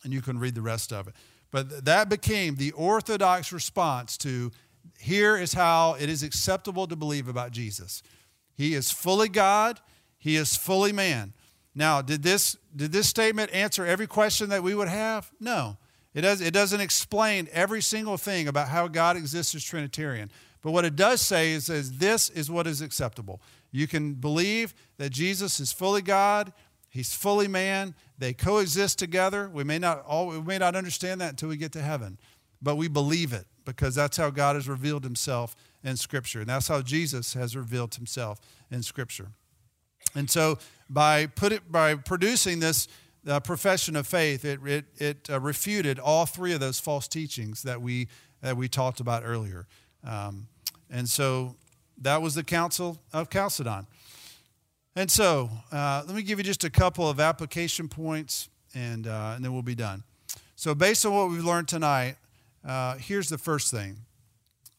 And 0.03 0.13
you 0.13 0.21
can 0.21 0.39
read 0.39 0.57
the 0.57 0.61
rest 0.63 0.93
of 0.93 1.07
it. 1.07 1.15
But 1.53 1.85
that 1.85 2.09
became 2.09 2.57
the 2.57 2.73
orthodox 2.73 3.53
response 3.53 4.17
to 4.19 4.51
here 4.99 5.37
is 5.37 5.53
how 5.53 5.97
it 5.99 6.09
is 6.09 6.23
acceptable 6.23 6.87
to 6.87 6.97
believe 6.97 7.29
about 7.29 7.53
Jesus. 7.53 8.03
He 8.55 8.75
is 8.75 8.91
fully 8.91 9.29
God, 9.29 9.81
he 10.19 10.37
is 10.37 10.57
fully 10.57 10.93
man. 10.93 11.33
Now, 11.75 12.03
did 12.03 12.23
this, 12.23 12.57
did 12.75 12.93
this 12.93 13.09
statement 13.09 13.53
answer 13.53 13.87
every 13.87 14.07
question 14.07 14.51
that 14.51 14.63
we 14.63 14.75
would 14.75 14.89
have? 14.89 15.31
No. 15.41 15.79
It, 16.15 16.21
does, 16.21 16.41
it 16.41 16.53
doesn't 16.53 16.81
explain 16.81 17.49
every 17.53 17.81
single 17.81 18.19
thing 18.19 18.47
about 18.47 18.69
how 18.69 18.89
God 18.89 19.17
exists 19.17 19.55
as 19.55 19.65
Trinitarian. 19.65 20.31
But 20.61 20.73
what 20.73 20.85
it 20.85 20.95
does 20.95 21.21
say 21.21 21.53
is, 21.53 21.69
is 21.69 21.99
this 21.99 22.29
is 22.31 22.51
what 22.51 22.67
is 22.67 22.81
acceptable. 22.81 23.41
You 23.73 23.89
can 23.89 24.15
believe 24.15 24.75
that 24.99 25.11
Jesus 25.11 25.59
is 25.59 25.73
fully 25.73 26.03
God, 26.03 26.53
he's 26.91 27.15
fully 27.15 27.49
man, 27.49 27.95
they 28.19 28.35
coexist 28.35 28.99
together. 28.99 29.51
We 29.53 29.65
may 29.65 29.79
not 29.79 30.05
all 30.05 30.29
we 30.29 30.41
may 30.41 30.59
not 30.59 30.77
understand 30.77 31.21
that 31.21 31.31
until 31.31 31.49
we 31.49 31.57
get 31.57 31.73
to 31.73 31.83
heaven, 31.83 32.19
but 32.63 32.77
we 32.77 32.89
believe 32.89 33.33
it 33.33 33.47
because 33.65 33.95
that's 33.95 34.17
how 34.17 34.31
God 34.31 34.57
has 34.57 34.69
revealed 34.69 35.05
himself 35.05 35.57
in 35.85 35.97
scripture. 35.97 36.41
And 36.41 36.49
that's 36.49 36.69
how 36.69 36.83
Jesus 36.83 37.35
has 37.35 37.57
revealed 37.57 37.95
himself 37.95 38.41
in 38.71 38.83
scripture. 38.83 39.29
And 40.15 40.31
so 40.31 40.59
by 40.89 41.27
put 41.27 41.53
it 41.53 41.71
by 41.71 41.95
producing 41.95 42.61
this 42.61 42.89
uh, 43.27 43.41
profession 43.41 43.97
of 43.97 44.07
faith, 44.07 44.45
it, 44.45 44.61
it, 44.65 44.85
it 44.97 45.31
uh, 45.31 45.41
refuted 45.41 45.99
all 45.99 46.27
three 46.27 46.53
of 46.53 46.61
those 46.61 46.81
false 46.81 47.07
teachings 47.09 47.63
that 47.63 47.81
we, 47.81 48.09
that 48.41 48.57
we 48.57 48.69
talked 48.69 49.01
about 49.01 49.23
earlier. 49.25 49.67
Um, 50.05 50.49
and 50.91 51.09
so 51.09 51.55
that 51.99 52.21
was 52.21 52.35
the 52.35 52.43
Council 52.43 52.99
of 53.13 53.31
Chalcedon. 53.31 53.87
And 54.97 55.11
so 55.11 55.51
uh, 55.71 56.03
let 56.07 56.15
me 56.15 56.23
give 56.23 56.39
you 56.39 56.45
just 56.45 56.65
a 56.65 56.71
couple 56.71 57.09
of 57.09 57.21
application 57.21 57.89
points, 57.89 58.49
and, 58.75 59.07
uh, 59.07 59.33
and 59.37 59.45
then 59.45 59.53
we'll 59.53 59.63
be 59.63 59.75
done. 59.75 60.03
So, 60.55 60.75
based 60.75 61.05
on 61.07 61.13
what 61.13 61.31
we've 61.31 61.45
learned 61.45 61.67
tonight, 61.67 62.17
uh, 62.65 62.97
here's 62.97 63.29
the 63.29 63.39
first 63.39 63.71
thing. 63.71 63.99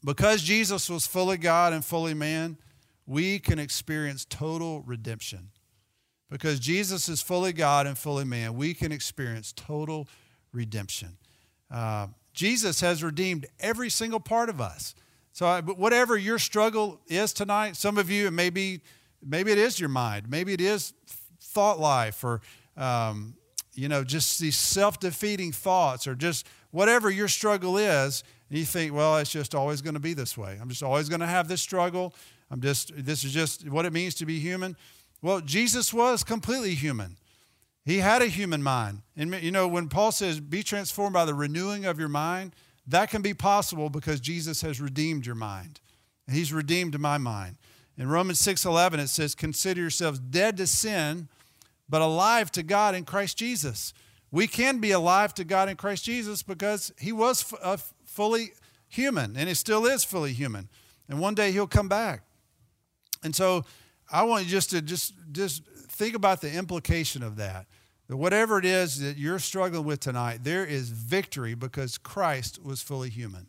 Because 0.04 0.42
Jesus 0.42 0.90
was 0.90 1.08
fully 1.08 1.38
God 1.38 1.74
and 1.74 1.84
fully 1.84 2.14
man, 2.14 2.58
we 3.06 3.40
can 3.40 3.60
experience 3.60 4.26
total 4.26 4.82
redemption. 4.82 5.50
Because 6.30 6.60
Jesus 6.60 7.08
is 7.10 7.22
fully 7.22 7.54
God 7.54 7.86
and 7.88 7.98
fully 7.98 8.26
man, 8.26 8.56
we 8.56 8.74
can 8.74 8.92
experience 8.92 9.54
total 9.54 10.08
redemption. 10.52 11.18
Uh, 11.70 12.08
Jesus 12.34 12.82
has 12.82 13.04
redeemed 13.04 13.46
every 13.60 13.90
single 13.90 14.20
part 14.20 14.50
of 14.50 14.60
us. 14.60 14.96
So, 15.32 15.62
whatever 15.62 16.18
your 16.18 16.38
struggle 16.40 17.00
is 17.08 17.34
tonight, 17.34 17.76
some 17.76 17.98
of 17.98 18.10
you, 18.10 18.30
maybe, 18.30 18.82
maybe 19.24 19.52
it 19.52 19.58
is 19.58 19.80
your 19.80 19.90
mind, 19.90 20.30
maybe 20.30 20.54
it 20.54 20.62
is 20.62 20.94
thought 21.40 21.80
life, 21.80 22.24
or 22.24 22.42
um, 22.78 23.36
you 23.74 23.88
know, 23.88 24.04
just 24.04 24.40
these 24.40 24.58
self-defeating 24.58 25.52
thoughts, 25.52 26.08
or 26.08 26.14
just 26.14 26.48
whatever 26.74 27.10
your 27.10 27.28
struggle 27.28 27.78
is, 27.78 28.24
and 28.50 28.58
you 28.58 28.66
think, 28.66 28.94
well, 28.94 29.18
it's 29.18 29.32
just 29.32 29.56
always 29.56 29.82
going 29.82 29.94
to 29.94 30.00
be 30.00 30.14
this 30.14 30.38
way. 30.38 30.58
I'm 30.60 30.68
just 30.68 30.84
always 30.84 31.08
going 31.08 31.22
to 31.22 31.28
have 31.28 31.48
this 31.48 31.62
struggle. 31.62 32.14
I'm 32.52 32.60
just, 32.62 32.92
this 32.98 33.24
is 33.24 33.32
just 33.32 33.70
what 33.70 33.86
it 33.86 33.94
means 33.94 34.16
to 34.16 34.26
be 34.26 34.40
human. 34.40 34.76
Well, 35.22 35.40
Jesus 35.40 35.94
was 35.94 36.24
completely 36.24 36.74
human. 36.74 37.18
He 37.86 38.00
had 38.00 38.22
a 38.22 38.28
human 38.28 38.64
mind. 38.64 39.04
And, 39.16 39.36
you 39.42 39.52
know, 39.52 39.68
when 39.68 39.88
Paul 39.88 40.12
says, 40.12 40.40
be 40.40 40.64
transformed 40.64 41.14
by 41.14 41.26
the 41.26 41.34
renewing 41.34 41.86
of 41.86 42.00
your 42.00 42.10
mind, 42.10 42.56
that 42.88 43.10
can 43.10 43.22
be 43.22 43.34
possible 43.34 43.90
because 43.90 44.20
Jesus 44.20 44.62
has 44.62 44.82
redeemed 44.82 45.26
your 45.26 45.36
mind. 45.36 45.80
He's 46.30 46.52
redeemed 46.52 47.00
my 47.00 47.18
mind. 47.18 47.58
In 47.98 48.10
Romans 48.10 48.42
6:11 48.42 49.00
it 49.00 49.10
says 49.10 49.36
consider 49.36 49.82
yourselves 49.82 50.18
dead 50.18 50.58
to 50.58 50.66
sin 50.66 51.28
but 51.88 52.02
alive 52.02 52.52
to 52.54 52.64
God 52.64 52.96
in 52.96 53.06
Christ 53.06 53.38
Jesus. 53.38 53.94
We 54.34 54.48
can 54.48 54.80
be 54.80 54.90
alive 54.90 55.36
to 55.36 55.44
God 55.44 55.70
in 55.70 55.76
Christ 55.76 56.06
Jesus 56.06 56.42
because 56.42 56.92
he 56.98 57.12
was 57.12 57.54
f- 57.54 57.60
uh, 57.62 57.78
fully 58.04 58.54
human 58.88 59.38
and 59.38 59.48
he 59.48 59.54
still 59.54 59.86
is 59.86 60.04
fully 60.04 60.34
human. 60.34 60.70
And 61.08 61.20
one 61.20 61.36
day 61.36 61.52
he'll 61.52 61.68
come 61.68 61.88
back. 61.88 62.24
And 63.24 63.36
so 63.36 63.64
I 64.12 64.24
want 64.24 64.46
you 64.46 64.50
just 64.50 64.72
to 64.72 64.82
just 64.82 65.14
just 65.32 65.64
think 65.68 66.16
about 66.16 66.42
the 66.42 66.52
implication 66.52 67.22
of 67.22 67.36
that. 67.36 67.68
That 68.08 68.18
whatever 68.18 68.58
it 68.58 68.66
is 68.66 69.00
that 69.02 69.18
you're 69.18 69.38
struggling 69.38 69.86
with 69.86 70.00
tonight, 70.00 70.40
there 70.44 70.66
is 70.66 70.90
victory 70.90 71.54
because 71.54 72.00
Christ 72.00 72.60
was 72.64 72.82
fully 72.82 73.12
human. 73.12 73.46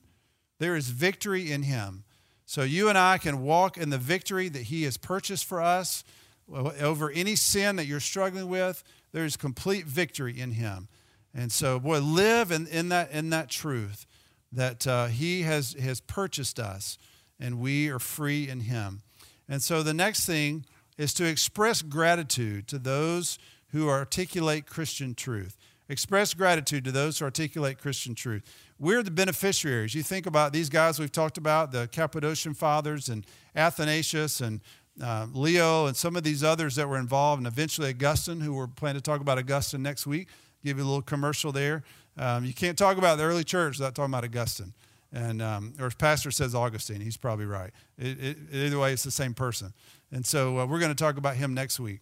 There 0.59 0.77
is 0.77 0.90
victory 0.90 1.51
in 1.51 1.62
him. 1.62 2.05
So 2.44 2.62
you 2.62 2.90
and 2.90 2.99
I 2.99 3.16
can 3.16 3.42
walk 3.42 3.79
in 3.79 3.88
the 3.88 3.97
victory 3.97 4.51
that 4.51 4.64
he 4.64 4.83
has 4.83 4.99
purchased 4.99 5.47
for 5.47 5.62
us 5.62 6.05
over 6.53 7.11
any 7.11 7.37
sin 7.37 7.77
that 7.77 7.87
you're 7.87 8.01
struggling 8.01 8.49
with. 8.49 8.85
There's 9.14 9.37
complete 9.37 9.87
victory 9.87 10.40
in 10.40 10.50
him. 10.50 10.88
And 11.33 11.53
so, 11.53 11.79
boy, 11.79 12.00
live 12.00 12.50
in, 12.50 12.66
in, 12.66 12.88
that, 12.88 13.12
in 13.12 13.31
that 13.31 13.48
truth 13.48 14.07
that 14.50 14.88
uh, 14.88 15.07
he 15.07 15.42
has, 15.42 15.74
has 15.74 16.00
purchased 16.00 16.59
us 16.59 16.98
and 17.38 17.61
we 17.61 17.88
are 17.90 18.00
free 18.00 18.48
in 18.48 18.61
him. 18.61 19.03
And 19.48 19.62
so 19.62 19.85
the 19.85 19.94
next 19.94 20.27
thing 20.27 20.64
is 20.98 21.14
to 21.14 21.24
express 21.27 21.81
gratitude 21.81 22.66
to 22.66 22.79
those 22.81 23.38
who 23.68 23.88
articulate 23.88 24.66
Christian 24.66 25.14
truth. 25.14 25.57
Express 25.88 26.35
gratitude 26.35 26.85
to 26.85 26.90
those 26.90 27.20
who 27.20 27.24
articulate 27.24 27.79
Christian 27.79 28.16
truth. 28.16 28.42
We're 28.81 29.05
the 29.05 29.12
beneficiaries. 29.12 29.94
You 29.94 30.03
think 30.03 30.27
about 30.27 30.53
these 30.53 30.68
guys 30.68 30.98
we've 30.98 31.12
talked 31.12 31.38
about, 31.38 31.70
the 31.70 31.87
Cappadocian 31.87 32.55
fathers 32.55 33.09
and 33.09 33.24
Athanasius 33.55 34.40
and 34.40 34.61
uh, 35.02 35.26
Leo 35.33 35.87
and 35.87 35.96
some 35.96 36.16
of 36.16 36.22
these 36.22 36.44
others 36.44 36.76
that 36.76 36.88
were 36.88 36.98
involved, 36.98 37.40
and 37.40 37.46
eventually 37.46 37.90
Augustine, 37.90 38.40
who 38.40 38.52
we're 38.52 38.66
planning 38.66 39.00
to 39.00 39.02
talk 39.02 39.20
about 39.20 39.38
Augustine 39.38 39.83
next 39.83 40.07
week. 40.07 40.28
Give 40.64 40.78
you 40.78 40.85
a 40.85 40.87
little 40.87 41.02
commercial 41.02 41.52
there. 41.52 41.83
Um, 42.16 42.44
you 42.44 42.54
can't 42.54 42.78
talk 42.78 42.96
about 42.96 43.18
the 43.18 43.24
early 43.24 43.44
church 43.44 43.78
without 43.78 43.94
talking 43.94 44.12
about 44.12 44.24
Augustine. 44.24 44.72
And, 45.12 45.42
um, 45.42 45.74
or 45.78 45.87
if 45.87 45.98
pastor 45.98 46.30
says 46.30 46.54
Augustine, 46.54 47.00
he's 47.00 47.16
probably 47.16 47.46
right. 47.46 47.70
It, 47.98 48.20
it, 48.20 48.37
either 48.52 48.78
way, 48.78 48.92
it's 48.92 49.04
the 49.04 49.11
same 49.11 49.35
person. 49.35 49.72
And 50.11 50.24
so 50.24 50.59
uh, 50.59 50.66
we're 50.66 50.80
going 50.80 50.90
to 50.90 50.96
talk 50.96 51.16
about 51.18 51.37
him 51.37 51.54
next 51.54 51.78
week. 51.78 52.00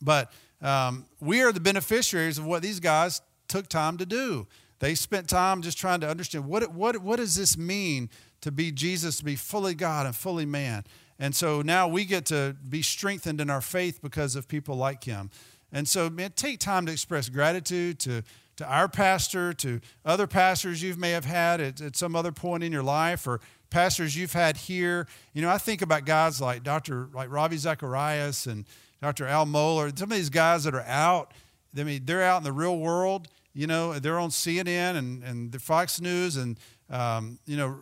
But 0.00 0.32
um, 0.60 1.06
we 1.20 1.42
are 1.42 1.52
the 1.52 1.60
beneficiaries 1.60 2.38
of 2.38 2.44
what 2.44 2.62
these 2.62 2.80
guys 2.80 3.22
took 3.48 3.68
time 3.68 3.96
to 3.98 4.06
do. 4.06 4.46
They 4.78 4.94
spent 4.94 5.28
time 5.28 5.62
just 5.62 5.78
trying 5.78 6.00
to 6.00 6.08
understand 6.08 6.46
what, 6.46 6.72
what, 6.72 6.98
what 6.98 7.16
does 7.16 7.36
this 7.36 7.56
mean 7.56 8.10
to 8.40 8.50
be 8.50 8.72
Jesus, 8.72 9.18
to 9.18 9.24
be 9.24 9.36
fully 9.36 9.74
God 9.74 10.06
and 10.06 10.14
fully 10.14 10.44
man. 10.44 10.84
And 11.22 11.36
so 11.36 11.62
now 11.62 11.86
we 11.86 12.04
get 12.04 12.26
to 12.26 12.56
be 12.68 12.82
strengthened 12.82 13.40
in 13.40 13.48
our 13.48 13.60
faith 13.60 14.02
because 14.02 14.34
of 14.34 14.48
people 14.48 14.74
like 14.74 15.04
him. 15.04 15.30
And 15.72 15.86
so, 15.86 16.10
man, 16.10 16.32
take 16.34 16.58
time 16.58 16.84
to 16.86 16.92
express 16.92 17.28
gratitude 17.28 18.00
to 18.00 18.24
to 18.56 18.66
our 18.66 18.88
pastor, 18.88 19.54
to 19.54 19.80
other 20.04 20.26
pastors 20.26 20.82
you 20.82 20.96
may 20.96 21.12
have 21.12 21.24
had 21.24 21.60
at, 21.60 21.80
at 21.80 21.96
some 21.96 22.16
other 22.16 22.32
point 22.32 22.64
in 22.64 22.72
your 22.72 22.82
life, 22.82 23.26
or 23.28 23.40
pastors 23.70 24.16
you've 24.16 24.32
had 24.32 24.56
here. 24.56 25.06
You 25.32 25.42
know, 25.42 25.48
I 25.48 25.58
think 25.58 25.80
about 25.80 26.06
guys 26.06 26.40
like 26.40 26.64
Dr. 26.64 27.08
like 27.14 27.30
Ravi 27.30 27.56
Zacharias 27.56 28.46
and 28.46 28.66
Dr. 29.00 29.28
Al 29.28 29.46
Mohler, 29.46 29.96
some 29.96 30.10
of 30.10 30.16
these 30.16 30.28
guys 30.28 30.64
that 30.64 30.74
are 30.74 30.84
out. 30.88 31.34
I 31.78 31.84
mean, 31.84 32.02
they're 32.04 32.24
out 32.24 32.38
in 32.38 32.44
the 32.44 32.52
real 32.52 32.80
world. 32.80 33.28
You 33.54 33.68
know, 33.68 33.92
they're 33.92 34.18
on 34.18 34.30
CNN 34.30 34.96
and, 34.96 35.22
and 35.22 35.52
the 35.52 35.60
Fox 35.60 36.00
News, 36.00 36.36
and 36.36 36.58
um, 36.90 37.38
you 37.46 37.56
know, 37.56 37.76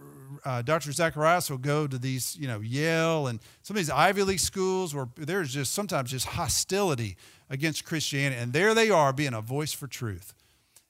uh, 0.44 0.62
Dr. 0.62 0.92
Zacharias 0.92 1.50
will 1.50 1.58
go 1.58 1.86
to 1.86 1.98
these, 1.98 2.36
you 2.38 2.48
know, 2.48 2.60
Yale 2.60 3.26
and 3.26 3.40
some 3.62 3.76
of 3.76 3.78
these 3.78 3.90
Ivy 3.90 4.22
League 4.22 4.40
schools 4.40 4.94
where 4.94 5.08
there's 5.16 5.52
just 5.52 5.72
sometimes 5.72 6.10
just 6.10 6.26
hostility 6.26 7.16
against 7.48 7.84
Christianity, 7.84 8.40
and 8.40 8.52
there 8.52 8.74
they 8.74 8.90
are 8.90 9.12
being 9.12 9.34
a 9.34 9.40
voice 9.40 9.72
for 9.72 9.86
truth 9.86 10.34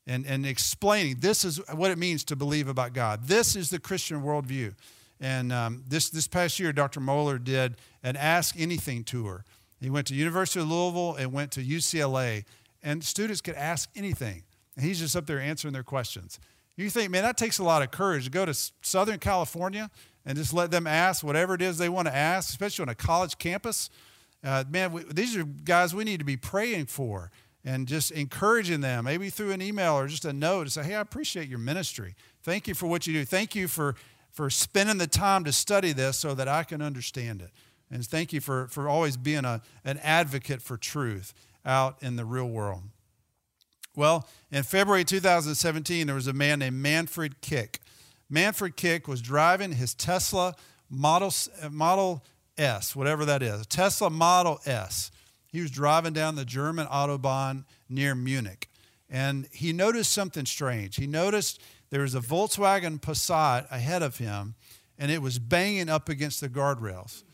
and, 0.06 0.26
and 0.26 0.44
explaining 0.44 1.16
this 1.20 1.44
is 1.44 1.60
what 1.72 1.90
it 1.90 1.98
means 1.98 2.24
to 2.24 2.36
believe 2.36 2.68
about 2.68 2.92
God. 2.92 3.24
This 3.24 3.54
is 3.54 3.70
the 3.70 3.78
Christian 3.78 4.22
worldview. 4.22 4.74
And 5.20 5.52
um, 5.52 5.84
this, 5.86 6.10
this 6.10 6.26
past 6.26 6.58
year, 6.58 6.72
Dr. 6.72 7.00
Mohler 7.00 7.42
did 7.42 7.76
an 8.02 8.16
Ask 8.16 8.58
Anything 8.58 9.04
tour. 9.04 9.44
He 9.80 9.90
went 9.90 10.06
to 10.08 10.14
University 10.14 10.60
of 10.60 10.70
Louisville 10.70 11.14
and 11.14 11.32
went 11.32 11.52
to 11.52 11.62
UCLA, 11.62 12.44
and 12.82 13.04
students 13.04 13.40
could 13.40 13.54
ask 13.54 13.88
anything. 13.94 14.42
And 14.76 14.84
he's 14.84 14.98
just 14.98 15.14
up 15.14 15.26
there 15.26 15.40
answering 15.40 15.74
their 15.74 15.82
questions. 15.82 16.40
You 16.76 16.88
think, 16.90 17.10
man, 17.10 17.22
that 17.22 17.36
takes 17.36 17.58
a 17.58 17.64
lot 17.64 17.82
of 17.82 17.90
courage 17.90 18.24
to 18.24 18.30
go 18.30 18.44
to 18.46 18.54
Southern 18.82 19.18
California 19.18 19.90
and 20.24 20.36
just 20.36 20.52
let 20.52 20.70
them 20.70 20.86
ask 20.86 21.24
whatever 21.24 21.54
it 21.54 21.62
is 21.62 21.78
they 21.78 21.88
want 21.88 22.08
to 22.08 22.14
ask, 22.14 22.50
especially 22.50 22.82
on 22.82 22.88
a 22.88 22.94
college 22.94 23.38
campus. 23.38 23.90
Uh, 24.42 24.64
man, 24.70 24.92
we, 24.92 25.02
these 25.04 25.36
are 25.36 25.44
guys 25.44 25.94
we 25.94 26.04
need 26.04 26.18
to 26.18 26.24
be 26.24 26.36
praying 26.36 26.86
for 26.86 27.30
and 27.64 27.86
just 27.86 28.10
encouraging 28.10 28.80
them, 28.80 29.04
maybe 29.04 29.28
through 29.28 29.50
an 29.50 29.60
email 29.60 29.94
or 29.94 30.06
just 30.06 30.24
a 30.24 30.32
note 30.32 30.64
to 30.64 30.70
say, 30.70 30.82
hey, 30.82 30.94
I 30.94 31.00
appreciate 31.00 31.48
your 31.48 31.58
ministry. 31.58 32.14
Thank 32.42 32.66
you 32.66 32.74
for 32.74 32.86
what 32.86 33.06
you 33.06 33.12
do. 33.12 33.24
Thank 33.24 33.54
you 33.54 33.68
for 33.68 33.96
for 34.32 34.50
spending 34.50 34.98
the 34.98 35.06
time 35.06 35.44
to 35.44 35.52
study 35.52 35.92
this 35.92 36.16
so 36.16 36.34
that 36.34 36.48
I 36.48 36.62
can 36.62 36.80
understand 36.80 37.42
it. 37.42 37.50
And 37.90 38.04
thank 38.06 38.32
you 38.32 38.40
for, 38.40 38.68
for 38.68 38.88
always 38.88 39.16
being 39.16 39.44
a, 39.44 39.60
an 39.84 39.98
advocate 39.98 40.62
for 40.62 40.76
truth 40.76 41.34
out 41.64 41.96
in 42.00 42.16
the 42.16 42.24
real 42.24 42.48
world. 42.48 42.82
Well, 43.96 44.28
in 44.52 44.62
February 44.62 45.04
2017, 45.04 46.06
there 46.06 46.14
was 46.14 46.26
a 46.26 46.32
man 46.32 46.60
named 46.60 46.76
Manfred 46.76 47.40
Kick. 47.40 47.80
Manfred 48.28 48.76
Kick 48.76 49.08
was 49.08 49.20
driving 49.20 49.72
his 49.72 49.94
Tesla 49.94 50.54
Model, 50.88 51.32
uh, 51.62 51.68
Model 51.70 52.24
S, 52.56 52.94
whatever 52.94 53.24
that 53.24 53.42
is, 53.42 53.66
Tesla 53.66 54.10
Model 54.10 54.60
S. 54.64 55.10
He 55.48 55.60
was 55.60 55.70
driving 55.70 56.12
down 56.12 56.36
the 56.36 56.44
German 56.44 56.86
Autobahn 56.86 57.64
near 57.88 58.14
Munich. 58.14 58.68
And 59.08 59.48
he 59.50 59.72
noticed 59.72 60.12
something 60.12 60.46
strange. 60.46 60.94
He 60.96 61.08
noticed 61.08 61.60
there 61.90 62.02
was 62.02 62.14
a 62.14 62.20
Volkswagen 62.20 63.00
Passat 63.00 63.68
ahead 63.72 64.02
of 64.02 64.18
him, 64.18 64.54
and 64.96 65.10
it 65.10 65.20
was 65.20 65.40
banging 65.40 65.88
up 65.88 66.08
against 66.08 66.40
the 66.40 66.48
guardrails. 66.48 67.24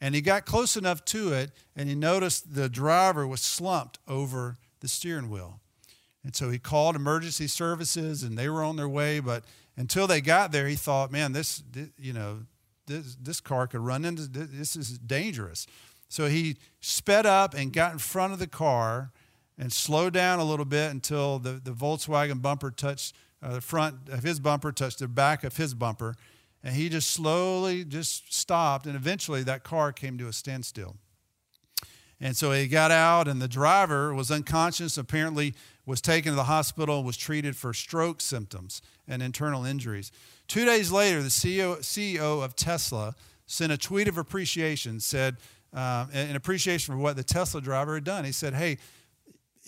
And 0.00 0.14
he 0.14 0.22
got 0.22 0.46
close 0.46 0.76
enough 0.76 1.04
to 1.06 1.34
it, 1.34 1.52
and 1.74 1.88
he 1.90 1.94
noticed 1.94 2.54
the 2.54 2.70
driver 2.70 3.26
was 3.26 3.42
slumped 3.42 3.98
over 4.08 4.56
the 4.80 4.88
steering 4.88 5.28
wheel. 5.28 5.60
And 6.26 6.34
so 6.34 6.50
he 6.50 6.58
called 6.58 6.96
emergency 6.96 7.46
services, 7.46 8.24
and 8.24 8.36
they 8.36 8.48
were 8.48 8.64
on 8.64 8.74
their 8.74 8.88
way. 8.88 9.20
But 9.20 9.44
until 9.76 10.08
they 10.08 10.20
got 10.20 10.50
there, 10.50 10.66
he 10.66 10.74
thought, 10.74 11.12
man, 11.12 11.30
this, 11.30 11.62
this 11.70 11.90
you 11.96 12.12
know, 12.12 12.40
this, 12.88 13.16
this 13.22 13.40
car 13.40 13.68
could 13.68 13.78
run 13.78 14.04
into 14.04 14.26
this 14.26 14.74
is 14.74 14.98
dangerous. 14.98 15.68
So 16.08 16.26
he 16.26 16.56
sped 16.80 17.26
up 17.26 17.54
and 17.54 17.72
got 17.72 17.92
in 17.92 17.98
front 17.98 18.32
of 18.32 18.40
the 18.40 18.48
car 18.48 19.12
and 19.56 19.72
slowed 19.72 20.14
down 20.14 20.40
a 20.40 20.44
little 20.44 20.64
bit 20.64 20.90
until 20.90 21.38
the, 21.38 21.60
the 21.62 21.70
Volkswagen 21.70 22.42
bumper 22.42 22.72
touched 22.72 23.14
uh, 23.40 23.54
the 23.54 23.60
front 23.60 24.08
of 24.08 24.24
his 24.24 24.40
bumper, 24.40 24.72
touched 24.72 24.98
the 24.98 25.06
back 25.06 25.44
of 25.44 25.56
his 25.56 25.74
bumper. 25.74 26.16
And 26.64 26.74
he 26.74 26.88
just 26.88 27.12
slowly 27.12 27.84
just 27.84 28.34
stopped. 28.34 28.84
And 28.84 28.96
eventually 28.96 29.44
that 29.44 29.62
car 29.62 29.92
came 29.92 30.18
to 30.18 30.26
a 30.26 30.32
standstill. 30.32 30.96
And 32.20 32.36
so 32.36 32.50
he 32.50 32.66
got 32.66 32.90
out, 32.90 33.28
and 33.28 33.42
the 33.42 33.48
driver 33.48 34.14
was 34.14 34.30
unconscious, 34.30 34.96
apparently 34.96 35.54
was 35.86 36.00
taken 36.00 36.32
to 36.32 36.36
the 36.36 36.44
hospital, 36.44 37.04
was 37.04 37.16
treated 37.16 37.56
for 37.56 37.72
stroke 37.72 38.20
symptoms 38.20 38.82
and 39.06 39.22
internal 39.22 39.64
injuries. 39.64 40.10
Two 40.48 40.64
days 40.64 40.90
later, 40.90 41.22
the 41.22 41.28
CEO, 41.28 41.78
CEO 41.78 42.44
of 42.44 42.56
Tesla 42.56 43.14
sent 43.46 43.72
a 43.72 43.78
tweet 43.78 44.08
of 44.08 44.18
appreciation, 44.18 44.98
said, 44.98 45.36
um, 45.72 46.10
in 46.10 46.34
appreciation 46.34 46.94
for 46.94 46.98
what 46.98 47.16
the 47.16 47.22
Tesla 47.22 47.60
driver 47.60 47.94
had 47.94 48.04
done. 48.04 48.24
He 48.24 48.32
said, 48.32 48.54
Hey, 48.54 48.78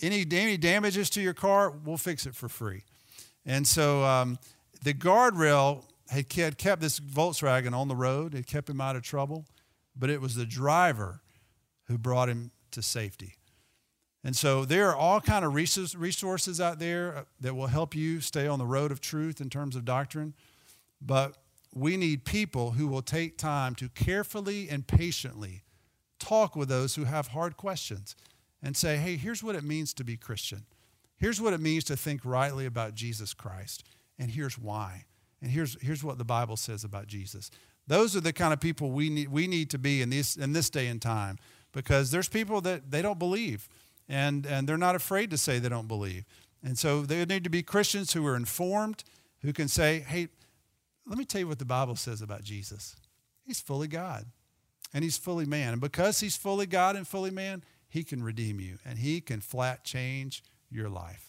any, 0.01 0.25
any 0.31 0.57
damages 0.57 1.09
to 1.11 1.21
your 1.21 1.33
car, 1.33 1.71
we'll 1.71 1.97
fix 1.97 2.25
it 2.25 2.35
for 2.35 2.49
free. 2.49 2.83
And 3.45 3.65
so 3.65 4.03
um, 4.03 4.37
the 4.83 4.93
guardrail 4.93 5.83
had 6.09 6.27
kept 6.27 6.81
this 6.81 6.99
Volkswagen 6.99 7.73
on 7.73 7.87
the 7.87 7.95
road, 7.95 8.33
it 8.33 8.47
kept 8.47 8.69
him 8.69 8.81
out 8.81 8.95
of 8.95 9.03
trouble, 9.03 9.45
but 9.95 10.09
it 10.09 10.21
was 10.21 10.35
the 10.35 10.45
driver 10.45 11.21
who 11.85 11.97
brought 11.97 12.29
him 12.29 12.51
to 12.71 12.81
safety. 12.81 13.38
And 14.23 14.35
so 14.35 14.65
there 14.65 14.89
are 14.89 14.95
all 14.95 15.21
kind 15.21 15.45
of 15.45 15.53
resources 15.53 16.59
out 16.59 16.79
there 16.79 17.15
uh, 17.15 17.23
that 17.39 17.55
will 17.55 17.67
help 17.67 17.95
you 17.95 18.19
stay 18.19 18.47
on 18.47 18.59
the 18.59 18.65
road 18.65 18.91
of 18.91 18.99
truth 18.99 19.39
in 19.39 19.49
terms 19.49 19.75
of 19.75 19.85
doctrine. 19.85 20.33
But 21.01 21.37
we 21.73 21.95
need 21.95 22.25
people 22.25 22.71
who 22.71 22.87
will 22.87 23.01
take 23.01 23.37
time 23.37 23.75
to 23.75 23.87
carefully 23.89 24.67
and 24.69 24.85
patiently 24.85 25.63
talk 26.19 26.55
with 26.55 26.67
those 26.67 26.95
who 26.95 27.05
have 27.05 27.27
hard 27.27 27.55
questions 27.55 28.15
and 28.61 28.75
say, 28.75 28.97
hey, 28.97 29.15
here's 29.15 29.41
what 29.41 29.55
it 29.55 29.63
means 29.63 29.93
to 29.93 30.03
be 30.03 30.17
Christian. 30.17 30.65
Here's 31.17 31.39
what 31.39 31.53
it 31.53 31.61
means 31.61 31.85
to 31.85 31.95
think 31.95 32.21
rightly 32.25 32.65
about 32.65 32.95
Jesus 32.95 33.33
Christ. 33.33 33.85
And 34.17 34.31
here's 34.31 34.57
why. 34.57 35.05
And 35.41 35.49
here's, 35.49 35.81
here's 35.81 36.03
what 36.03 36.17
the 36.17 36.25
Bible 36.25 36.57
says 36.57 36.83
about 36.83 37.07
Jesus. 37.07 37.51
Those 37.87 38.15
are 38.15 38.21
the 38.21 38.33
kind 38.33 38.53
of 38.53 38.59
people 38.59 38.91
we 38.91 39.09
need, 39.09 39.29
we 39.29 39.47
need 39.47 39.69
to 39.69 39.77
be 39.77 40.01
in 40.01 40.09
this, 40.09 40.35
in 40.35 40.51
this 40.51 40.69
day 40.69 40.87
and 40.87 41.01
time 41.01 41.37
because 41.71 42.11
there's 42.11 42.27
people 42.27 42.59
that 42.61 42.91
they 42.91 43.01
don't 43.01 43.19
believe 43.19 43.69
and, 44.09 44.45
and 44.45 44.67
they're 44.67 44.77
not 44.77 44.95
afraid 44.95 45.29
to 45.29 45.37
say 45.37 45.59
they 45.59 45.69
don't 45.69 45.87
believe. 45.87 46.25
And 46.63 46.77
so 46.77 47.03
there 47.03 47.25
need 47.25 47.43
to 47.45 47.49
be 47.49 47.63
Christians 47.63 48.11
who 48.13 48.25
are 48.25 48.35
informed, 48.35 49.03
who 49.41 49.53
can 49.53 49.67
say, 49.67 49.99
hey, 49.99 50.27
let 51.05 51.17
me 51.17 51.25
tell 51.25 51.39
you 51.39 51.47
what 51.47 51.59
the 51.59 51.65
Bible 51.65 51.95
says 51.95 52.21
about 52.21 52.43
Jesus. 52.43 52.95
He's 53.45 53.61
fully 53.61 53.87
God 53.87 54.25
and 54.93 55.03
he's 55.03 55.17
fully 55.17 55.45
man. 55.45 55.73
And 55.73 55.81
because 55.81 56.19
he's 56.19 56.35
fully 56.35 56.65
God 56.65 56.95
and 56.95 57.07
fully 57.07 57.31
man, 57.31 57.63
he 57.87 58.03
can 58.03 58.21
redeem 58.21 58.59
you 58.59 58.77
and 58.85 58.99
he 58.99 59.21
can 59.21 59.39
flat 59.39 59.83
change 59.83 60.43
your 60.69 60.89
life. 60.89 61.28